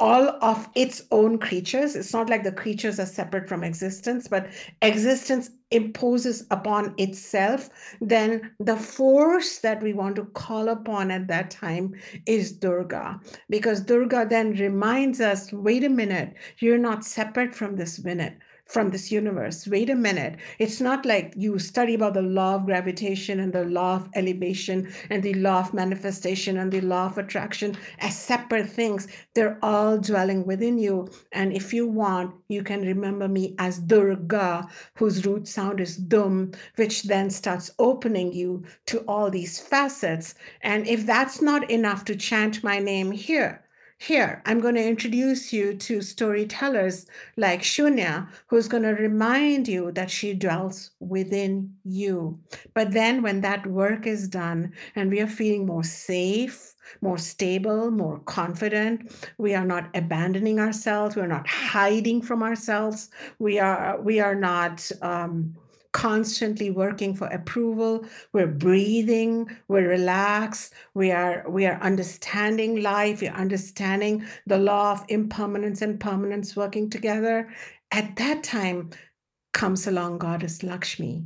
all 0.00 0.38
of 0.42 0.66
its 0.74 1.02
own 1.10 1.38
creatures. 1.38 1.94
It's 1.94 2.14
not 2.14 2.30
like 2.30 2.42
the 2.42 2.50
creatures 2.50 2.98
are 2.98 3.04
separate 3.04 3.46
from 3.46 3.62
existence, 3.62 4.26
but 4.26 4.48
existence 4.80 5.50
imposes 5.70 6.46
upon 6.50 6.94
itself. 6.96 7.68
Then 8.00 8.50
the 8.58 8.76
force 8.76 9.58
that 9.58 9.82
we 9.82 9.92
want 9.92 10.16
to 10.16 10.24
call 10.24 10.70
upon 10.70 11.10
at 11.10 11.28
that 11.28 11.50
time 11.50 11.94
is 12.24 12.50
Durga, 12.50 13.20
because 13.50 13.82
Durga 13.82 14.26
then 14.28 14.52
reminds 14.52 15.20
us 15.20 15.52
wait 15.52 15.84
a 15.84 15.90
minute, 15.90 16.34
you're 16.60 16.78
not 16.78 17.04
separate 17.04 17.54
from 17.54 17.76
this 17.76 18.02
minute 18.02 18.38
from 18.70 18.90
this 18.90 19.10
universe. 19.10 19.66
Wait 19.66 19.90
a 19.90 19.94
minute. 19.96 20.36
It's 20.60 20.80
not 20.80 21.04
like 21.04 21.34
you 21.36 21.58
study 21.58 21.94
about 21.94 22.14
the 22.14 22.22
law 22.22 22.54
of 22.54 22.66
gravitation 22.66 23.40
and 23.40 23.52
the 23.52 23.64
law 23.64 23.96
of 23.96 24.08
elevation 24.14 24.92
and 25.10 25.22
the 25.22 25.34
law 25.34 25.60
of 25.60 25.74
manifestation 25.74 26.56
and 26.56 26.70
the 26.70 26.80
law 26.80 27.06
of 27.06 27.18
attraction 27.18 27.76
as 27.98 28.16
separate 28.16 28.68
things. 28.68 29.08
They're 29.34 29.58
all 29.60 29.98
dwelling 29.98 30.46
within 30.46 30.78
you. 30.78 31.08
And 31.32 31.52
if 31.52 31.74
you 31.74 31.88
want, 31.88 32.34
you 32.48 32.62
can 32.62 32.82
remember 32.82 33.26
me 33.26 33.56
as 33.58 33.80
Durga, 33.80 34.68
whose 34.94 35.26
root 35.26 35.48
sound 35.48 35.80
is 35.80 35.96
Dum, 35.96 36.52
which 36.76 37.02
then 37.04 37.30
starts 37.30 37.72
opening 37.80 38.32
you 38.32 38.64
to 38.86 39.00
all 39.00 39.30
these 39.30 39.58
facets. 39.58 40.34
And 40.62 40.86
if 40.86 41.04
that's 41.06 41.42
not 41.42 41.68
enough 41.70 42.04
to 42.04 42.14
chant 42.14 42.62
my 42.62 42.78
name 42.78 43.10
here, 43.10 43.64
here, 44.02 44.40
I'm 44.46 44.60
going 44.60 44.76
to 44.76 44.88
introduce 44.88 45.52
you 45.52 45.74
to 45.74 46.00
storytellers 46.00 47.04
like 47.36 47.60
Shunya, 47.60 48.28
who's 48.46 48.66
going 48.66 48.84
to 48.84 48.94
remind 48.94 49.68
you 49.68 49.92
that 49.92 50.10
she 50.10 50.32
dwells 50.32 50.92
within 51.00 51.74
you. 51.84 52.40
But 52.72 52.92
then, 52.92 53.20
when 53.20 53.42
that 53.42 53.66
work 53.66 54.06
is 54.06 54.26
done 54.26 54.72
and 54.96 55.10
we 55.10 55.20
are 55.20 55.26
feeling 55.26 55.66
more 55.66 55.84
safe, 55.84 56.74
more 57.02 57.18
stable, 57.18 57.90
more 57.90 58.20
confident, 58.20 59.12
we 59.36 59.54
are 59.54 59.66
not 59.66 59.90
abandoning 59.94 60.60
ourselves, 60.60 61.14
we're 61.14 61.26
not 61.26 61.46
hiding 61.46 62.22
from 62.22 62.42
ourselves, 62.42 63.10
we 63.38 63.58
are 63.58 64.00
we 64.00 64.18
are 64.18 64.34
not. 64.34 64.90
Um, 65.02 65.56
constantly 65.92 66.70
working 66.70 67.14
for 67.14 67.26
approval 67.28 68.04
we're 68.32 68.46
breathing 68.46 69.48
we're 69.68 69.88
relaxed 69.88 70.72
we 70.94 71.10
are 71.10 71.44
we 71.48 71.66
are 71.66 71.80
understanding 71.82 72.80
life 72.82 73.20
we're 73.20 73.32
understanding 73.32 74.24
the 74.46 74.58
law 74.58 74.92
of 74.92 75.04
impermanence 75.08 75.82
and 75.82 75.98
permanence 75.98 76.54
working 76.54 76.88
together 76.88 77.48
at 77.90 78.14
that 78.16 78.42
time 78.42 78.88
comes 79.52 79.86
along 79.86 80.16
goddess 80.18 80.62
lakshmi 80.62 81.24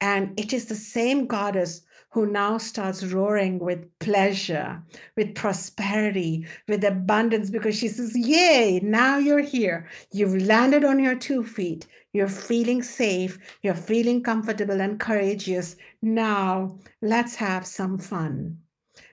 and 0.00 0.38
it 0.38 0.52
is 0.52 0.66
the 0.66 0.74
same 0.74 1.26
goddess 1.26 1.82
who 2.12 2.26
now 2.26 2.58
starts 2.58 3.02
roaring 3.04 3.58
with 3.58 3.86
pleasure, 3.98 4.82
with 5.16 5.34
prosperity, 5.34 6.46
with 6.68 6.84
abundance, 6.84 7.48
because 7.48 7.76
she 7.76 7.88
says, 7.88 8.14
Yay, 8.14 8.80
now 8.82 9.16
you're 9.16 9.40
here. 9.40 9.88
You've 10.12 10.36
landed 10.42 10.84
on 10.84 10.98
your 10.98 11.14
two 11.14 11.42
feet. 11.42 11.86
You're 12.12 12.28
feeling 12.28 12.82
safe. 12.82 13.38
You're 13.62 13.74
feeling 13.74 14.22
comfortable 14.22 14.80
and 14.80 15.00
courageous. 15.00 15.76
Now 16.02 16.78
let's 17.00 17.36
have 17.36 17.66
some 17.66 17.98
fun. 17.98 18.58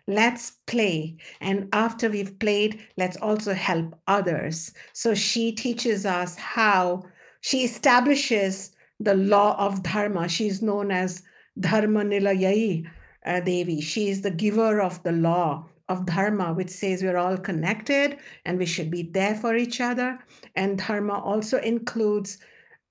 Let's 0.07 0.53
play. 0.65 1.17
And 1.39 1.69
after 1.71 2.09
we've 2.09 2.37
played, 2.39 2.81
let's 2.97 3.17
also 3.17 3.53
help 3.53 3.95
others. 4.07 4.73
So 4.93 5.13
she 5.13 5.51
teaches 5.51 6.05
us 6.05 6.35
how 6.35 7.03
she 7.41 7.63
establishes 7.63 8.71
the 8.99 9.13
law 9.13 9.55
of 9.57 9.83
dharma. 9.83 10.27
She's 10.27 10.61
known 10.61 10.91
as 10.91 11.23
Dharma 11.59 12.03
Nilayai 12.03 12.89
uh, 13.25 13.39
Devi. 13.41 13.81
She 13.81 14.09
is 14.09 14.21
the 14.21 14.31
giver 14.31 14.81
of 14.81 15.01
the 15.03 15.11
law 15.11 15.65
of 15.87 16.05
dharma, 16.05 16.53
which 16.53 16.69
says 16.69 17.01
we're 17.01 17.17
all 17.17 17.37
connected 17.37 18.17
and 18.45 18.57
we 18.57 18.65
should 18.65 18.91
be 18.91 19.03
there 19.03 19.35
for 19.35 19.55
each 19.55 19.79
other. 19.81 20.19
And 20.55 20.77
dharma 20.77 21.19
also 21.19 21.59
includes 21.59 22.39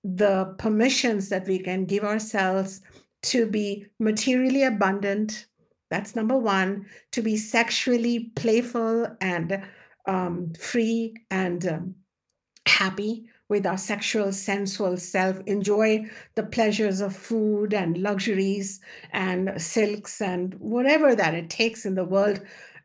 the 0.04 0.54
permissions 0.58 1.28
that 1.28 1.46
we 1.46 1.58
can 1.58 1.84
give 1.84 2.04
ourselves 2.04 2.80
to 3.22 3.46
be 3.46 3.86
materially 3.98 4.62
abundant. 4.62 5.46
That's 5.90 6.14
number 6.14 6.36
one, 6.36 6.86
to 7.12 7.22
be 7.22 7.36
sexually 7.36 8.30
playful 8.36 9.08
and 9.20 9.62
um, 10.06 10.52
free 10.58 11.14
and 11.30 11.66
um, 11.66 11.94
happy 12.66 13.26
with 13.48 13.66
our 13.66 13.78
sexual, 13.78 14.30
sensual 14.30 14.96
self, 14.96 15.40
enjoy 15.46 16.04
the 16.34 16.42
pleasures 16.42 17.00
of 17.00 17.16
food 17.16 17.72
and 17.72 17.96
luxuries 17.96 18.80
and 19.12 19.60
silks 19.60 20.20
and 20.20 20.54
whatever 20.54 21.14
that 21.14 21.34
it 21.34 21.48
takes 21.48 21.86
in 21.86 21.94
the 21.94 22.04
world 22.04 22.40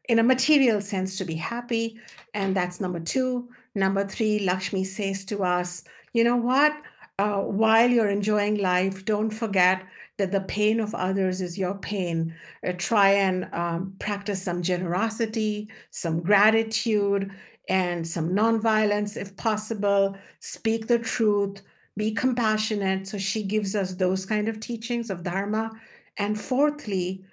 in 0.09 0.19
a 0.19 0.23
material 0.23 0.81
sense 0.81 1.17
to 1.17 1.25
be 1.25 1.35
happy. 1.35 1.99
And 2.33 2.55
that's 2.55 2.79
number 2.79 2.99
two. 2.99 3.49
Number 3.75 4.05
three, 4.05 4.39
Lakshmi 4.39 4.83
says 4.83 5.25
to 5.25 5.43
us, 5.43 5.83
you 6.13 6.23
know 6.23 6.37
what? 6.37 6.73
Uh, 7.19 7.41
while 7.41 7.89
you're 7.89 8.09
enjoying 8.09 8.57
life, 8.57 9.05
don't 9.05 9.29
forget 9.29 9.83
that 10.17 10.31
the 10.31 10.41
pain 10.41 10.79
of 10.79 10.95
others 10.95 11.41
is 11.41 11.57
your 11.57 11.75
pain. 11.75 12.33
Uh, 12.67 12.73
try 12.77 13.09
and 13.09 13.47
um, 13.53 13.93
practice 13.99 14.41
some 14.41 14.63
generosity, 14.63 15.69
some 15.91 16.21
gratitude, 16.21 17.31
and 17.69 18.07
some 18.07 18.29
nonviolence 18.31 19.15
if 19.15 19.35
possible, 19.37 20.17
speak 20.39 20.87
the 20.87 20.99
truth, 20.99 21.61
be 21.95 22.11
compassionate. 22.11 23.07
So 23.07 23.17
she 23.17 23.43
gives 23.43 23.75
us 23.75 23.93
those 23.93 24.25
kind 24.25 24.49
of 24.49 24.59
teachings 24.59 25.09
of 25.09 25.23
Dharma. 25.23 25.71
And 26.17 26.39
fourthly, 26.39 27.23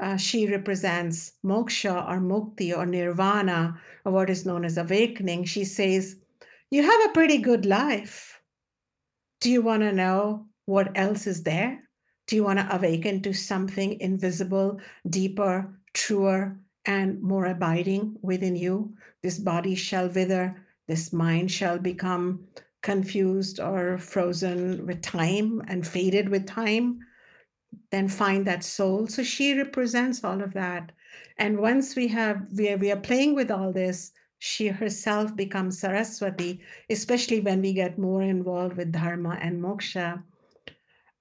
uh, 0.00 0.16
she 0.16 0.46
represents 0.46 1.32
moksha 1.44 2.08
or 2.08 2.20
mukti 2.20 2.76
or 2.76 2.86
nirvana, 2.86 3.78
or 4.04 4.12
what 4.12 4.30
is 4.30 4.46
known 4.46 4.64
as 4.64 4.78
awakening. 4.78 5.44
She 5.44 5.64
says, 5.64 6.16
You 6.70 6.82
have 6.82 7.10
a 7.10 7.14
pretty 7.14 7.38
good 7.38 7.64
life. 7.64 8.29
Do 9.40 9.50
you 9.50 9.62
want 9.62 9.82
to 9.82 9.92
know 9.92 10.46
what 10.66 10.92
else 10.96 11.26
is 11.26 11.42
there? 11.42 11.82
Do 12.26 12.36
you 12.36 12.44
want 12.44 12.58
to 12.58 12.74
awaken 12.74 13.22
to 13.22 13.32
something 13.32 14.00
invisible, 14.00 14.80
deeper, 15.08 15.80
truer, 15.94 16.60
and 16.86 17.20
more 17.20 17.46
abiding 17.46 18.16
within 18.22 18.56
you. 18.56 18.94
This 19.22 19.38
body 19.38 19.74
shall 19.74 20.08
wither, 20.08 20.66
this 20.88 21.12
mind 21.12 21.50
shall 21.50 21.78
become 21.78 22.46
confused 22.82 23.60
or 23.60 23.98
frozen 23.98 24.86
with 24.86 25.02
time 25.02 25.62
and 25.68 25.86
faded 25.86 26.28
with 26.28 26.46
time. 26.46 27.00
Then 27.90 28.08
find 28.08 28.46
that 28.46 28.64
soul. 28.64 29.06
So 29.06 29.22
she 29.22 29.56
represents 29.56 30.24
all 30.24 30.42
of 30.42 30.54
that. 30.54 30.92
And 31.36 31.58
once 31.58 31.94
we 31.94 32.08
have 32.08 32.46
we 32.56 32.70
are, 32.70 32.76
we 32.76 32.90
are 32.90 32.96
playing 32.96 33.34
with 33.34 33.50
all 33.50 33.72
this, 33.72 34.12
she 34.40 34.66
herself 34.66 35.36
becomes 35.36 35.78
Saraswati, 35.78 36.60
especially 36.90 37.38
when 37.38 37.62
we 37.62 37.72
get 37.72 37.98
more 37.98 38.22
involved 38.22 38.76
with 38.76 38.90
dharma 38.90 39.38
and 39.40 39.62
moksha. 39.62 40.24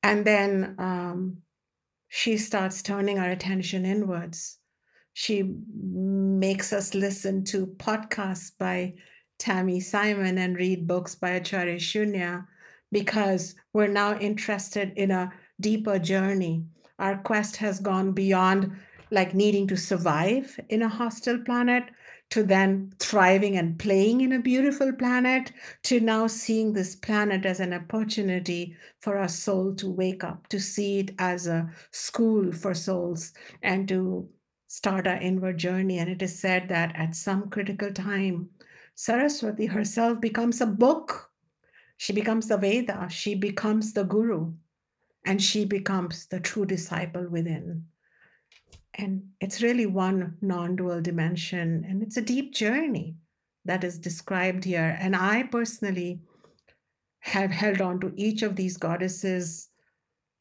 And 0.01 0.26
then 0.26 0.76
um, 0.80 1.38
she 2.07 2.38
starts 2.38 2.82
turning 2.82 3.20
our 3.20 3.30
attention 3.30 3.86
inwards 3.86 4.59
she 5.20 5.43
makes 5.74 6.72
us 6.72 6.93
listen 6.93 7.43
to 7.43 7.67
podcasts 7.67 8.51
by 8.57 8.93
Tami 9.38 9.84
Simon 9.84 10.38
and 10.38 10.55
read 10.55 10.88
books 10.88 11.13
by 11.13 11.32
Acharya 11.32 11.76
Shunya 11.76 12.45
because 12.89 13.53
we're 13.74 13.88
now 13.88 14.17
interested 14.17 14.93
in 14.95 15.11
a 15.11 15.34
deeper 15.59 15.99
journey. 15.99 16.63
Our 16.99 17.17
quest 17.17 17.57
has 17.57 17.82
gone 17.82 18.13
beyond 18.13 18.72
like 19.11 19.34
needing 19.34 19.67
to 19.67 19.76
survive 19.76 20.57
in 20.70 20.84
a 20.84 20.88
hostile 20.88 21.39
planet 21.39 21.84
to 22.30 22.43
then 22.43 22.93
thriving 22.99 23.57
and 23.57 23.80
playing 23.80 24.21
in 24.21 24.34
a 24.34 24.39
beautiful 24.39 24.93
planet 24.93 25.51
to 25.84 25.99
now 25.99 26.27
seeing 26.27 26.73
this 26.73 26.95
planet 26.95 27.45
as 27.45 27.59
an 27.59 27.73
opportunity 27.73 28.75
for 28.99 29.17
our 29.17 29.27
soul 29.27 29.73
to 29.75 29.89
wake 29.89 30.23
up, 30.23 30.47
to 30.47 30.59
see 30.59 30.99
it 30.99 31.11
as 31.17 31.47
a 31.47 31.69
school 31.91 32.51
for 32.51 32.73
souls 32.73 33.34
and 33.63 33.88
to 33.88 34.30
start 34.67 35.07
our 35.07 35.17
inward 35.17 35.57
journey. 35.57 35.97
And 35.97 36.09
it 36.09 36.21
is 36.21 36.38
said 36.38 36.69
that 36.69 36.95
at 36.95 37.15
some 37.15 37.49
critical 37.49 37.91
time, 37.91 38.49
Saraswati 38.93 39.65
herself 39.65 40.21
becomes 40.21 40.61
a 40.61 40.67
book. 40.67 41.32
She 41.97 42.13
becomes 42.13 42.47
the 42.47 42.57
Veda. 42.57 43.07
She 43.09 43.34
becomes 43.34 43.93
the 43.93 44.03
Guru. 44.03 44.53
And 45.25 45.41
she 45.41 45.65
becomes 45.65 46.27
the 46.27 46.39
true 46.39 46.65
disciple 46.65 47.27
within. 47.27 47.86
And 48.95 49.29
it's 49.39 49.61
really 49.61 49.85
one 49.85 50.37
non 50.41 50.75
dual 50.75 51.01
dimension. 51.01 51.85
And 51.87 52.03
it's 52.03 52.17
a 52.17 52.21
deep 52.21 52.53
journey 52.53 53.15
that 53.65 53.83
is 53.83 53.99
described 53.99 54.63
here. 54.63 54.97
And 54.99 55.15
I 55.15 55.43
personally 55.43 56.21
have 57.21 57.51
held 57.51 57.81
on 57.81 57.99
to 57.99 58.13
each 58.15 58.41
of 58.41 58.55
these 58.55 58.77
goddesses 58.77 59.69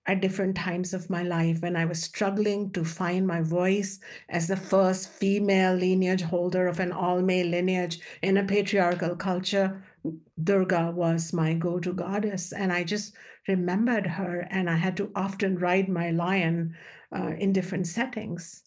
at 0.08 0.22
different 0.22 0.56
times 0.56 0.94
of 0.94 1.10
my 1.10 1.22
life 1.22 1.60
when 1.60 1.76
I 1.76 1.84
was 1.84 2.02
struggling 2.02 2.70
to 2.72 2.82
find 2.82 3.26
my 3.26 3.42
voice 3.42 4.00
as 4.30 4.46
the 4.46 4.56
first 4.56 5.10
female 5.10 5.74
lineage 5.74 6.22
holder 6.22 6.66
of 6.66 6.80
an 6.80 6.92
all 6.92 7.20
male 7.20 7.46
lineage 7.46 8.00
in 8.22 8.38
a 8.38 8.44
patriarchal 8.44 9.16
culture. 9.16 9.82
Durga 10.42 10.92
was 10.92 11.34
my 11.34 11.52
go 11.52 11.78
to 11.78 11.92
goddess. 11.92 12.52
And 12.52 12.72
I 12.72 12.84
just 12.84 13.14
remembered 13.46 14.06
her, 14.06 14.46
and 14.50 14.70
I 14.70 14.76
had 14.76 14.96
to 14.96 15.10
often 15.14 15.58
ride 15.58 15.88
my 15.88 16.10
lion 16.10 16.74
uh, 17.14 17.34
in 17.38 17.52
different 17.52 17.86
settings. 17.86 18.62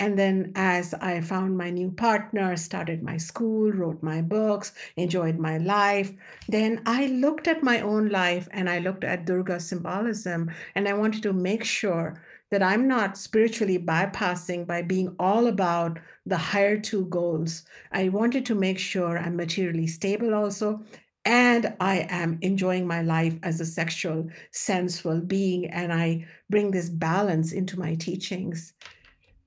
And 0.00 0.16
then, 0.16 0.52
as 0.54 0.94
I 0.94 1.20
found 1.20 1.58
my 1.58 1.70
new 1.70 1.90
partner, 1.90 2.56
started 2.56 3.02
my 3.02 3.16
school, 3.16 3.72
wrote 3.72 4.00
my 4.00 4.22
books, 4.22 4.72
enjoyed 4.96 5.38
my 5.38 5.58
life, 5.58 6.12
then 6.48 6.82
I 6.86 7.06
looked 7.06 7.48
at 7.48 7.64
my 7.64 7.80
own 7.80 8.08
life 8.08 8.48
and 8.52 8.70
I 8.70 8.78
looked 8.78 9.02
at 9.02 9.26
Durga 9.26 9.58
symbolism 9.58 10.52
and 10.76 10.86
I 10.86 10.92
wanted 10.92 11.24
to 11.24 11.32
make 11.32 11.64
sure 11.64 12.22
that 12.50 12.62
I'm 12.62 12.86
not 12.86 13.18
spiritually 13.18 13.78
bypassing 13.78 14.66
by 14.66 14.82
being 14.82 15.14
all 15.18 15.48
about 15.48 15.98
the 16.24 16.38
higher 16.38 16.78
two 16.78 17.06
goals. 17.06 17.64
I 17.92 18.08
wanted 18.08 18.46
to 18.46 18.54
make 18.54 18.78
sure 18.78 19.18
I'm 19.18 19.36
materially 19.36 19.86
stable 19.88 20.32
also. 20.32 20.80
And 21.28 21.74
I 21.78 22.06
am 22.08 22.38
enjoying 22.40 22.86
my 22.86 23.02
life 23.02 23.38
as 23.42 23.60
a 23.60 23.66
sexual, 23.66 24.30
sensual 24.50 25.20
being, 25.20 25.66
and 25.66 25.92
I 25.92 26.26
bring 26.48 26.70
this 26.70 26.88
balance 26.88 27.52
into 27.52 27.78
my 27.78 27.96
teachings. 27.96 28.72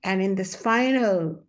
And 0.04 0.22
in 0.22 0.36
this 0.36 0.54
final 0.54 1.42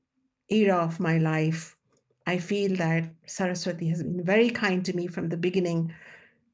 era 0.49 0.77
of 0.77 0.99
my 0.99 1.19
life, 1.19 1.77
I 2.25 2.39
feel 2.39 2.75
that 2.77 3.13
Saraswati 3.27 3.88
has 3.89 4.01
been 4.01 4.25
very 4.25 4.49
kind 4.49 4.84
to 4.86 4.95
me 4.95 5.05
from 5.05 5.29
the 5.29 5.38
beginning 5.38 5.93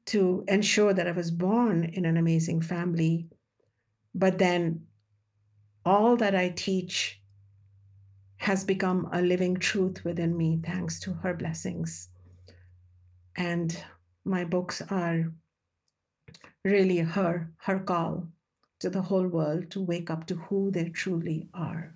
to 0.06 0.44
ensure 0.46 0.92
that 0.92 1.08
I 1.08 1.12
was 1.12 1.30
born 1.30 1.84
in 1.84 2.04
an 2.04 2.18
amazing 2.18 2.60
family. 2.60 3.30
But 4.14 4.36
then 4.36 4.88
all 5.86 6.18
that 6.18 6.34
I 6.34 6.50
teach 6.50 7.22
has 8.36 8.62
become 8.62 9.08
a 9.10 9.22
living 9.22 9.56
truth 9.56 10.04
within 10.04 10.36
me 10.36 10.60
thanks 10.62 11.00
to 11.00 11.14
her 11.14 11.32
blessings. 11.32 12.09
And 13.36 13.84
my 14.24 14.44
books 14.44 14.82
are 14.90 15.32
really 16.64 16.98
her 16.98 17.50
her 17.62 17.78
call 17.78 18.28
to 18.80 18.90
the 18.90 19.02
whole 19.02 19.26
world 19.26 19.70
to 19.70 19.80
wake 19.80 20.10
up 20.10 20.26
to 20.26 20.34
who 20.34 20.70
they 20.70 20.88
truly 20.88 21.48
are. 21.54 21.94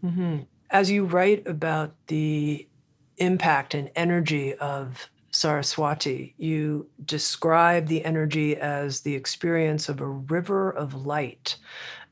hmm 0.00 0.38
As 0.70 0.90
you 0.90 1.04
write 1.04 1.46
about 1.46 1.94
the 2.06 2.66
impact 3.18 3.74
and 3.74 3.90
energy 3.94 4.54
of 4.54 5.10
Saraswati, 5.32 6.34
you 6.38 6.88
describe 7.04 7.86
the 7.86 8.04
energy 8.04 8.56
as 8.56 9.02
the 9.02 9.14
experience 9.14 9.88
of 9.88 10.00
a 10.00 10.06
river 10.06 10.70
of 10.70 11.06
light. 11.06 11.56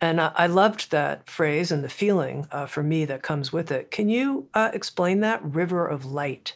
And 0.00 0.20
I, 0.20 0.32
I 0.36 0.46
loved 0.46 0.90
that 0.90 1.28
phrase 1.28 1.72
and 1.72 1.82
the 1.82 1.88
feeling 1.88 2.46
uh, 2.52 2.66
for 2.66 2.82
me 2.82 3.04
that 3.06 3.22
comes 3.22 3.52
with 3.52 3.72
it. 3.72 3.90
Can 3.90 4.08
you 4.08 4.48
uh, 4.54 4.70
explain 4.72 5.20
that 5.20 5.42
river 5.42 5.86
of 5.86 6.04
light? 6.04 6.54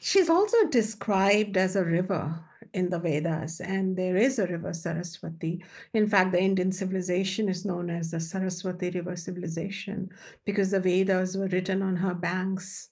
She's 0.00 0.30
also 0.30 0.66
described 0.68 1.56
as 1.56 1.76
a 1.76 1.84
river 1.84 2.44
in 2.74 2.90
the 2.90 2.98
Vedas, 2.98 3.60
and 3.60 3.96
there 3.96 4.16
is 4.16 4.38
a 4.38 4.46
river 4.46 4.72
Saraswati. 4.72 5.64
In 5.94 6.08
fact, 6.08 6.32
the 6.32 6.40
Indian 6.40 6.70
civilization 6.70 7.48
is 7.48 7.64
known 7.64 7.90
as 7.90 8.10
the 8.10 8.20
Saraswati 8.20 8.90
River 8.90 9.16
civilization 9.16 10.10
because 10.44 10.70
the 10.70 10.80
Vedas 10.80 11.36
were 11.36 11.48
written 11.48 11.82
on 11.82 11.96
her 11.96 12.14
banks. 12.14 12.90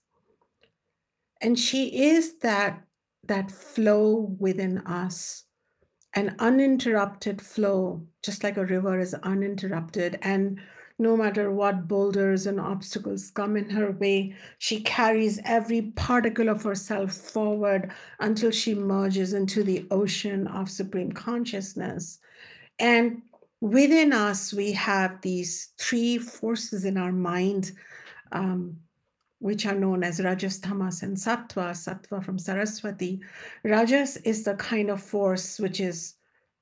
And 1.41 1.59
she 1.59 2.11
is 2.11 2.39
that 2.39 2.83
that 3.25 3.51
flow 3.51 4.35
within 4.39 4.79
us, 4.79 5.45
an 6.15 6.35
uninterrupted 6.39 7.43
flow, 7.43 8.07
just 8.23 8.43
like 8.43 8.57
a 8.57 8.65
river 8.65 8.99
is 8.99 9.15
uninterrupted. 9.15 10.19
And 10.23 10.61
no 10.99 11.17
matter 11.17 11.51
what 11.51 11.87
boulders 11.87 12.47
and 12.47 12.59
obstacles 12.59 13.31
come 13.31 13.57
in 13.57 13.69
her 13.69 13.93
way, 13.93 14.35
she 14.59 14.81
carries 14.81 15.39
every 15.45 15.83
particle 15.95 16.49
of 16.49 16.63
herself 16.63 17.13
forward 17.13 17.93
until 18.21 18.51
she 18.51 18.75
merges 18.75 19.35
into 19.35 19.63
the 19.63 19.87
ocean 19.91 20.47
of 20.47 20.71
supreme 20.71 21.13
consciousness. 21.13 22.19
And 22.79 23.23
within 23.61 24.13
us, 24.13 24.55
we 24.55 24.73
have 24.73 25.21
these 25.21 25.73
three 25.79 26.17
forces 26.19 26.87
in 26.87 26.97
our 26.97 27.13
mind, 27.13 27.73
um, 28.33 28.79
which 29.39 29.67
are 29.67 29.75
known 29.75 30.03
as 30.03 30.21
Rajas, 30.21 30.61
Tamas, 30.61 31.03
and 31.03 31.17
Sattva. 31.17 31.73
Sattva 31.73 32.25
from 32.25 32.39
Saraswati. 32.39 33.21
Rajas 33.65 34.17
is 34.19 34.45
the 34.45 34.55
kind 34.55 34.91
of 34.91 35.03
force 35.03 35.59
which 35.59 35.79
is 35.79 36.15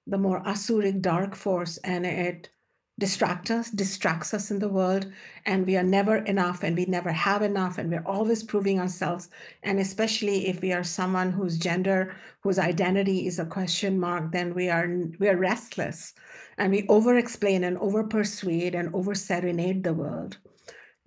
the 0.06 0.18
more 0.18 0.42
asuric 0.42 1.00
dark 1.00 1.34
force, 1.34 1.78
and 1.78 2.04
it 2.04 2.50
distract 2.98 3.50
us, 3.50 3.70
distracts 3.70 4.32
us 4.32 4.50
in 4.50 4.60
the 4.60 4.68
world, 4.68 5.10
and 5.44 5.66
we 5.66 5.76
are 5.76 5.82
never 5.82 6.16
enough 6.16 6.62
and 6.62 6.76
we 6.76 6.84
never 6.86 7.10
have 7.10 7.42
enough, 7.42 7.78
and 7.78 7.90
we're 7.90 8.06
always 8.06 8.42
proving 8.42 8.78
ourselves. 8.78 9.28
And 9.62 9.80
especially 9.80 10.48
if 10.48 10.62
we 10.62 10.72
are 10.72 10.84
someone 10.84 11.32
whose 11.32 11.58
gender, 11.58 12.14
whose 12.40 12.58
identity 12.58 13.26
is 13.26 13.38
a 13.38 13.46
question 13.46 13.98
mark, 13.98 14.32
then 14.32 14.54
we 14.54 14.68
are 14.68 14.88
we 15.18 15.28
are 15.28 15.36
restless 15.36 16.14
and 16.56 16.70
we 16.70 16.86
over 16.88 17.16
explain 17.16 17.64
and 17.64 17.78
over 17.78 18.04
persuade 18.04 18.74
and 18.74 18.94
over 18.94 19.14
serenade 19.14 19.82
the 19.82 19.94
world. 19.94 20.38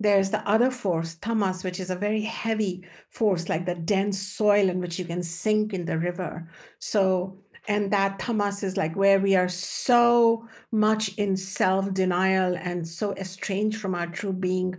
There's 0.00 0.30
the 0.30 0.48
other 0.48 0.70
force, 0.70 1.16
tamas, 1.16 1.64
which 1.64 1.80
is 1.80 1.90
a 1.90 1.96
very 1.96 2.20
heavy 2.20 2.86
force, 3.10 3.48
like 3.48 3.66
the 3.66 3.74
dense 3.74 4.20
soil 4.20 4.68
in 4.68 4.80
which 4.80 4.98
you 4.98 5.04
can 5.04 5.24
sink 5.24 5.74
in 5.74 5.86
the 5.86 5.98
river. 5.98 6.48
So 6.78 7.38
and 7.68 7.92
that 7.92 8.18
tamas 8.18 8.62
is 8.62 8.76
like 8.78 8.96
where 8.96 9.20
we 9.20 9.36
are 9.36 9.48
so 9.48 10.48
much 10.72 11.14
in 11.16 11.36
self-denial 11.36 12.56
and 12.56 12.88
so 12.88 13.14
estranged 13.14 13.78
from 13.78 13.94
our 13.94 14.06
true 14.06 14.32
being 14.32 14.74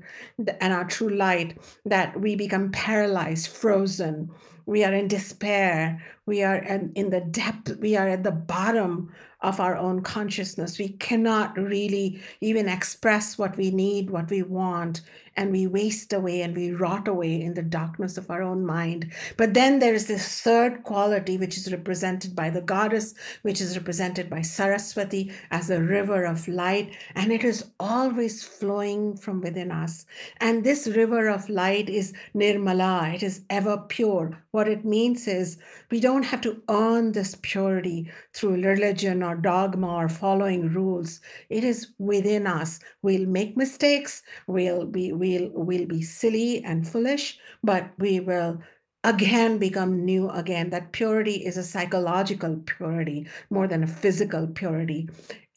and 0.60 0.74
our 0.74 0.86
true 0.86 1.10
light 1.10 1.58
that 1.86 2.20
we 2.20 2.36
become 2.36 2.72
paralyzed 2.72 3.48
frozen. 3.48 4.30
We 4.66 4.84
are 4.84 4.94
in 4.94 5.08
despair. 5.08 6.04
We 6.26 6.44
are 6.44 6.58
in 6.58 7.10
the 7.10 7.22
depth 7.22 7.78
we 7.78 7.96
are 7.96 8.08
at 8.08 8.24
the 8.24 8.32
bottom 8.32 9.12
of 9.42 9.60
our 9.60 9.76
own 9.78 10.02
consciousness 10.02 10.78
we 10.78 10.90
cannot 10.90 11.58
really 11.58 12.22
even 12.42 12.68
express 12.68 13.38
what 13.38 13.56
we 13.58 13.72
need 13.72 14.10
what 14.10 14.30
we 14.30 14.44
want 14.44 15.02
and 15.40 15.54
we 15.54 15.66
waste 15.68 16.12
away 16.12 16.42
and 16.42 16.54
we 16.54 16.74
rot 16.74 17.08
away 17.08 17.42
in 17.42 17.54
the 17.54 17.64
darkness 17.64 18.18
of 18.18 18.30
our 18.30 18.42
own 18.42 18.66
mind. 18.66 19.10
But 19.38 19.54
then 19.54 19.80
there 19.80 19.94
is 19.94 20.06
this 20.06 20.42
third 20.42 20.84
quality, 20.84 21.38
which 21.38 21.56
is 21.56 21.72
represented 21.72 22.36
by 22.36 22.50
the 22.50 22.60
goddess, 22.60 23.14
which 23.44 23.62
is 23.62 23.78
represented 23.78 24.30
by 24.30 24.42
Saraswati 24.42 25.32
as 25.50 25.70
a 25.70 25.82
river 25.82 26.26
of 26.26 26.46
light, 26.50 26.94
and 27.16 27.32
it 27.32 27.46
is 27.46 27.72
always 27.80 28.44
flowing 28.44 29.16
from 29.16 29.40
within 29.40 29.72
us. 29.72 30.06
And 30.42 30.66
this 30.66 30.88
river 30.88 31.30
of 31.30 31.48
light 31.48 31.90
is 31.90 32.12
nirmala, 32.36 33.16
it 33.16 33.24
is 33.24 33.40
ever 33.50 33.78
pure. 33.78 34.38
What 34.52 34.68
it 34.68 34.84
means 34.84 35.26
is 35.26 35.58
we 35.90 36.02
don't 36.02 36.24
have 36.24 36.42
to 36.42 36.62
earn 36.70 37.14
this 37.14 37.38
purity 37.42 38.12
through 38.34 38.62
religion 38.62 39.24
or 39.30 39.36
dogma 39.36 39.88
or 39.88 40.10
following 40.10 40.74
rules. 40.74 41.22
It 41.50 41.64
is 41.64 41.94
within 41.98 42.48
us. 42.48 42.80
We'll 43.02 43.28
make 43.28 43.56
mistakes, 43.56 44.24
we'll 44.48 44.86
be 44.86 45.14
we 45.14 45.38
we'll, 45.40 45.52
we'll 45.54 45.88
be 45.88 46.02
silly 46.02 46.64
and 46.64 46.88
foolish, 46.88 47.38
but 47.64 47.92
we 47.98 48.20
will 48.20 48.62
again 49.04 49.58
become 49.58 50.04
new 50.06 50.30
again. 50.30 50.70
That 50.70 50.92
purity 50.92 51.46
is 51.46 51.58
a 51.58 51.64
psychological 51.64 52.62
purity 52.66 53.28
more 53.50 53.68
than 53.68 53.84
a 53.84 53.88
physical 53.88 54.48
purity. 54.48 55.10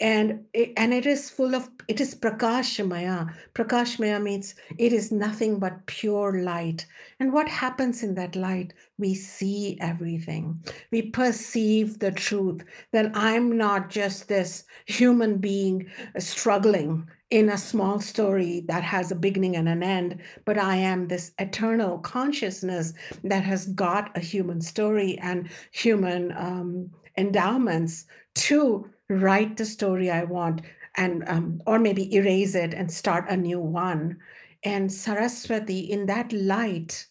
And 0.03 0.45
it, 0.53 0.73
and 0.77 0.93
it 0.93 1.07
is 1.07 1.31
full 1.31 1.55
of 1.55 1.71
it 1.87 2.01
is 2.01 2.13
prakashmaya. 2.13 3.33
Prakashmaya 3.55 4.21
means 4.21 4.57
it 4.77 4.93
is 4.93 5.13
nothing 5.13 5.61
but 5.61 5.87
pure 5.87 6.43
light. 6.43 6.85
And 7.21 7.33
what 7.33 7.49
happens 7.49 8.03
in 8.03 8.17
that 8.17 8.35
light? 8.35 8.75
We 8.99 9.15
see 9.15 9.79
everything. 9.81 10.61
We 10.91 11.03
perceive 11.03 12.01
the 12.01 12.11
truth 12.11 12.65
that 12.91 13.13
I'm 13.15 13.57
not 13.57 13.91
just 13.91 14.27
this 14.27 14.65
human 14.87 15.39
being 15.39 15.89
struggling 16.19 17.09
in 17.31 17.49
a 17.49 17.57
small 17.57 18.01
story 18.01 18.65
that 18.67 18.83
has 18.83 19.11
a 19.13 19.17
beginning 19.17 19.55
and 19.55 19.69
an 19.69 19.85
end, 19.85 20.21
but 20.45 20.59
I 20.59 20.77
am 20.77 21.07
this 21.07 21.31
eternal 21.39 21.99
consciousness 21.99 22.93
that 23.23 23.45
has 23.45 23.69
got 23.69 24.15
a 24.17 24.21
human 24.21 24.61
story 24.61 25.17
and 25.19 25.49
human 25.71 26.33
um, 26.37 26.91
endowments 27.17 28.07
to 28.35 28.89
write 29.21 29.57
the 29.57 29.67
story 29.67 30.11
I 30.11 30.25
want. 30.25 30.63
and 30.97 31.25
um, 31.27 31.63
or 31.67 31.79
maybe 31.79 32.15
erase 32.15 32.55
it 32.55 32.75
and 32.75 32.91
start 32.91 33.25
a 33.29 33.37
new 33.37 33.59
one. 33.59 34.19
And 34.65 34.93
Saraswati, 34.93 35.81
in 35.81 36.07
that 36.07 36.33
light, 36.33 37.07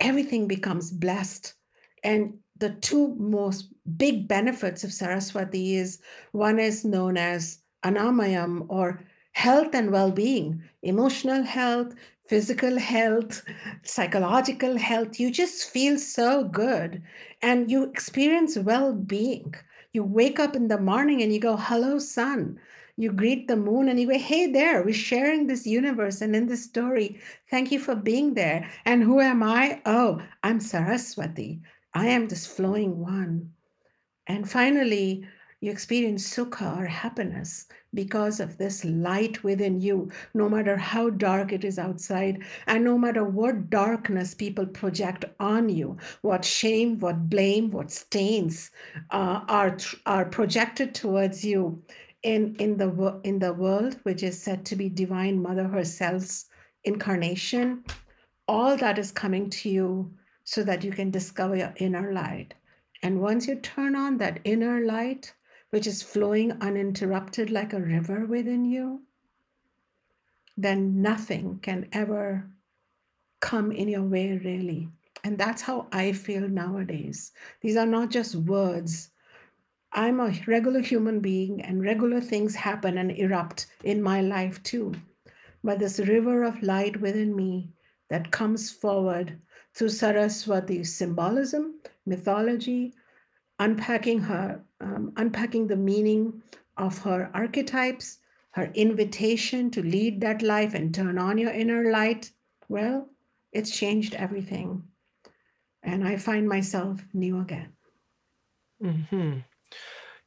everything 0.00 0.48
becomes 0.48 0.90
blessed. 0.90 1.54
And 2.02 2.34
the 2.58 2.70
two 2.70 3.14
most 3.16 3.68
big 3.96 4.26
benefits 4.28 4.82
of 4.82 4.92
Saraswati 4.92 5.76
is 5.76 6.00
one 6.32 6.58
is 6.58 6.84
known 6.84 7.16
as 7.16 7.58
anamayam 7.84 8.66
or 8.68 9.04
health 9.32 9.74
and 9.74 9.92
well-being, 9.92 10.62
emotional 10.82 11.42
health, 11.42 11.94
physical 12.26 12.78
health, 12.78 13.44
psychological 13.82 14.78
health. 14.78 15.20
You 15.20 15.30
just 15.30 15.70
feel 15.70 15.98
so 15.98 16.44
good 16.44 17.02
and 17.42 17.70
you 17.70 17.84
experience 17.84 18.56
well-being. 18.56 19.54
You 19.96 20.04
wake 20.04 20.38
up 20.38 20.54
in 20.54 20.68
the 20.68 20.78
morning 20.78 21.22
and 21.22 21.32
you 21.32 21.40
go, 21.40 21.56
"Hello 21.56 21.98
sun." 21.98 22.60
You 22.98 23.12
greet 23.12 23.48
the 23.48 23.56
moon 23.56 23.88
and 23.88 23.98
you 23.98 24.06
go, 24.06 24.18
Hey 24.18 24.52
there, 24.52 24.82
we're 24.82 24.92
sharing 24.92 25.46
this 25.46 25.66
universe 25.66 26.20
and 26.20 26.36
in 26.36 26.48
this 26.48 26.64
story. 26.64 27.18
Thank 27.50 27.72
you 27.72 27.78
for 27.78 27.94
being 27.94 28.34
there. 28.34 28.68
And 28.84 29.02
who 29.02 29.20
am 29.20 29.42
I? 29.42 29.80
Oh, 29.86 30.20
I'm 30.42 30.60
Saraswati. 30.60 31.62
I 31.94 32.08
am 32.08 32.28
this 32.28 32.46
flowing 32.46 32.98
one. 32.98 33.52
And 34.26 34.50
finally, 34.50 35.26
you 35.60 35.70
experience 35.70 36.28
sukha 36.28 36.78
or 36.78 36.86
happiness 36.86 37.66
because 37.94 38.40
of 38.40 38.58
this 38.58 38.84
light 38.84 39.42
within 39.42 39.80
you, 39.80 40.10
no 40.34 40.48
matter 40.48 40.76
how 40.76 41.08
dark 41.08 41.52
it 41.52 41.64
is 41.64 41.78
outside, 41.78 42.42
and 42.66 42.84
no 42.84 42.98
matter 42.98 43.24
what 43.24 43.70
darkness 43.70 44.34
people 44.34 44.66
project 44.66 45.24
on 45.40 45.68
you, 45.68 45.96
what 46.20 46.44
shame, 46.44 46.98
what 46.98 47.30
blame, 47.30 47.70
what 47.70 47.90
stains 47.90 48.70
uh, 49.10 49.40
are, 49.48 49.78
are 50.04 50.26
projected 50.26 50.94
towards 50.94 51.44
you 51.44 51.82
in, 52.22 52.54
in, 52.58 52.76
the, 52.76 53.20
in 53.24 53.38
the 53.38 53.52
world, 53.52 53.96
which 54.02 54.22
is 54.22 54.40
said 54.40 54.64
to 54.66 54.76
be 54.76 54.88
Divine 54.90 55.40
Mother 55.40 55.68
herself's 55.68 56.46
incarnation, 56.84 57.82
all 58.46 58.76
that 58.76 58.98
is 58.98 59.10
coming 59.10 59.48
to 59.50 59.70
you 59.70 60.12
so 60.44 60.62
that 60.62 60.84
you 60.84 60.92
can 60.92 61.10
discover 61.10 61.56
your 61.56 61.72
inner 61.76 62.12
light. 62.12 62.54
And 63.02 63.20
once 63.20 63.46
you 63.46 63.56
turn 63.56 63.96
on 63.96 64.18
that 64.18 64.40
inner 64.44 64.84
light, 64.84 65.32
which 65.70 65.86
is 65.86 66.02
flowing 66.02 66.52
uninterrupted 66.60 67.50
like 67.50 67.72
a 67.72 67.80
river 67.80 68.24
within 68.24 68.64
you, 68.64 69.02
then 70.56 71.02
nothing 71.02 71.58
can 71.60 71.88
ever 71.92 72.48
come 73.40 73.70
in 73.70 73.88
your 73.88 74.02
way, 74.02 74.40
really. 74.44 74.88
And 75.24 75.36
that's 75.36 75.62
how 75.62 75.88
I 75.92 76.12
feel 76.12 76.48
nowadays. 76.48 77.32
These 77.60 77.76
are 77.76 77.86
not 77.86 78.10
just 78.10 78.36
words. 78.36 79.10
I'm 79.92 80.20
a 80.20 80.32
regular 80.46 80.80
human 80.80 81.20
being, 81.20 81.62
and 81.62 81.82
regular 81.82 82.20
things 82.20 82.54
happen 82.54 82.98
and 82.98 83.10
erupt 83.10 83.66
in 83.82 84.02
my 84.02 84.20
life 84.20 84.62
too. 84.62 84.94
But 85.64 85.78
this 85.78 85.98
river 85.98 86.44
of 86.44 86.62
light 86.62 87.00
within 87.00 87.34
me 87.34 87.70
that 88.08 88.30
comes 88.30 88.70
forward 88.70 89.40
through 89.74 89.88
Saraswati's 89.88 90.94
symbolism, 90.94 91.80
mythology, 92.06 92.94
unpacking 93.58 94.20
her, 94.20 94.62
um, 94.80 95.12
unpacking 95.16 95.66
the 95.66 95.76
meaning 95.76 96.42
of 96.76 96.98
her 96.98 97.30
archetypes, 97.34 98.18
her 98.50 98.70
invitation 98.74 99.70
to 99.70 99.82
lead 99.82 100.20
that 100.20 100.42
life 100.42 100.74
and 100.74 100.94
turn 100.94 101.18
on 101.18 101.38
your 101.38 101.50
inner 101.50 101.90
light. 101.90 102.30
Well, 102.68 103.08
it's 103.52 103.76
changed 103.76 104.14
everything. 104.14 104.82
And 105.82 106.06
I 106.06 106.16
find 106.16 106.48
myself 106.48 107.00
new 107.14 107.40
again. 107.40 107.72
Mm-hmm. 108.82 109.38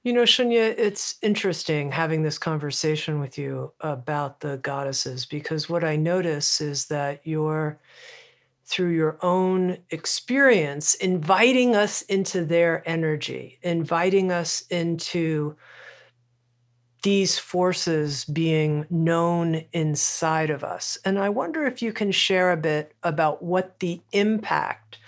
You 0.04 0.14
know, 0.14 0.24
Shunya, 0.24 0.74
it's 0.78 1.18
interesting 1.22 1.92
having 1.92 2.24
this 2.24 2.38
conversation 2.38 3.20
with 3.20 3.38
you 3.38 3.74
about 3.82 4.40
the 4.40 4.58
goddesses 4.58 5.26
because 5.26 5.70
what 5.70 5.84
I 5.84 5.98
notice 5.98 6.62
is 6.62 6.86
that 6.86 7.28
you're 7.28 7.80
through 8.70 8.92
your 8.92 9.18
own 9.24 9.80
experience, 9.90 10.94
inviting 10.96 11.76
us 11.76 12.04
into 12.04 12.46
their 12.46 12.88
energy, 12.88 13.58
inviting 13.64 14.32
us 14.32 14.62
into 14.70 15.58
these 17.02 17.40
forces 17.40 18.26
being 18.26 18.86
known 18.90 19.64
inside 19.74 20.50
of 20.50 20.64
us. 20.64 21.00
And 21.04 21.18
I 21.18 21.30
wonder 21.30 21.66
if 21.66 21.82
you 21.82 21.92
can 21.92 22.12
share 22.12 22.52
a 22.52 22.58
bit 22.58 22.94
about 23.02 23.42
what 23.42 23.80
the 23.80 24.02
impact 24.12 25.00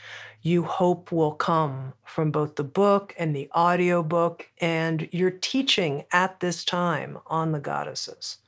you 0.41 0.64
hope 0.64 1.12
will 1.12 1.34
come 1.34 1.93
from 2.03 2.32
both 2.32 2.55
the 2.55 2.64
book 2.64 3.14
and 3.20 3.36
the 3.36 3.47
audiobook 3.55 4.49
and 4.59 5.07
your 5.12 5.30
teaching 5.30 6.05
at 6.12 6.39
this 6.39 6.66
time 6.66 7.20
on 7.28 7.51
the 7.51 7.59
goddesses. 7.59 8.39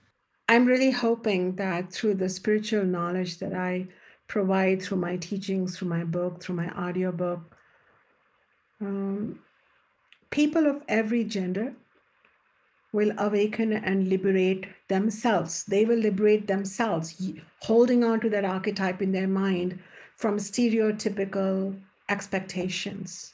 I'm 0.50 0.66
really 0.66 0.92
hoping 0.92 1.56
that 1.58 1.92
through 1.92 2.16
the 2.16 2.30
spiritual 2.30 2.84
knowledge 2.84 3.38
that 3.38 3.54
I 3.54 3.88
provide 4.34 4.82
through 4.82 4.98
my 4.98 5.16
teachings, 5.16 5.78
through 5.78 5.88
my 5.88 6.04
book, 6.04 6.42
through 6.42 6.56
my 6.56 6.70
audiobook. 6.70 7.56
Um, 8.82 9.40
people 10.32 10.66
of 10.66 10.82
every 10.88 11.24
gender 11.24 11.74
will 12.92 13.12
awaken 13.20 13.74
and 13.74 14.08
liberate 14.08 14.66
themselves. 14.88 15.64
They 15.66 15.86
will 15.86 16.00
liberate 16.00 16.48
themselves, 16.48 17.22
holding 17.60 18.04
on 18.04 18.22
to 18.22 18.30
that 18.32 18.44
archetype 18.44 19.04
in 19.04 19.12
their 19.12 19.28
mind 19.28 19.80
from 20.16 20.38
stereotypical 20.38 21.80
expectations, 22.10 23.34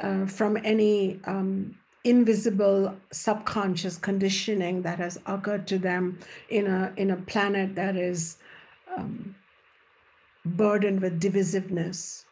uh, 0.00 0.26
from 0.26 0.58
any 0.64 1.20
um, 1.26 1.76
invisible 2.02 2.96
subconscious 3.12 3.98
conditioning 3.98 4.82
that 4.82 4.98
has 4.98 5.20
occurred 5.26 5.68
to 5.68 5.78
them 5.78 6.18
in 6.48 6.66
a 6.66 6.92
in 6.96 7.12
a 7.12 7.16
planet 7.32 7.76
that 7.76 7.94
is 7.96 8.38
um, 8.96 9.36
burdened 10.44 11.00
with 11.00 11.20
divisiveness 11.20 12.24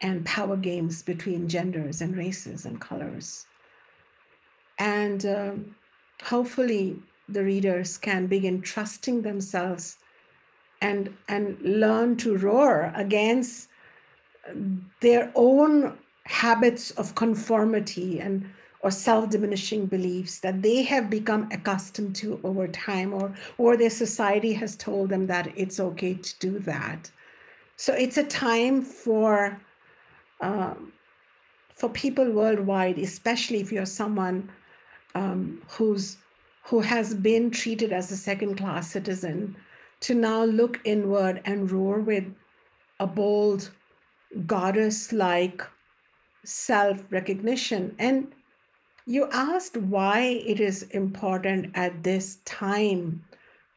and 0.00 0.24
power 0.24 0.56
games 0.56 1.02
between 1.02 1.48
genders 1.48 2.00
and 2.00 2.16
races 2.16 2.66
and 2.66 2.80
colors. 2.80 3.46
And 4.78 5.24
um, 5.24 5.76
hopefully, 6.22 6.98
the 7.28 7.42
readers 7.42 7.96
can 7.98 8.26
begin 8.26 8.60
trusting 8.60 9.22
themselves 9.22 9.98
and, 10.80 11.16
and 11.28 11.60
learn 11.62 12.16
to 12.18 12.36
roar 12.36 12.92
against 12.94 13.68
their 15.00 15.32
own 15.34 15.98
habits 16.24 16.90
of 16.92 17.14
conformity 17.14 18.20
and 18.20 18.48
or 18.80 18.90
self-diminishing 18.90 19.86
beliefs 19.86 20.40
that 20.40 20.62
they 20.62 20.82
have 20.82 21.08
become 21.10 21.48
accustomed 21.50 22.14
to 22.14 22.38
over 22.44 22.68
time 22.68 23.12
or 23.12 23.34
or 23.58 23.76
their 23.76 23.90
society 23.90 24.52
has 24.52 24.76
told 24.76 25.08
them 25.08 25.26
that 25.26 25.50
it's 25.56 25.80
okay 25.80 26.14
to 26.14 26.38
do 26.38 26.58
that 26.58 27.10
so 27.76 27.92
it's 27.92 28.16
a 28.16 28.24
time 28.24 28.82
for 28.82 29.60
um, 30.40 30.92
for 31.70 31.90
people 31.90 32.30
worldwide, 32.30 32.98
especially 32.98 33.60
if 33.60 33.70
you're 33.70 33.86
someone 33.86 34.50
um, 35.14 35.62
who's 35.68 36.16
who 36.64 36.80
has 36.80 37.14
been 37.14 37.50
treated 37.50 37.92
as 37.92 38.10
a 38.10 38.16
second 38.16 38.56
class 38.56 38.90
citizen, 38.90 39.56
to 40.00 40.14
now 40.14 40.44
look 40.44 40.80
inward 40.84 41.40
and 41.44 41.70
roar 41.70 42.00
with 42.00 42.24
a 42.98 43.06
bold 43.06 43.70
goddess 44.46 45.12
like 45.12 45.62
self 46.44 47.04
recognition. 47.10 47.94
And 47.98 48.32
you 49.06 49.28
asked 49.32 49.76
why 49.76 50.42
it 50.46 50.60
is 50.60 50.82
important 50.84 51.70
at 51.74 52.02
this 52.02 52.38
time 52.44 53.22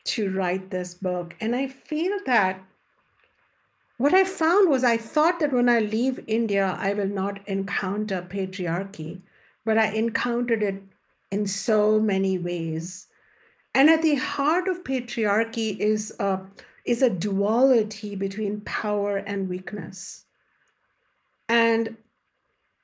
to 0.06 0.32
write 0.32 0.72
this 0.72 0.96
book. 0.96 1.36
And 1.40 1.56
I 1.56 1.68
feel 1.68 2.18
that 2.26 2.60
what 4.00 4.14
I 4.14 4.24
found 4.24 4.70
was 4.70 4.86
I 4.86 4.96
thought 4.96 5.42
that 5.42 5.52
when 5.52 5.68
I 5.68 5.80
leave 5.80 6.24
India, 6.26 6.78
I 6.80 6.94
will 6.94 7.10
not 7.10 7.46
encounter 7.50 8.22
patriarchy, 8.22 9.20
but 9.66 9.78
I 9.78 9.88
encountered 9.88 10.64
it 10.64 10.82
in 11.32 11.46
so 11.46 12.00
many 12.00 12.38
ways. 12.38 13.08
And 13.76 13.90
at 13.90 14.02
the 14.02 14.16
heart 14.16 14.70
of 14.70 14.86
patriarchy 14.86 15.78
is 15.78 16.14
a, 16.18 16.40
is 16.86 17.02
a 17.02 17.10
duality 17.10 18.16
between 18.16 18.62
power 18.62 19.18
and 19.18 19.50
weakness. 19.50 20.24
And 21.50 21.98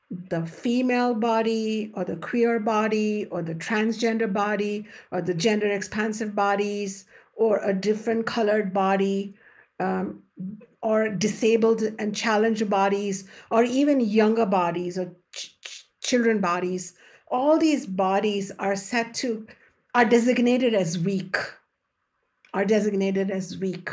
the 0.10 0.46
female 0.46 1.14
body 1.14 1.94
or 1.94 2.04
the 2.04 2.18
queer 2.18 2.60
body 2.60 3.26
or 3.32 3.42
the 3.42 3.56
transgender 3.56 4.32
body 4.32 4.86
or 5.12 5.22
the 5.22 5.34
gender 5.34 5.72
expansive 5.72 6.36
bodies 6.36 7.06
or 7.36 7.62
a 7.64 7.74
different 7.74 8.26
colored 8.26 8.74
body 8.74 9.34
um, 9.80 10.22
or 10.86 11.10
disabled 11.10 11.82
and 11.98 12.16
challenged 12.16 12.70
bodies, 12.70 13.28
or 13.50 13.64
even 13.64 14.00
younger 14.00 14.46
bodies 14.46 15.00
or 15.00 15.12
ch- 15.34 15.58
children 16.04 16.40
bodies, 16.40 16.94
all 17.28 17.58
these 17.58 17.88
bodies 17.88 18.52
are 18.60 18.76
set 18.76 19.12
to, 19.16 19.48
are 19.96 20.06
designated 20.06 20.76
as 20.76 21.00
weak, 21.00 21.38
are 22.54 22.66
designated 22.66 23.32
as 23.32 23.58
weak. 23.58 23.90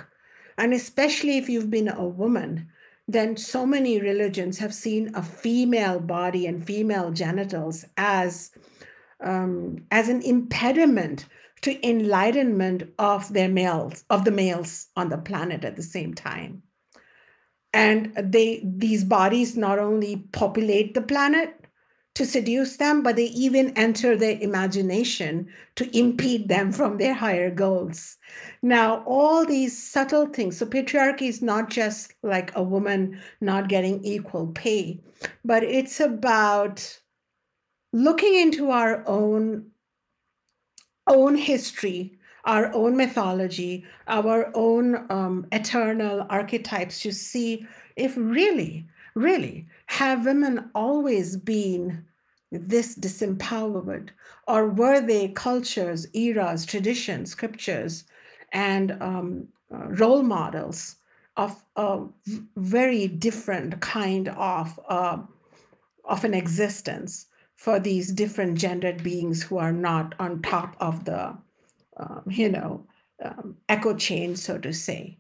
And 0.59 0.75
especially 0.75 1.39
if 1.39 1.49
you've 1.49 1.71
been 1.71 1.89
a 1.89 2.05
woman, 2.05 2.69
then 3.09 3.39
so 3.39 3.65
many 3.65 3.99
religions 3.99 4.59
have 4.59 4.75
seen 4.75 5.15
a 5.15 5.23
female 5.23 5.99
body 5.99 6.47
and 6.47 6.63
female 6.63 7.11
genitals 7.11 7.87
as 7.97 8.51
um, 9.25 9.87
as 9.91 10.11
an 10.11 10.21
impediment 10.23 11.25
to 11.63 11.89
enlightenment 11.89 12.83
of 12.99 13.33
their 13.33 13.49
males 13.49 14.05
of 14.11 14.25
the 14.25 14.31
males 14.31 14.89
on 14.95 15.09
the 15.09 15.17
planet 15.17 15.65
at 15.65 15.77
the 15.77 15.83
same 15.83 16.13
time 16.13 16.63
and 17.73 18.13
they 18.17 18.63
these 18.65 19.05
bodies 19.05 19.57
not 19.57 19.79
only 19.79 20.17
populate 20.33 20.95
the 20.95 21.03
planet 21.03 21.59
to 22.15 22.27
seduce 22.27 22.77
them 22.77 23.03
but 23.03 23.17
they 23.17 23.27
even 23.27 23.77
enter 23.77 24.17
their 24.17 24.39
imagination 24.41 25.49
to 25.77 25.99
impede 25.99 26.49
them 26.49 26.71
from 26.71 26.99
their 26.99 27.15
higher 27.15 27.51
goals. 27.51 28.19
Now 28.63 29.03
all 29.07 29.47
these 29.47 29.77
subtle 29.83 30.27
things 30.27 30.59
so 30.59 30.67
patriarchy 30.67 31.29
is 31.29 31.41
not 31.41 31.71
just 31.71 32.15
like 32.23 32.55
a 32.55 32.63
woman 32.63 33.21
not 33.41 33.69
getting 33.69 34.05
equal 34.05 34.49
pay 34.49 35.01
but 35.45 35.63
it's 35.63 36.01
about 36.01 37.01
looking 37.93 38.35
into 38.35 38.71
our 38.71 39.07
own 39.07 39.71
own 41.07 41.37
history 41.37 42.19
our 42.45 42.73
own 42.75 42.97
mythology, 42.97 43.85
our 44.09 44.51
own 44.55 45.07
um, 45.11 45.47
eternal 45.53 46.27
archetypes 46.29 47.01
to 47.01 47.13
see 47.13 47.67
if 47.97 48.15
really, 48.17 48.87
really, 49.15 49.67
have 49.87 50.27
women 50.27 50.71
always 50.75 51.37
been 51.37 52.05
this 52.51 52.97
disempowered? 52.97 54.11
Or 54.49 54.69
were 54.69 55.01
they 55.01 55.29
cultures, 55.29 56.07
eras, 56.15 56.67
traditions, 56.67 57.31
scriptures, 57.31 58.05
and 58.53 58.93
um, 59.01 59.49
uh, 59.73 59.87
role 59.89 60.23
models 60.23 60.97
of 61.37 61.63
a 61.77 62.01
very 62.57 63.07
different 63.07 63.81
kind 63.81 64.29
of, 64.29 64.79
uh, 64.89 65.19
of 66.05 66.25
an 66.25 66.35
existence 66.35 67.27
for 67.55 67.79
these 67.79 68.13
different 68.13 68.59
gendered 68.59 69.03
beings 69.03 69.45
who 69.45 69.57
are 69.57 69.73
not 69.73 70.15
on 70.19 70.43
top 70.43 70.77
of 70.81 71.05
the 71.05 71.37
um, 72.03 72.23
you 72.27 72.49
know, 72.49 72.85
um, 73.25 73.57
echo 73.69 73.95
chain, 73.95 74.37
so 74.37 74.59
to 74.59 74.73
say. 74.73 75.19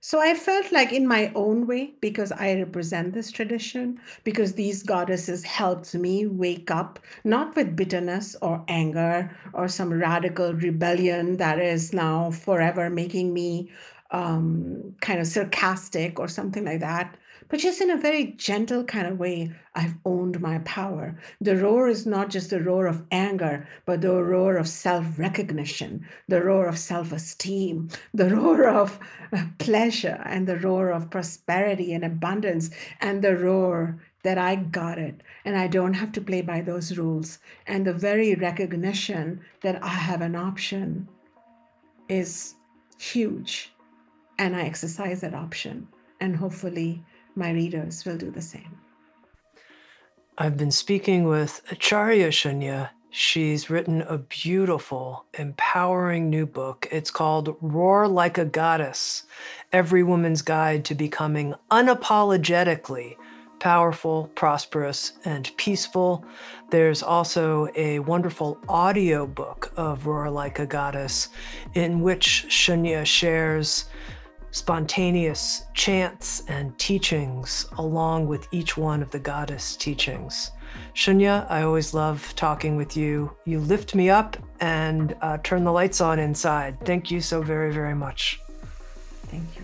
So 0.00 0.20
I 0.20 0.34
felt 0.34 0.70
like, 0.70 0.92
in 0.92 1.06
my 1.06 1.32
own 1.34 1.66
way, 1.66 1.94
because 2.00 2.30
I 2.30 2.54
represent 2.56 3.14
this 3.14 3.30
tradition, 3.32 3.98
because 4.22 4.52
these 4.52 4.82
goddesses 4.82 5.44
helped 5.44 5.94
me 5.94 6.26
wake 6.26 6.70
up, 6.70 6.98
not 7.24 7.56
with 7.56 7.74
bitterness 7.74 8.36
or 8.42 8.62
anger 8.68 9.34
or 9.54 9.66
some 9.66 9.90
radical 9.92 10.52
rebellion 10.52 11.38
that 11.38 11.58
is 11.58 11.94
now 11.94 12.30
forever 12.30 12.90
making 12.90 13.32
me 13.32 13.70
um, 14.10 14.94
kind 15.00 15.20
of 15.20 15.26
sarcastic 15.26 16.20
or 16.20 16.28
something 16.28 16.66
like 16.66 16.80
that, 16.80 17.16
but 17.54 17.60
just 17.60 17.80
in 17.80 17.88
a 17.88 17.96
very 17.96 18.32
gentle 18.32 18.82
kind 18.82 19.06
of 19.06 19.20
way, 19.20 19.52
I've 19.76 19.94
owned 20.04 20.40
my 20.40 20.58
power. 20.64 21.16
The 21.40 21.54
roar 21.56 21.86
is 21.86 22.04
not 22.04 22.28
just 22.28 22.50
the 22.50 22.60
roar 22.60 22.88
of 22.88 23.04
anger, 23.12 23.68
but 23.86 24.00
the 24.00 24.12
roar 24.12 24.56
of 24.56 24.66
self 24.66 25.16
recognition, 25.20 26.04
the 26.26 26.42
roar 26.42 26.66
of 26.66 26.76
self 26.76 27.12
esteem, 27.12 27.90
the 28.12 28.34
roar 28.34 28.66
of 28.68 28.98
uh, 29.32 29.44
pleasure, 29.58 30.20
and 30.26 30.48
the 30.48 30.58
roar 30.58 30.90
of 30.90 31.10
prosperity 31.10 31.92
and 31.92 32.04
abundance, 32.04 32.70
and 33.00 33.22
the 33.22 33.36
roar 33.36 34.02
that 34.24 34.36
I 34.36 34.56
got 34.56 34.98
it 34.98 35.22
and 35.44 35.56
I 35.56 35.68
don't 35.68 35.94
have 35.94 36.10
to 36.10 36.20
play 36.20 36.42
by 36.42 36.60
those 36.60 36.98
rules. 36.98 37.38
And 37.68 37.86
the 37.86 37.94
very 37.94 38.34
recognition 38.34 39.42
that 39.62 39.80
I 39.80 39.90
have 39.90 40.22
an 40.22 40.34
option 40.34 41.06
is 42.08 42.56
huge. 42.98 43.72
And 44.40 44.56
I 44.56 44.62
exercise 44.62 45.20
that 45.20 45.34
option. 45.34 45.86
And 46.20 46.34
hopefully, 46.34 47.04
my 47.34 47.50
readers 47.50 48.04
will 48.04 48.16
do 48.16 48.30
the 48.30 48.42
same. 48.42 48.78
I've 50.36 50.56
been 50.56 50.70
speaking 50.70 51.24
with 51.24 51.62
Acharya 51.70 52.28
Shunya. 52.28 52.90
She's 53.10 53.70
written 53.70 54.02
a 54.02 54.18
beautiful, 54.18 55.26
empowering 55.38 56.28
new 56.28 56.46
book. 56.46 56.88
It's 56.90 57.12
called 57.12 57.56
Roar 57.60 58.08
Like 58.08 58.38
a 58.38 58.44
Goddess 58.44 59.24
Every 59.72 60.02
Woman's 60.02 60.42
Guide 60.42 60.84
to 60.86 60.94
Becoming 60.96 61.54
Unapologetically 61.70 63.16
Powerful, 63.60 64.30
Prosperous, 64.34 65.12
and 65.24 65.50
Peaceful. 65.56 66.24
There's 66.70 67.02
also 67.02 67.68
a 67.76 68.00
wonderful 68.00 68.58
audio 68.68 69.26
book 69.26 69.72
of 69.76 70.06
Roar 70.06 70.30
Like 70.30 70.58
a 70.58 70.66
Goddess 70.66 71.28
in 71.72 72.02
which 72.02 72.46
Shunya 72.48 73.06
shares 73.06 73.86
spontaneous 74.54 75.66
chants 75.74 76.42
and 76.46 76.78
teachings 76.78 77.66
along 77.76 78.28
with 78.28 78.46
each 78.52 78.76
one 78.76 79.02
of 79.02 79.10
the 79.10 79.18
goddess 79.18 79.74
teachings. 79.74 80.52
Shunya, 80.94 81.44
I 81.50 81.62
always 81.62 81.92
love 81.92 82.32
talking 82.36 82.76
with 82.76 82.96
you. 82.96 83.36
You 83.44 83.58
lift 83.58 83.96
me 83.96 84.10
up 84.10 84.36
and 84.60 85.16
uh, 85.20 85.38
turn 85.42 85.64
the 85.64 85.72
lights 85.72 86.00
on 86.00 86.20
inside. 86.20 86.78
Thank 86.84 87.10
you 87.10 87.20
so 87.20 87.42
very, 87.42 87.72
very 87.72 87.96
much. 87.96 88.38
Thank 89.24 89.56
you. 89.56 89.62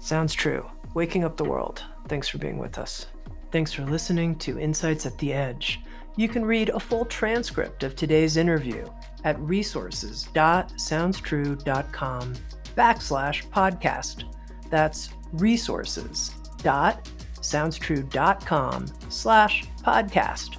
Sounds 0.00 0.34
true. 0.34 0.70
Waking 0.92 1.24
up 1.24 1.38
the 1.38 1.44
world. 1.44 1.82
Thanks 2.08 2.28
for 2.28 2.36
being 2.36 2.58
with 2.58 2.76
us. 2.76 3.06
Thanks 3.52 3.72
for 3.72 3.86
listening 3.86 4.34
to 4.40 4.58
Insights 4.58 5.06
at 5.06 5.16
the 5.16 5.32
Edge. 5.32 5.80
You 6.16 6.28
can 6.28 6.44
read 6.44 6.68
a 6.68 6.78
full 6.78 7.06
transcript 7.06 7.84
of 7.84 7.96
today's 7.96 8.36
interview 8.36 8.86
at 9.24 9.40
resources.soundstrue.com 9.40 12.34
backslash 12.74 13.48
podcast. 13.50 14.24
That's 14.70 15.10
resources 15.32 16.34
dot 16.58 17.08
soundstrue.com 17.40 18.86
slash 19.08 19.64
podcast. 19.84 20.56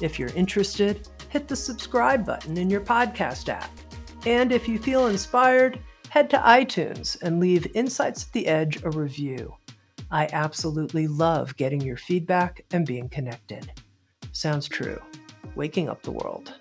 If 0.00 0.18
you're 0.18 0.30
interested, 0.30 1.08
hit 1.28 1.48
the 1.48 1.56
subscribe 1.56 2.26
button 2.26 2.56
in 2.56 2.68
your 2.68 2.80
podcast 2.80 3.48
app. 3.48 3.70
And 4.26 4.52
if 4.52 4.66
you 4.66 4.78
feel 4.78 5.06
inspired, 5.06 5.78
head 6.08 6.28
to 6.30 6.38
iTunes 6.38 7.20
and 7.22 7.40
leave 7.40 7.68
Insights 7.74 8.24
at 8.24 8.32
the 8.32 8.46
Edge 8.46 8.82
a 8.82 8.90
review. 8.90 9.54
I 10.10 10.28
absolutely 10.32 11.06
love 11.06 11.56
getting 11.56 11.80
your 11.80 11.96
feedback 11.96 12.64
and 12.72 12.86
being 12.86 13.08
connected. 13.08 13.72
Sounds 14.32 14.68
true. 14.68 15.00
Waking 15.54 15.88
up 15.88 16.02
the 16.02 16.12
world. 16.12 16.54